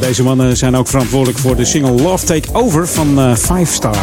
Deze 0.00 0.22
mannen 0.22 0.56
zijn 0.56 0.76
ook 0.76 0.88
verantwoordelijk 0.88 1.38
voor 1.38 1.56
de 1.56 1.64
single 1.64 2.02
Love 2.02 2.26
Take 2.26 2.48
Over 2.52 2.88
van 2.88 3.18
eh, 3.18 3.34
Five 3.34 3.72
Star. 3.72 3.96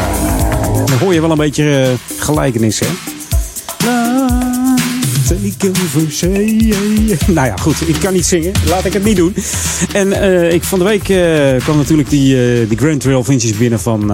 Dan 0.85 0.97
hoor 0.97 1.13
je 1.13 1.21
wel 1.21 1.31
een 1.31 1.37
beetje 1.37 1.81
eh, 1.81 2.21
gelijkenis, 2.23 2.79
hè? 2.79 3.14
Nou 7.35 7.47
ja, 7.47 7.55
goed, 7.55 7.87
ik 7.87 7.95
kan 7.99 8.13
niet 8.13 8.25
zingen. 8.25 8.51
Laat 8.67 8.85
ik 8.85 8.93
het 8.93 9.03
niet 9.03 9.15
doen. 9.15 9.35
En 9.93 10.11
eh, 10.11 10.53
ik, 10.53 10.63
van 10.63 10.79
de 10.79 10.85
week 10.85 11.09
eh, 11.09 11.63
kwam 11.63 11.77
natuurlijk 11.77 12.09
die, 12.09 12.35
eh, 12.35 12.69
die 12.69 12.77
Grand 12.77 13.01
Trail 13.01 13.23
Vintage 13.23 13.53
binnen 13.55 13.79
van, 13.79 14.11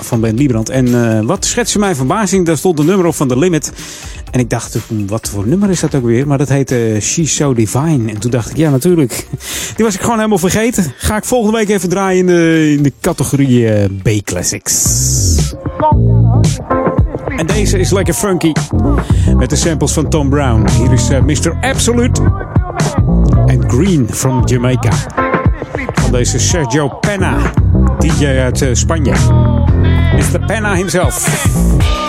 van 0.00 0.20
Ben 0.20 0.34
Liebrand. 0.34 0.68
En 0.68 1.26
wat 1.26 1.44
schetste 1.44 1.78
mijn 1.78 1.96
verbazing, 1.96 2.46
daar 2.46 2.56
stond 2.56 2.78
een 2.78 2.86
nummer 2.86 3.06
op 3.06 3.14
van 3.14 3.28
The 3.28 3.38
Limit. 3.38 3.72
En 4.30 4.40
ik 4.40 4.50
dacht, 4.50 4.78
hm, 4.88 5.06
wat 5.06 5.28
voor 5.28 5.46
nummer 5.46 5.70
is 5.70 5.80
dat 5.80 5.94
ook 5.94 6.04
weer? 6.04 6.26
Maar 6.26 6.38
dat 6.38 6.48
heette 6.48 6.98
She's 7.00 7.34
So 7.34 7.54
Divine. 7.54 8.10
En 8.10 8.18
toen 8.18 8.30
dacht 8.30 8.50
ik, 8.50 8.56
ja 8.56 8.70
natuurlijk. 8.70 9.26
Die 9.76 9.84
was 9.84 9.94
ik 9.94 10.00
gewoon 10.00 10.16
helemaal 10.16 10.38
vergeten. 10.38 10.92
Ga 10.96 11.16
ik 11.16 11.24
volgende 11.24 11.58
week 11.58 11.68
even 11.68 11.88
draaien 11.88 12.18
in 12.18 12.26
de, 12.26 12.72
in 12.76 12.82
de 12.82 12.92
categorie 13.00 13.88
B-Classics. 14.02 14.82
En 17.36 17.46
deze 17.46 17.78
is 17.78 17.90
lekker 17.90 18.14
funky. 18.14 18.52
Met 19.36 19.50
de 19.50 19.56
samples 19.56 19.92
van 19.92 20.08
Tom 20.08 20.28
Brown. 20.28 20.68
Hier 20.70 20.92
is 20.92 21.08
eh, 21.08 21.22
Mr. 21.22 21.56
Absolute. 21.60 22.20
En 23.46 23.70
Green 23.70 24.08
from 24.10 24.42
Jamaica. 24.44 24.90
Van 25.94 26.12
deze 26.12 26.38
Sergio 26.38 26.88
Penna. 26.88 27.36
DJ 27.98 28.26
uit 28.26 28.62
eh, 28.62 28.68
Spanje. 28.72 29.12
Mr. 30.16 30.44
Penna 30.46 30.74
himself. 30.74 32.03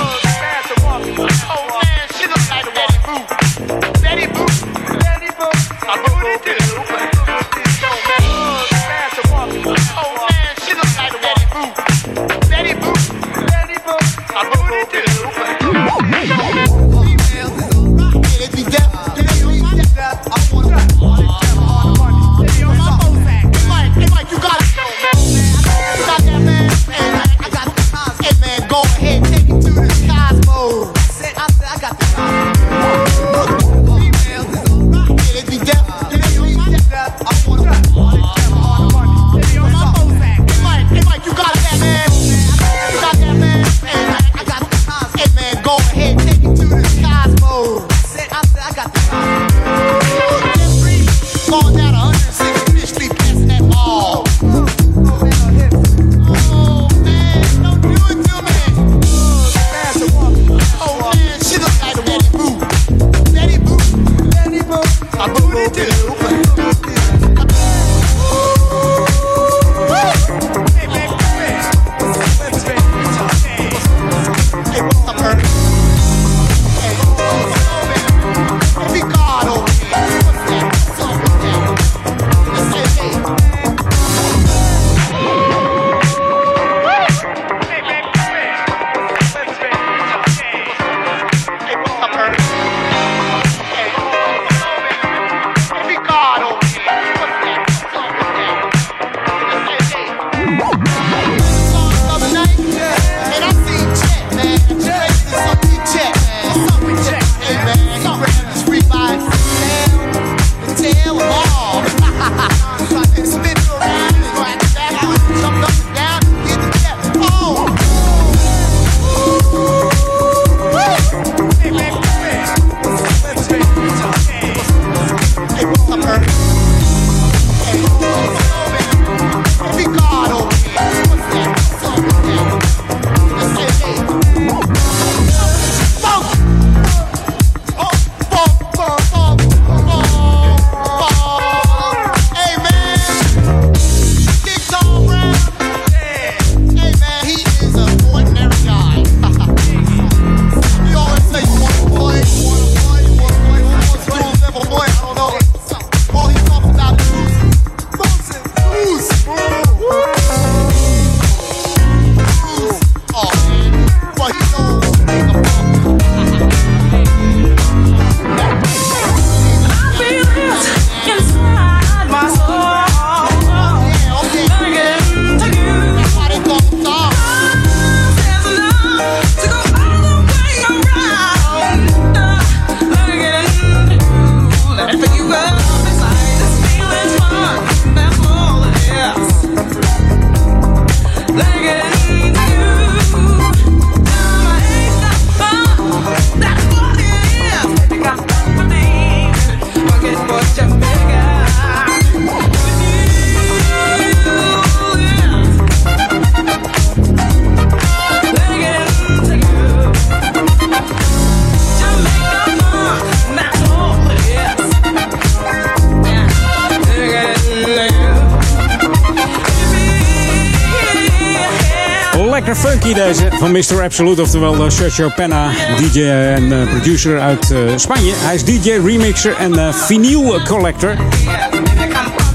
Mr. 223.55 223.81
Absolute, 223.83 224.21
oftewel 224.21 224.65
uh, 224.65 224.69
Sergio 224.69 225.09
Penna, 225.15 225.51
DJ 225.77 226.01
en 226.01 226.61
eh, 226.61 226.69
producer 226.69 227.19
uit 227.19 227.51
eh, 227.51 227.59
Spanje. 227.75 228.13
Hij 228.15 228.35
is 228.35 228.43
DJ, 228.43 228.71
remixer 228.85 229.35
en 229.35 229.59
eh 229.59 229.73
vinyl 229.73 230.41
collector. 230.43 230.95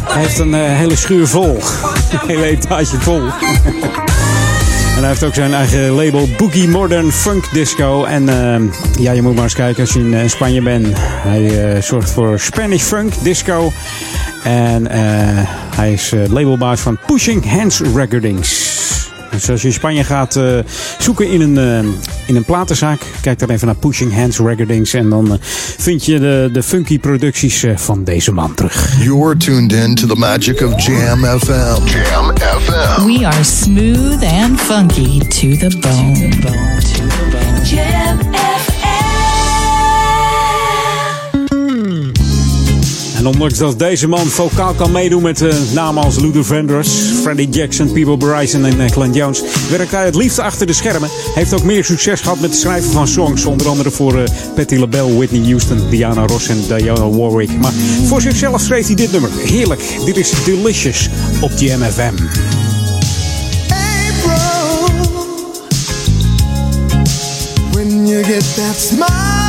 Hij 0.05 0.22
heeft 0.22 0.38
een 0.38 0.55
eh, 0.55 0.60
hele 0.60 0.97
schuur 0.97 1.26
vol, 1.26 1.59
een 2.22 2.28
hele 2.28 2.44
etage 2.44 3.01
vol. 3.01 3.20
hij 5.01 5.09
heeft 5.09 5.24
ook 5.24 5.34
zijn 5.34 5.55
eigen 5.55 5.90
label 5.90 6.28
Boogie 6.36 6.68
Modern 6.68 7.12
Funk 7.12 7.52
Disco. 7.52 8.05
En 8.05 8.28
eh, 8.28 8.60
ja, 8.98 9.12
je 9.12 9.22
moet 9.22 9.34
maar 9.34 9.44
eens 9.44 9.55
kijken 9.55 9.80
als 9.80 9.92
je 9.92 10.01
in 10.01 10.14
eh, 10.14 10.28
Spanje 10.28 10.62
bent. 10.62 10.86
Hij 11.01 11.72
eh, 11.74 11.82
zorgt 11.82 12.10
voor 12.10 12.40
Spanish 12.40 12.82
Funk 12.82 13.12
Disco. 13.22 13.72
En 14.44 14.90
eh, 14.90 15.01
hij 15.76 15.92
is 15.92 16.12
eh, 16.12 16.20
labelbaas 16.28 16.80
van 16.80 16.98
Pushing 17.06 17.51
Hands 17.51 17.80
Recordings. 17.94 18.69
Dus 19.40 19.50
als 19.50 19.62
je 19.62 19.68
in 19.68 19.74
Spanje 19.74 20.04
gaat 20.04 20.36
eh, 20.36 20.58
zoeken 20.98 21.30
in 21.30 21.40
een, 21.40 21.58
eh, 21.58 21.90
in 22.26 22.36
een 22.36 22.44
platenzaak, 22.44 23.00
kijk 23.20 23.38
dan 23.38 23.50
even 23.50 23.66
naar 23.66 23.76
Pushing 23.76 24.14
Hands 24.14 24.38
Recordings. 24.38 24.94
En 24.94 25.10
dan 25.10 25.32
eh, 25.32 25.38
vind 25.78 26.04
je 26.04 26.18
de, 26.18 26.50
de 26.52 26.62
funky 26.62 26.98
producties 26.98 27.62
eh, 27.62 27.76
van 27.76 28.04
deze 28.04 28.32
man 28.32 28.54
terug. 28.54 29.02
You're 29.02 29.36
tuned 29.36 29.72
in 29.72 29.94
to 29.94 30.06
the 30.06 30.16
magic 30.16 30.60
of 30.60 30.84
Jam 30.86 31.24
FM. 31.24 31.86
Jam 31.86 32.36
FM. 32.36 33.06
We 33.06 33.26
are 33.26 33.44
smooth 33.44 34.22
and 34.24 34.60
funky 34.60 35.18
to 35.18 35.68
the 35.68 35.78
bone. 35.80 36.69
En 43.20 43.26
ondanks 43.26 43.59
dat 43.59 43.78
deze 43.78 44.09
man 44.09 44.26
vocaal 44.26 44.74
kan 44.74 44.92
meedoen 44.92 45.22
met 45.22 45.42
eh, 45.42 45.55
namen 45.74 46.02
als 46.02 46.18
Luther 46.18 46.44
Vandross, 46.44 46.90
Freddie 47.22 47.48
Jackson, 47.48 47.92
Peebo 47.92 48.16
Bryson 48.16 48.64
en 48.64 48.80
uh, 48.80 48.90
Glenn 48.90 49.12
Jones, 49.12 49.42
werkt 49.70 49.90
hij 49.90 50.05
het 50.05 50.14
liefst 50.14 50.38
achter 50.38 50.66
de 50.66 50.72
schermen. 50.72 51.09
Heeft 51.34 51.52
ook 51.52 51.62
meer 51.62 51.84
succes 51.84 52.20
gehad 52.20 52.40
met 52.40 52.51
het 52.51 52.59
schrijven 52.59 52.90
van 52.90 53.09
songs, 53.09 53.44
onder 53.44 53.68
andere 53.68 53.90
voor 53.90 54.18
uh, 54.18 54.24
Patti 54.55 54.78
LaBelle, 54.78 55.16
Whitney 55.16 55.44
Houston, 55.44 55.90
Diana 55.90 56.26
Ross 56.26 56.48
en 56.48 56.62
Diana 56.68 57.09
Warwick. 57.09 57.51
Maar 57.59 57.72
voor 58.06 58.20
zichzelf 58.20 58.60
schreef 58.60 58.86
hij 58.86 58.94
dit 58.94 59.12
nummer. 59.12 59.30
Heerlijk. 59.44 59.82
Dit 60.05 60.16
is 60.16 60.32
Delicious 60.44 61.09
op 61.40 61.51
GMFM. 61.51 62.14
When 67.72 68.06
you 68.06 68.24
get 68.24 68.55
that 68.55 68.76
smile 68.76 69.39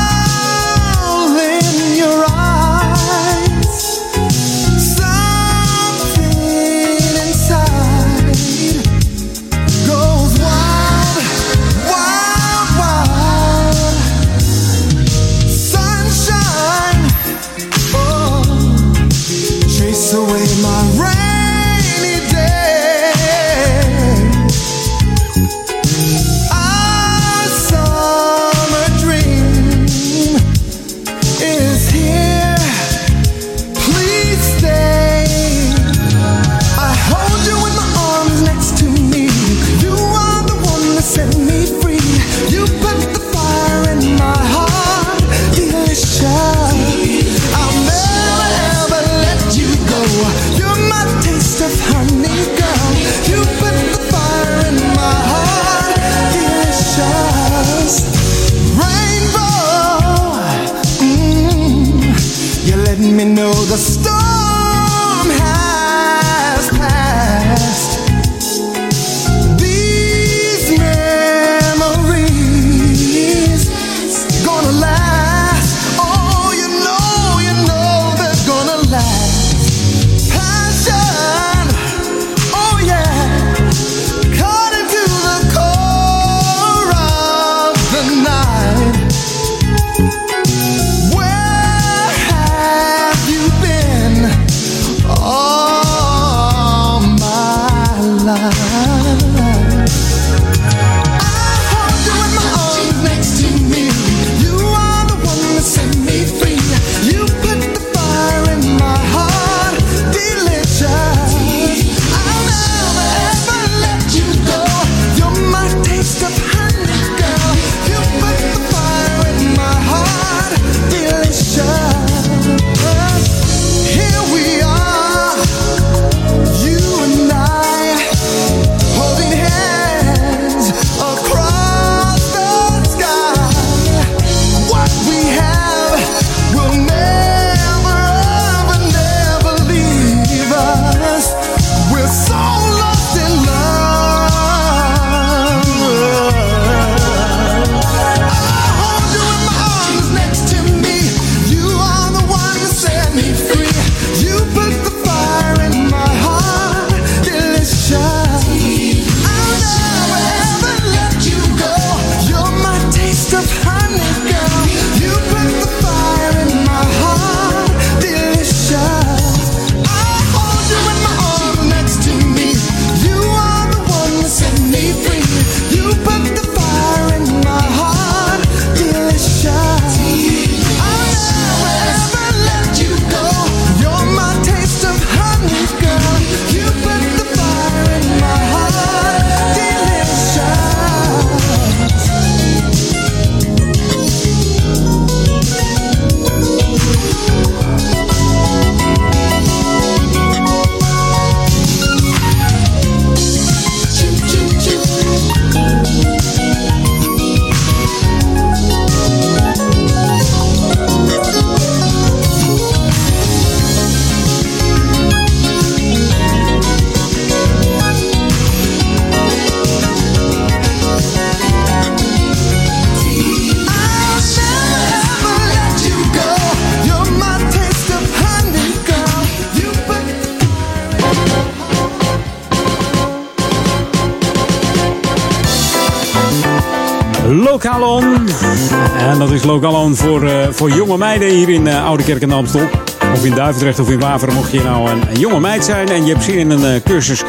voor, 240.22 240.30
uh, 240.30 240.48
voor 240.50 240.70
jonge 240.70 240.98
meiden 240.98 241.30
hier 241.30 241.50
in 241.50 241.66
uh, 241.66 241.86
Oude 241.86 242.04
Kerk 242.04 242.22
en 242.22 242.32
Amstel. 242.32 242.70
Of 243.14 243.26
in 243.26 243.34
Duivendrecht 243.36 243.80
of 243.80 243.90
in 243.90 244.00
Waveren. 244.00 244.34
Mocht 244.34 244.52
je 244.52 244.62
nou 244.62 244.90
een, 244.90 245.02
een, 245.10 245.20
jonge 245.20 245.40
meid 245.40 245.66
zijn 245.66 245.90
en 245.90 246.06
je 246.06 246.12
hebt 246.12 246.24
zin 246.24 246.38
in 246.38 246.50
een 246.50 246.76
uh, 246.76 246.82
cursus 246.86 247.24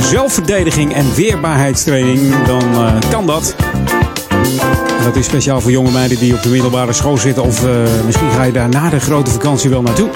zelfverdediging 0.00 0.94
en 0.94 1.14
weerbaarheidstraining, 1.14 2.46
dan 2.46 2.62
kan 3.10 3.26
dat. 3.26 3.54
En 4.98 5.04
dat 5.04 5.16
is 5.16 5.24
speciaal 5.24 5.60
voor 5.60 5.70
jonge 5.70 5.90
meiden 5.90 6.18
die 6.18 6.34
op 6.34 6.42
de 6.42 6.48
middelbare 6.48 6.92
school 6.92 7.16
zitten. 7.16 7.42
Of 7.42 7.62
misschien 8.04 8.30
ga 8.30 8.42
je 8.42 8.52
daar 8.52 8.68
na 8.68 8.90
de 8.90 9.00
grote 9.00 9.30
vakantie 9.30 9.70
wel 9.70 9.82
naartoe. 9.82 10.08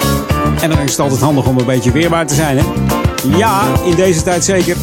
En 0.61 0.69
dan 0.69 0.79
is 0.79 0.91
het 0.91 0.99
altijd 0.99 1.21
handig 1.21 1.47
om 1.47 1.57
een 1.57 1.65
beetje 1.65 1.91
weerbaar 1.91 2.27
te 2.27 2.35
zijn, 2.35 2.57
hè? 2.57 2.63
Ja, 3.37 3.61
in 3.85 3.95
deze 3.95 4.23
tijd 4.23 4.43
zeker. 4.43 4.75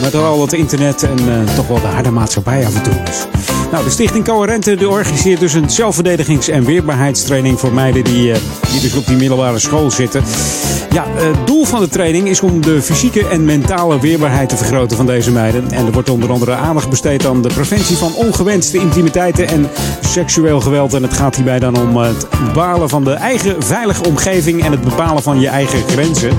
Maar 0.00 0.10
vooral 0.10 0.40
het 0.40 0.52
internet 0.52 1.02
en 1.02 1.18
uh, 1.28 1.54
toch 1.54 1.66
wel 1.66 1.80
de 1.80 1.86
harde 1.86 2.10
maatschappij 2.10 2.66
af 2.66 2.74
en 2.74 2.82
toe. 2.82 3.02
Dus. 3.04 3.26
Nou, 3.70 3.84
de 3.84 3.90
Stichting 3.90 4.24
Coherente 4.24 4.88
organiseert 4.88 5.40
dus 5.40 5.54
een 5.54 5.70
zelfverdedigings- 5.70 6.48
en 6.48 6.64
weerbaarheidstraining 6.64 7.60
voor 7.60 7.72
meiden 7.72 8.04
die, 8.04 8.28
uh, 8.28 8.36
die 8.70 8.80
dus 8.80 8.94
op 8.94 9.06
die 9.06 9.16
middelbare 9.16 9.58
school 9.58 9.90
zitten. 9.90 10.22
Ja, 10.90 11.04
het 11.08 11.46
doel 11.46 11.64
van 11.64 11.80
de 11.80 11.88
training 11.88 12.28
is 12.28 12.40
om 12.40 12.60
de 12.60 12.82
fysieke 12.82 13.26
en 13.26 13.44
mentale 13.44 14.00
weerbaarheid 14.00 14.48
te 14.48 14.56
vergroten 14.56 14.96
van 14.96 15.06
deze 15.06 15.30
meiden. 15.30 15.70
En 15.70 15.86
er 15.86 15.92
wordt 15.92 16.10
onder 16.10 16.30
andere 16.30 16.54
aandacht 16.54 16.88
besteed 16.88 17.26
aan 17.26 17.42
de 17.42 17.48
preventie 17.48 17.96
van 17.96 18.14
ongewenste 18.14 18.78
intimiteiten 18.78 19.48
en 19.48 19.68
seksueel 20.00 20.60
geweld. 20.60 20.94
En 20.94 21.02
het 21.02 21.12
gaat 21.12 21.36
hierbij 21.36 21.58
dan 21.58 21.78
om 21.78 21.96
het 21.96 22.26
bepalen 22.44 22.88
van 22.88 23.04
de 23.04 23.12
eigen 23.12 23.62
veilige 23.62 24.04
omgeving 24.04 24.64
en 24.64 24.70
het 24.70 24.80
bepalen 24.80 25.22
van 25.22 25.40
je 25.40 25.48
eigen 25.48 25.82
grenzen. 25.88 26.30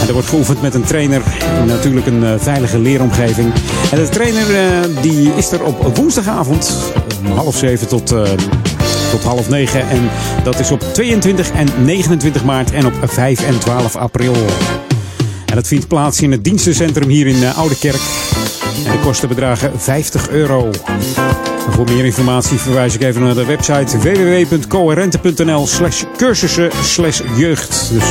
En 0.00 0.06
er 0.06 0.12
wordt 0.12 0.28
geoefend 0.28 0.62
met 0.62 0.74
een 0.74 0.84
trainer. 0.84 1.22
Natuurlijk 1.66 2.06
een 2.06 2.22
uh, 2.22 2.34
veilige 2.38 2.78
leeromgeving. 2.78 3.52
En 3.90 3.98
de 3.98 4.08
trainer 4.08 4.50
uh, 4.50 5.02
die 5.02 5.34
is 5.34 5.52
er 5.52 5.64
op 5.64 5.96
woensdagavond 5.96 6.92
om 7.26 7.32
half 7.36 7.56
zeven 7.56 7.88
tot, 7.88 8.06
tot 9.10 9.22
half 9.24 9.48
negen. 9.48 9.88
En 9.88 10.10
dat 10.44 10.58
is 10.60 10.70
op 10.70 10.80
22 10.92 11.50
en 11.50 11.68
29 11.84 12.44
maart 12.44 12.72
en 12.72 12.86
op 12.86 12.94
5 13.02 13.46
en 13.46 13.58
12 13.58 13.96
april. 13.96 14.34
En 15.46 15.54
dat 15.54 15.66
vindt 15.66 15.88
plaats 15.88 16.20
in 16.20 16.30
het 16.30 16.44
dienstencentrum 16.44 17.08
hier 17.08 17.26
in 17.26 17.54
Oude 17.54 17.78
Kerk. 17.78 18.00
En 18.76 18.92
de 18.92 18.98
kosten 19.02 19.28
bedragen 19.28 19.80
50 19.80 20.28
euro. 20.30 20.70
Voor 21.70 21.84
meer 21.84 22.04
informatie 22.04 22.58
verwijs 22.58 22.94
ik 22.94 23.02
even 23.02 23.22
naar 23.22 23.34
de 23.34 23.44
website 23.44 23.98
www.coherente.nl 23.98 25.66
slash 25.66 26.04
cursussen 26.16 26.70
slash 26.82 27.20
jeugd. 27.36 27.90
Dus 27.92 28.04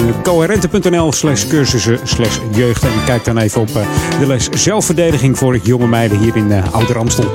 uh, 0.00 0.22
coherente.nl 0.22 1.12
slash 1.12 1.46
cursussen 1.46 1.98
slash 2.02 2.38
jeugd. 2.50 2.82
En 2.82 2.90
kijk 3.04 3.24
dan 3.24 3.38
even 3.38 3.60
op 3.60 3.68
uh, 3.68 3.74
de 4.20 4.26
les 4.26 4.48
zelfverdediging 4.48 5.38
voor 5.38 5.58
jonge 5.62 5.86
meiden 5.86 6.18
hier 6.18 6.36
in 6.36 6.50
uh, 6.50 6.72
Ouder 6.74 6.98
Amstel. 6.98 7.30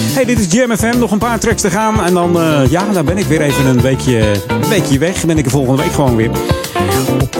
Hey, 0.00 0.24
dit 0.24 0.38
is 0.38 0.52
Jam 0.52 0.76
FM. 0.76 0.98
Nog 0.98 1.10
een 1.10 1.18
paar 1.18 1.38
tracks 1.38 1.60
te 1.60 1.70
gaan. 1.70 2.04
En 2.04 2.14
dan, 2.14 2.38
ja, 2.70 2.84
dan 2.92 3.04
ben 3.04 3.18
ik 3.18 3.26
weer 3.26 3.40
even 3.40 3.66
een 3.66 3.80
weekje, 3.80 4.32
weekje 4.68 4.98
weg. 4.98 5.24
Ben 5.24 5.38
ik 5.38 5.44
er 5.44 5.50
volgende 5.50 5.82
week 5.82 5.92
gewoon 5.92 6.16
weer. 6.16 6.30
Op 7.22 7.36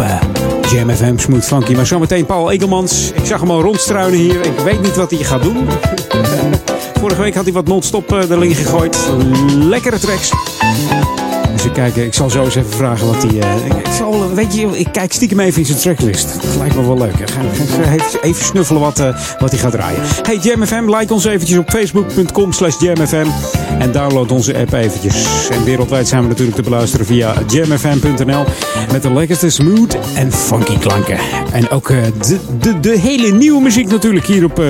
Jam 0.70 0.90
FM, 0.90 1.18
Smooth 1.18 1.44
Funky. 1.44 1.74
Maar 1.74 1.86
zometeen 1.86 2.26
Paul 2.26 2.50
Egelmans. 2.50 3.10
Ik 3.12 3.24
zag 3.24 3.40
hem 3.40 3.50
al 3.50 3.60
rondstruinen 3.60 4.18
hier. 4.18 4.46
Ik 4.46 4.58
weet 4.58 4.82
niet 4.82 4.96
wat 4.96 5.10
hij 5.10 5.24
gaat 5.24 5.42
doen. 5.42 5.68
Vorige 7.00 7.20
week 7.20 7.34
had 7.34 7.44
hij 7.44 7.52
wat 7.52 7.66
non-stop 7.66 8.12
uh, 8.12 8.30
erin 8.30 8.54
gegooid. 8.54 8.98
Lekkere 9.54 9.98
tracks. 9.98 10.32
Dus 11.74 11.94
ik, 11.94 12.14
zal 12.14 12.30
zo 12.30 12.44
eens 12.44 12.54
even 12.54 12.70
vragen 12.70 13.06
wat 13.06 13.22
hij. 13.22 13.32
Uh, 13.32 13.66
ik, 13.66 14.34
weet 14.34 14.54
je, 14.54 14.78
ik 14.78 14.88
kijk 14.92 15.12
stiekem 15.12 15.40
even 15.40 15.60
in 15.60 15.66
zijn 15.66 15.78
tracklist. 15.78 16.42
Dat 16.42 16.56
lijkt 16.56 16.74
me 16.74 16.86
wel 16.86 16.98
leuk. 16.98 17.30
Ga, 17.30 17.40
ga 17.82 18.22
even 18.22 18.44
snuffelen 18.44 18.80
wat, 18.80 19.00
uh, 19.00 19.16
wat 19.38 19.50
hij 19.50 19.58
gaat 19.58 19.72
draaien. 19.72 20.00
Hey 20.22 20.36
JamFM, 20.36 20.94
like 20.94 21.12
ons 21.12 21.24
eventjes 21.24 21.58
op 21.58 21.70
facebook.com 21.70 22.52
slash 22.52 22.80
jamfm. 22.80 23.26
En 23.78 23.92
download 23.92 24.32
onze 24.32 24.56
app 24.56 24.72
eventjes. 24.72 25.48
En 25.50 25.64
wereldwijd 25.64 26.08
zijn 26.08 26.22
we 26.22 26.28
natuurlijk 26.28 26.56
te 26.56 26.62
beluisteren 26.62 27.06
via 27.06 27.34
jamfm.nl. 27.46 28.44
Met 28.92 29.02
de 29.02 29.12
lekkerste 29.12 29.50
smooth 29.50 29.96
en 30.14 30.32
funky 30.32 30.78
klanken. 30.78 31.18
En 31.52 31.70
ook 31.70 31.88
uh, 31.88 32.02
de, 32.26 32.38
de, 32.60 32.80
de 32.80 32.98
hele 32.98 33.32
nieuwe 33.32 33.62
muziek 33.62 33.88
natuurlijk 33.88 34.26
hier 34.26 34.44
op 34.44 34.60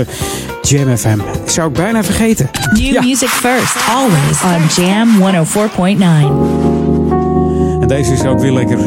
Jam 0.68 0.97
FM. 0.97 1.18
Zou 1.44 1.68
ik 1.68 1.74
bijna 1.74 2.05
vergeten. 2.05 2.51
New 2.72 2.93
ja. 2.93 3.02
music 3.02 3.28
first, 3.28 3.76
always 3.88 4.43
on 4.43 4.84
Jam 4.84 5.09
104.9. 5.44 7.80
En 7.80 7.88
deze 7.88 8.12
is 8.12 8.24
ook 8.24 8.40
weer 8.40 8.52
lekker. 8.52 8.78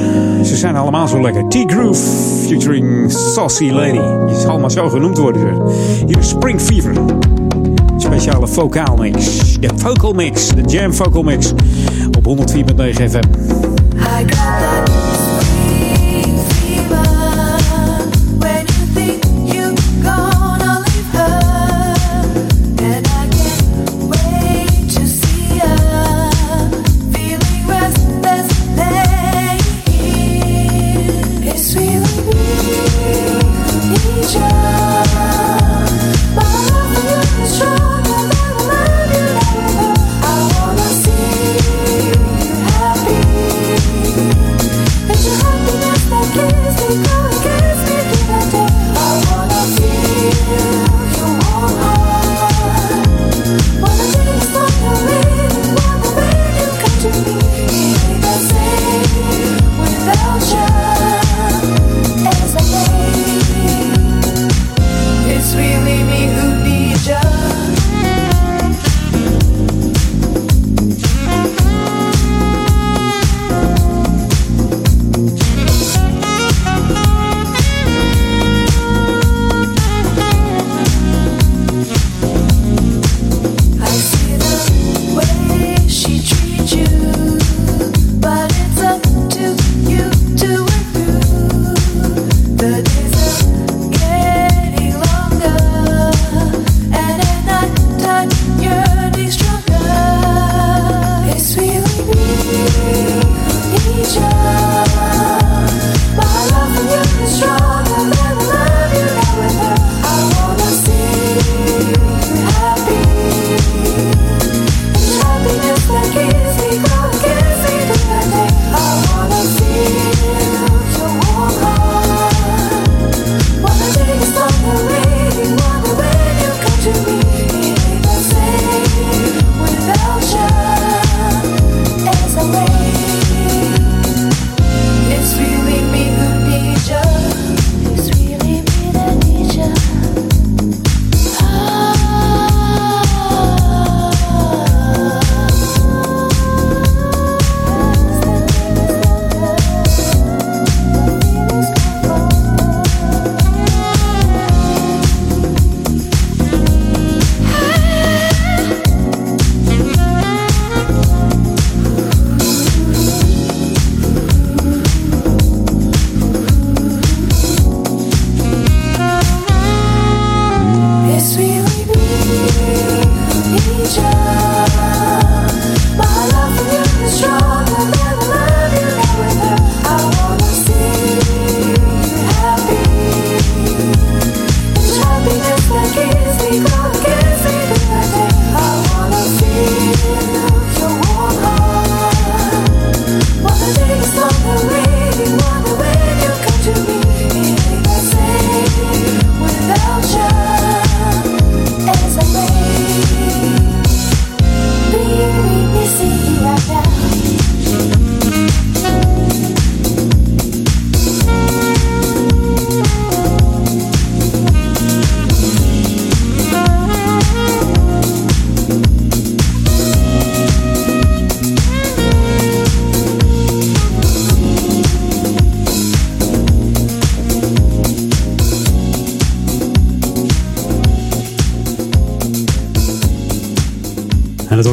Ze 0.43 0.55
zijn 0.55 0.75
allemaal 0.75 1.07
zo 1.07 1.21
lekker. 1.21 1.47
T-Groove 1.47 2.01
featuring 2.47 3.11
Saucy 3.11 3.69
Lady. 3.69 4.25
Die 4.27 4.39
zal 4.39 4.59
maar 4.59 4.71
zo 4.71 4.89
genoemd 4.89 5.17
worden. 5.17 5.61
Hier 6.05 6.17
is 6.17 6.29
Spring 6.29 6.61
Fever. 6.61 6.93
Speciale 7.97 8.47
vocaal 8.47 8.95
mix. 8.95 9.53
De 9.59 9.69
vocal 9.75 10.13
mix. 10.13 10.47
De 10.47 10.61
Jam 10.61 10.93
vocal 10.93 11.23
mix. 11.23 11.51
Op 12.17 12.25
104.9 12.25 12.93
FM. 12.93 13.17
I 13.97 14.23
got 14.23 14.35
that. 14.35 14.88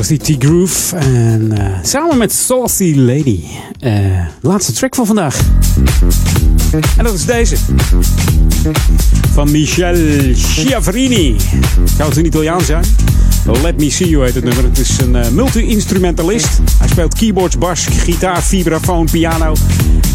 Was 0.08 0.18
die 0.18 0.38
T-Groove. 0.38 0.96
En 0.96 1.50
uh, 1.58 1.66
samen 1.82 2.18
met 2.18 2.32
Saucy 2.32 2.94
Lady. 2.96 3.40
Uh, 3.80 4.26
laatste 4.40 4.72
track 4.72 4.94
van 4.94 5.06
vandaag. 5.06 5.40
En 6.96 7.04
dat 7.04 7.14
is 7.14 7.24
deze. 7.24 7.56
Van 9.32 9.50
Michel 9.50 9.94
Schiavrini. 10.34 11.36
Zou 11.96 12.08
het 12.08 12.18
een 12.18 12.26
Italiaan 12.26 12.60
zijn? 12.60 12.84
Let 13.62 13.78
Me 13.78 13.90
See 13.90 14.08
You 14.08 14.24
heet 14.24 14.34
het 14.34 14.44
nummer. 14.44 14.64
Het 14.64 14.78
is 14.78 14.98
een 15.00 15.14
uh, 15.14 15.28
multi-instrumentalist. 15.28 16.60
Hij 16.78 16.88
speelt 16.88 17.14
keyboards, 17.14 17.58
bas, 17.58 17.86
gitaar, 17.86 18.42
vibrafoon, 18.42 19.08
piano 19.10 19.54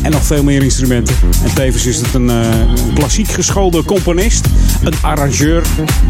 en 0.02 0.12
nog 0.12 0.24
veel 0.24 0.44
meer 0.44 0.64
instrumenten. 0.64 1.16
En 1.44 1.54
tevens 1.54 1.86
is 1.86 1.98
het 1.98 2.14
een, 2.14 2.32
klassiek 2.94 3.28
geschoolde 3.28 3.84
componist, 3.84 4.46
een 4.84 4.94
arrangeur. 5.02 5.64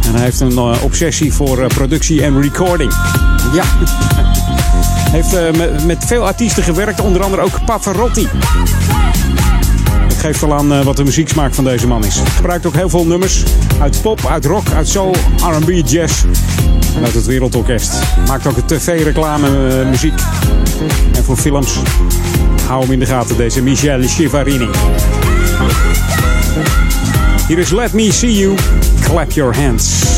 En 0.05 0.13
hij 0.13 0.23
heeft 0.23 0.39
een 0.39 0.59
obsessie 0.59 1.33
voor 1.33 1.67
productie 1.67 2.23
en 2.23 2.41
recording. 2.41 2.93
Ja. 3.53 3.63
Heeft 5.11 5.57
met, 5.57 5.85
met 5.85 6.05
veel 6.05 6.25
artiesten 6.25 6.63
gewerkt, 6.63 7.01
onder 7.01 7.23
andere 7.23 7.41
ook 7.41 7.65
Pavarotti 7.65 8.29
geeft 10.21 10.43
al 10.43 10.53
aan 10.53 10.73
uh, 10.73 10.81
wat 10.83 10.97
de 10.97 11.03
muzieksmaak 11.03 11.53
van 11.53 11.63
deze 11.63 11.87
man 11.87 12.05
is. 12.05 12.21
Gebruikt 12.35 12.65
ook 12.65 12.75
heel 12.75 12.89
veel 12.89 13.05
nummers 13.05 13.43
uit 13.79 14.01
pop, 14.01 14.25
uit 14.25 14.45
rock, 14.45 14.71
uit 14.75 14.87
soul, 14.87 15.15
R&B, 15.37 15.69
jazz 15.85 16.23
en 16.95 17.03
uit 17.03 17.13
het 17.13 17.25
Wereldorkest. 17.25 17.93
Maakt 18.27 18.47
ook 18.47 18.57
tv-reclame 18.67 19.47
uh, 19.47 19.89
muziek 19.89 20.19
en 21.15 21.23
voor 21.23 21.37
films. 21.37 21.77
Hou 22.67 22.81
hem 22.81 22.91
in 22.91 22.99
de 22.99 23.05
gaten, 23.05 23.37
deze 23.37 23.61
Michel 23.61 24.01
Chivarini. 24.01 24.69
Hier 27.47 27.57
is 27.57 27.71
Let 27.71 27.93
Me 27.93 28.11
See 28.11 28.33
You, 28.33 28.55
Clap 28.99 29.31
Your 29.31 29.55
Hands. 29.55 30.10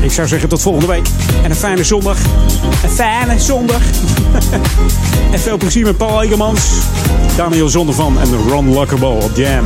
Ik 0.00 0.12
zou 0.12 0.28
zeggen 0.28 0.48
tot 0.48 0.62
volgende 0.62 0.86
week. 0.86 1.06
En 1.42 1.50
een 1.50 1.56
fijne 1.56 1.84
zondag. 1.84 2.18
Een 2.82 2.90
fijne 2.90 3.40
zondag. 3.40 3.82
en 5.32 5.38
veel 5.38 5.56
plezier 5.56 5.84
met 5.84 5.96
Paul 5.96 6.22
Egermans, 6.22 6.60
Daniel 7.36 7.68
Zondervan 7.68 8.20
en 8.20 8.48
Ron 8.48 8.72
Lockerball 8.72 9.22
op 9.22 9.36
Jam. 9.36 9.64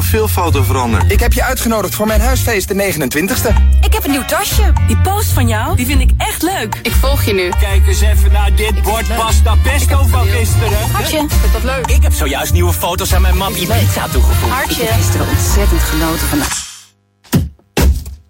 Profielfoto 0.00 0.62
veranderd. 0.62 1.12
Ik 1.12 1.20
heb 1.20 1.32
je 1.32 1.42
uitgenodigd 1.42 1.94
voor 1.94 2.06
mijn 2.06 2.20
huisfeest 2.20 2.68
de 2.68 2.74
29ste. 2.74 3.54
Ik 3.80 3.92
heb 3.92 4.04
een 4.04 4.10
nieuw 4.10 4.24
tasje. 4.24 4.72
Die 4.86 4.96
post 4.96 5.28
van 5.28 5.48
jou, 5.48 5.76
die 5.76 5.86
vind 5.86 6.00
ik 6.00 6.10
echt 6.16 6.42
leuk. 6.42 6.78
Ik 6.82 6.92
volg 6.92 7.24
je 7.24 7.34
nu. 7.34 7.48
Kijk 7.60 7.86
eens 7.86 8.00
even 8.00 8.32
naar 8.32 8.54
dit 8.56 8.82
bord 8.82 9.16
pasta 9.16 9.54
pesto 9.62 10.06
van 10.06 10.26
gisteren. 10.26 10.90
Hartje, 10.90 11.16
vind 11.16 11.52
dat 11.52 11.62
leuk? 11.62 11.86
Ik 11.86 12.02
heb 12.02 12.12
zojuist 12.12 12.52
nieuwe 12.52 12.72
foto's 12.72 13.14
aan 13.14 13.22
mijn 13.22 13.36
map 13.36 13.54
Ibiza 13.54 14.08
toegevoegd. 14.08 14.52
Hartje. 14.52 14.82
Ik 14.82 14.88
heb 14.88 14.96
gisteren 14.96 15.28
ontzettend 15.28 15.80
genoten 15.80 16.28
van 16.28 16.38
de... 16.38 16.44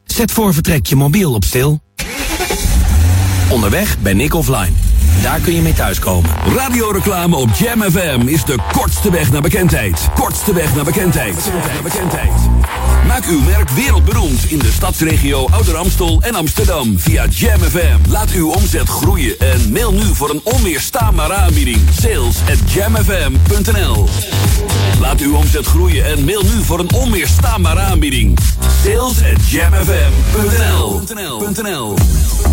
Zet 0.05 0.31
voor 0.31 0.55
vertrek 0.55 0.87
je 0.87 0.97
mobiel 0.97 1.33
op 1.33 1.45
stil. 1.45 1.81
Onderweg 3.49 3.99
ben 3.99 4.21
ik 4.21 4.35
offline. 4.35 4.86
Daar 5.27 5.41
kun 5.41 5.55
je 5.55 5.63
mee 5.63 5.73
thuiskomen. 5.73 6.31
Radioreclame 6.57 7.37
op 7.37 7.51
Jam 7.55 7.83
FM 7.83 8.21
is 8.25 8.45
de 8.45 8.55
kortste 8.73 9.11
weg 9.11 9.33
naar 9.33 9.41
bekendheid. 9.41 10.09
Kortste 10.15 10.55
weg 10.55 10.75
naar 10.75 10.85
bekendheid. 10.85 11.35
Maak 13.07 13.25
uw 13.25 13.41
merk 13.41 13.71
wereldberoemd 13.71 14.45
in 14.51 14.59
de 14.59 14.71
stadsregio 14.73 15.49
Ouder 15.51 15.77
Amstel 15.77 16.19
en 16.23 16.35
Amsterdam 16.35 16.99
via 16.99 17.27
Jam 17.31 17.61
FM. 17.61 18.11
Laat 18.11 18.31
uw 18.31 18.51
omzet 18.51 18.89
groeien 18.89 19.39
en 19.39 19.73
mail 19.73 19.93
nu 19.93 20.15
voor 20.15 20.31
een 20.31 20.41
onweerstaanbare 20.43 21.35
aanbieding. 21.35 21.79
Sales 22.01 22.37
at 22.51 22.73
jamfm.nl 22.73 24.09
Laat 25.01 25.21
uw 25.21 25.35
omzet 25.35 25.67
groeien 25.67 26.05
en 26.05 26.25
mail 26.25 26.43
nu 26.43 26.63
voor 26.63 26.79
een 26.79 26.93
onweerstaanbare 26.95 27.81
aanbieding. 27.81 28.39
Sales 28.85 29.19
at 29.33 29.49
jamfm.nl 29.51 31.03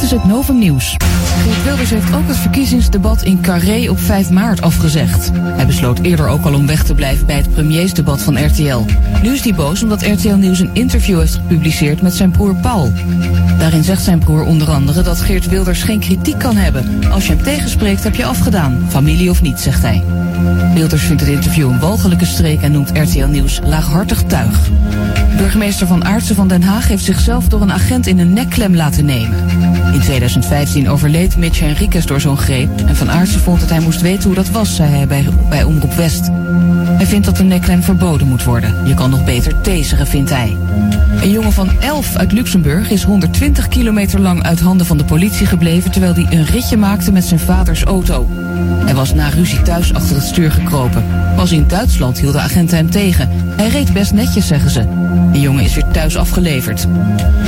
Dit 0.00 0.12
is 0.12 0.18
het 0.18 0.28
Novum 0.28 0.58
Nieuws. 0.58 0.96
Geert 1.42 1.64
Wilders 1.64 1.90
heeft 1.90 2.14
ook 2.14 2.26
het 2.28 2.36
verkiezingsdebat 2.36 3.22
in 3.22 3.40
Carré 3.40 3.90
op 3.90 4.00
5 4.00 4.30
maart 4.30 4.60
afgezegd. 4.62 5.30
Hij 5.34 5.66
besloot 5.66 5.98
eerder 5.98 6.28
ook 6.28 6.44
al 6.44 6.54
om 6.54 6.66
weg 6.66 6.84
te 6.84 6.94
blijven 6.94 7.26
bij 7.26 7.36
het 7.36 7.52
premiersdebat 7.52 8.22
van 8.22 8.44
RTL. 8.46 8.84
Nu 9.22 9.32
is 9.32 9.44
hij 9.44 9.54
boos 9.54 9.82
omdat 9.82 10.02
RTL 10.02 10.34
Nieuws 10.34 10.58
een 10.58 10.70
interview 10.72 11.18
heeft 11.18 11.34
gepubliceerd 11.34 12.02
met 12.02 12.14
zijn 12.14 12.30
broer 12.30 12.54
Paul. 12.54 12.92
Daarin 13.58 13.84
zegt 13.84 14.02
zijn 14.02 14.18
broer 14.18 14.44
onder 14.44 14.70
andere 14.70 15.02
dat 15.02 15.20
Geert 15.20 15.48
Wilders 15.48 15.82
geen 15.82 16.00
kritiek 16.00 16.38
kan 16.38 16.56
hebben. 16.56 17.10
Als 17.10 17.26
je 17.26 17.32
hem 17.32 17.42
tegenspreekt 17.42 18.04
heb 18.04 18.14
je 18.14 18.24
afgedaan, 18.24 18.86
familie 18.88 19.30
of 19.30 19.42
niet, 19.42 19.60
zegt 19.60 19.82
hij. 19.82 20.02
Wilders 20.74 21.02
vindt 21.02 21.20
het 21.20 21.30
interview 21.30 21.70
een 21.70 21.80
walgelijke 21.80 22.26
streek 22.26 22.62
en 22.62 22.72
noemt 22.72 22.90
RTL 22.94 23.26
Nieuws 23.26 23.60
laaghartig 23.64 24.22
tuig. 24.22 24.68
Burgemeester 25.36 25.86
Van 25.86 26.04
Aartsen 26.04 26.34
van 26.34 26.48
Den 26.48 26.62
Haag 26.62 26.88
heeft 26.88 27.04
zichzelf 27.04 27.48
door 27.48 27.62
een 27.62 27.72
agent 27.72 28.06
in 28.06 28.18
een 28.18 28.32
nekklem 28.32 28.76
laten 28.76 29.04
nemen. 29.04 29.36
In 29.92 30.00
2015 30.00 30.88
overleed 30.88 31.36
Mitch 31.36 31.60
Henriquez 31.60 32.04
door 32.04 32.20
zo'n 32.20 32.36
greep 32.36 32.80
en 32.86 32.96
Van 32.96 33.10
Aartsen 33.10 33.40
vond 33.40 33.60
dat 33.60 33.70
hij 33.70 33.80
moest 33.80 34.00
weten 34.00 34.24
hoe 34.24 34.34
dat 34.34 34.50
was, 34.50 34.74
zei 34.74 34.90
hij 34.90 35.06
bij, 35.06 35.28
bij 35.48 35.62
Omroep 35.62 35.92
West. 35.92 36.28
Hij 36.84 37.06
vindt 37.06 37.26
dat 37.26 37.36
de 37.36 37.42
nekklem 37.42 37.82
verboden 37.82 38.26
moet 38.26 38.44
worden. 38.44 38.86
Je 38.86 38.94
kan 38.94 39.10
nog 39.10 39.24
beter 39.24 39.60
taseren, 39.60 40.06
vindt 40.06 40.30
hij. 40.30 40.56
Een 41.22 41.30
jongen 41.30 41.52
van 41.52 41.70
11 41.80 42.16
uit 42.16 42.32
Luxemburg 42.32 42.90
is 42.90 43.02
120 43.02 43.68
kilometer 43.68 44.20
lang 44.20 44.42
uit 44.42 44.60
handen 44.60 44.86
van 44.86 44.98
de 44.98 45.04
politie 45.04 45.46
gebleven 45.46 45.90
terwijl 45.90 46.14
hij 46.14 46.26
een 46.30 46.44
ritje 46.44 46.76
maakte 46.76 47.12
met 47.12 47.24
zijn 47.24 47.40
vaders 47.40 47.82
auto. 47.82 48.28
Hij 48.84 48.94
was 48.94 49.14
na 49.14 49.28
ruzie 49.28 49.62
thuis 49.62 49.94
achter 49.94 50.16
het 50.16 50.24
stuur 50.24 50.50
gekropen. 50.50 51.04
Pas 51.36 51.52
in 51.52 51.64
Duitsland 51.66 52.18
hielden 52.18 52.42
agenten 52.42 52.76
hem 52.76 52.90
tegen. 52.90 53.28
Hij 53.56 53.68
reed 53.68 53.92
best 53.92 54.12
netjes, 54.12 54.46
zeggen 54.46 54.70
ze. 54.70 54.86
De 55.32 55.40
jongen 55.40 55.64
is 55.64 55.74
weer 55.74 55.86
thuis 55.92 56.16
afgeleverd. 56.16 56.86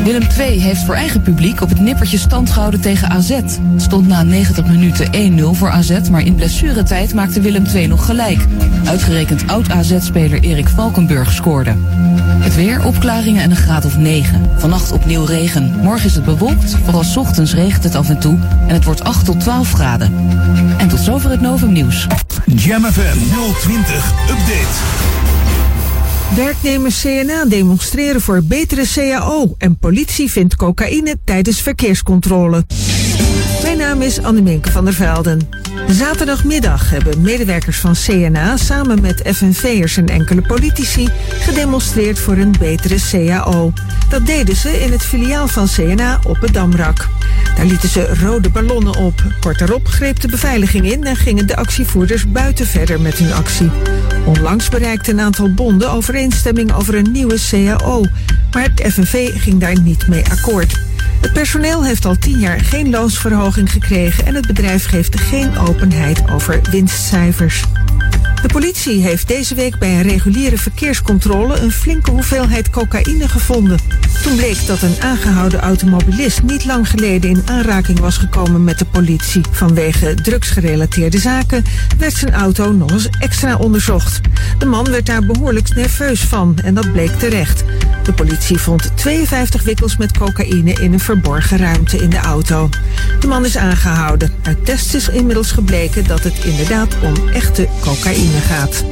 Willem 0.04 0.22
II 0.38 0.60
heeft 0.60 0.84
voor 0.84 0.94
eigen 0.94 1.22
publiek 1.22 1.60
op 1.60 1.68
het 1.68 1.80
nippertje 1.80 2.18
stand 2.32 2.50
gehouden 2.50 2.80
tegen 2.80 3.10
AZ. 3.10 3.40
Stond 3.76 4.06
na 4.06 4.22
90 4.22 4.66
minuten 4.66 5.36
1-0 5.38 5.58
voor 5.58 5.70
AZ, 5.70 6.08
maar 6.10 6.22
in 6.22 6.34
blessuretijd 6.34 7.14
maakte 7.14 7.40
Willem 7.40 7.64
II 7.74 7.86
nog 7.86 8.06
gelijk. 8.06 8.46
Uitgerekend 8.84 9.48
oud-AZ-speler 9.48 10.40
Erik 10.40 10.68
Valkenburg 10.68 11.32
scoorde. 11.32 11.74
Het 12.38 12.54
weer, 12.54 12.84
opklaringen 12.84 13.42
en 13.42 13.50
een 13.50 13.56
graad 13.56 13.84
of 13.84 13.96
9. 13.96 14.50
Vannacht 14.56 14.92
opnieuw 14.92 15.24
regen. 15.24 15.76
Morgen 15.82 16.06
is 16.06 16.14
het 16.14 16.24
bewolkt, 16.24 16.76
vooral 16.84 17.04
ochtends 17.16 17.54
regent 17.54 17.84
het 17.84 17.94
af 17.94 18.08
en 18.08 18.18
toe. 18.18 18.38
En 18.66 18.74
het 18.74 18.84
wordt 18.84 19.04
8 19.04 19.24
tot 19.24 19.40
12 19.40 19.72
graden. 19.72 20.12
En 20.78 20.88
tot 20.88 21.00
zover 21.00 21.30
het 21.30 21.40
Novum 21.40 21.72
Nieuws. 21.72 22.06
Jam 22.46 22.84
FM 22.84 23.18
020 23.60 24.12
Update. 24.28 25.21
Werknemers 26.36 27.00
CNA 27.00 27.44
demonstreren 27.44 28.20
voor 28.20 28.42
betere 28.44 28.84
CAO 28.94 29.54
en 29.58 29.78
politie 29.78 30.30
vindt 30.30 30.56
cocaïne 30.56 31.16
tijdens 31.24 31.60
verkeerscontrole. 31.60 32.64
Naam 33.82 34.02
is 34.02 34.22
Anneminke 34.22 34.70
van 34.70 34.84
der 34.84 34.94
Velden. 34.94 35.40
Zaterdagmiddag 35.88 36.90
hebben 36.90 37.20
medewerkers 37.20 37.78
van 37.78 37.94
CNA 37.94 38.56
samen 38.56 39.00
met 39.00 39.22
FNV'ers 39.34 39.96
en 39.96 40.06
enkele 40.06 40.42
politici 40.42 41.08
gedemonstreerd 41.40 42.18
voor 42.18 42.36
een 42.36 42.54
betere 42.58 42.96
CAO. 43.10 43.72
Dat 44.08 44.26
deden 44.26 44.56
ze 44.56 44.80
in 44.80 44.92
het 44.92 45.02
filiaal 45.02 45.48
van 45.48 45.66
CNA 45.74 46.20
op 46.26 46.40
het 46.40 46.54
Damrak. 46.54 47.08
Daar 47.56 47.66
lieten 47.66 47.88
ze 47.88 48.14
rode 48.20 48.50
ballonnen 48.50 48.96
op. 48.96 49.22
Kort 49.40 49.58
daarop 49.58 49.86
greep 49.86 50.20
de 50.20 50.28
beveiliging 50.28 50.92
in 50.92 51.04
en 51.04 51.16
gingen 51.16 51.46
de 51.46 51.56
actievoerders 51.56 52.28
buiten 52.28 52.66
verder 52.66 53.00
met 53.00 53.18
hun 53.18 53.32
actie. 53.32 53.70
Onlangs 54.26 54.68
bereikte 54.68 55.10
een 55.10 55.20
aantal 55.20 55.54
bonden 55.54 55.90
overeenstemming 55.90 56.72
over 56.72 56.94
een 56.94 57.12
nieuwe 57.12 57.38
CAO, 57.50 58.04
maar 58.52 58.62
het 58.62 58.92
FNV 58.92 59.40
ging 59.40 59.60
daar 59.60 59.80
niet 59.80 60.08
mee 60.08 60.24
akkoord. 60.30 60.91
Het 61.20 61.32
personeel 61.32 61.84
heeft 61.84 62.04
al 62.04 62.16
tien 62.16 62.38
jaar 62.38 62.60
geen 62.60 62.90
loonsverhoging 62.90 63.72
gekregen 63.72 64.26
en 64.26 64.34
het 64.34 64.46
bedrijf 64.46 64.86
geeft 64.86 65.20
geen 65.20 65.58
openheid 65.58 66.30
over 66.30 66.60
winstcijfers. 66.70 67.64
De 68.42 68.48
politie 68.52 69.02
heeft 69.02 69.28
deze 69.28 69.54
week 69.54 69.78
bij 69.78 69.94
een 69.94 70.02
reguliere 70.02 70.58
verkeerscontrole 70.58 71.56
een 71.56 71.72
flinke 71.72 72.10
hoeveelheid 72.10 72.70
cocaïne 72.70 73.28
gevonden. 73.28 73.78
Toen 74.22 74.36
bleek 74.36 74.66
dat 74.66 74.82
een 74.82 75.00
aangehouden 75.00 75.60
automobilist 75.60 76.42
niet 76.42 76.64
lang 76.64 76.88
geleden 76.88 77.30
in 77.30 77.42
aanraking 77.46 77.98
was 77.98 78.16
gekomen 78.16 78.64
met 78.64 78.78
de 78.78 78.84
politie. 78.84 79.42
Vanwege 79.50 80.14
drugsgerelateerde 80.14 81.18
zaken 81.18 81.64
werd 81.98 82.12
zijn 82.12 82.32
auto 82.34 82.72
nog 82.72 82.90
eens 82.90 83.08
extra 83.18 83.56
onderzocht. 83.56 84.20
De 84.58 84.66
man 84.66 84.90
werd 84.90 85.06
daar 85.06 85.26
behoorlijk 85.26 85.74
nerveus 85.74 86.20
van 86.20 86.58
en 86.64 86.74
dat 86.74 86.92
bleek 86.92 87.18
terecht. 87.18 87.64
De 88.02 88.12
politie 88.12 88.58
vond 88.58 88.96
52 88.96 89.62
wikkels 89.62 89.96
met 89.96 90.18
cocaïne 90.18 90.72
in 90.72 90.92
een 90.92 91.00
verborgen 91.00 91.58
ruimte 91.58 91.96
in 91.96 92.10
de 92.10 92.18
auto. 92.18 92.68
De 93.20 93.26
man 93.26 93.44
is 93.44 93.56
aangehouden. 93.56 94.32
Uit 94.42 94.64
tests 94.64 94.94
is 94.94 95.08
inmiddels 95.08 95.52
gebleken 95.52 96.06
dat 96.06 96.22
het 96.22 96.44
inderdaad 96.44 96.94
om 97.02 97.28
echte 97.28 97.68
cocaïne 97.80 98.31
gaat. 98.40 98.84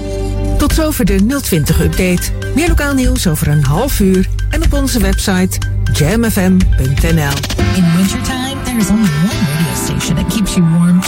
Tot 0.58 0.74
zover 0.74 1.04
de 1.04 1.18
020-update. 1.18 2.22
Meer 2.54 2.68
lokaal 2.68 2.94
nieuws 2.94 3.26
over 3.26 3.48
een 3.48 3.64
half 3.64 4.00
uur 4.00 4.28
en 4.50 4.62
op 4.62 4.72
onze 4.72 5.00
website 5.00 5.58
jamfm.nl. 5.92 7.36
In 7.74 7.96
wintertime, 7.96 8.62
there 8.64 8.78
is 8.78 8.88
only 8.88 9.10
one 9.22 9.40
radio 9.52 9.74
station 9.84 10.16
that 10.16 10.34
keeps 10.34 10.54
you 10.54 10.66
warm 10.70 11.02
24-7. 11.02 11.06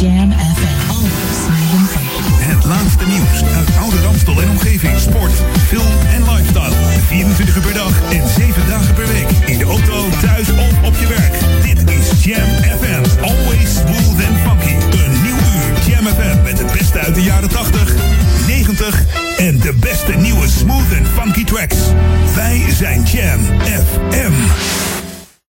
Jam 0.00 0.32
FM. 0.32 0.90
Always. 0.90 1.30
Het 2.40 2.64
laatste 2.64 3.06
nieuws 3.06 3.42
uit 3.56 3.68
Oude 3.80 4.00
Ramstel 4.02 4.42
en 4.42 4.50
omgeving. 4.50 4.98
Sport, 4.98 5.32
film 5.66 5.92
en 6.14 6.22
lifestyle. 6.32 6.72
24 7.06 7.56
uur 7.56 7.62
per 7.62 7.74
dag 7.74 7.92
en 8.10 8.28
de 17.14 17.22
jaren 17.22 17.48
80, 17.48 17.94
90 18.46 19.04
en 19.36 19.58
de 19.58 19.72
beste 19.80 20.12
nieuwe 20.12 20.48
smooth 20.48 20.92
en 20.92 21.06
funky 21.06 21.44
tracks. 21.44 21.76
Wij 22.34 22.64
zijn 22.70 23.02
Jam 23.02 23.40
FM. 23.62 24.32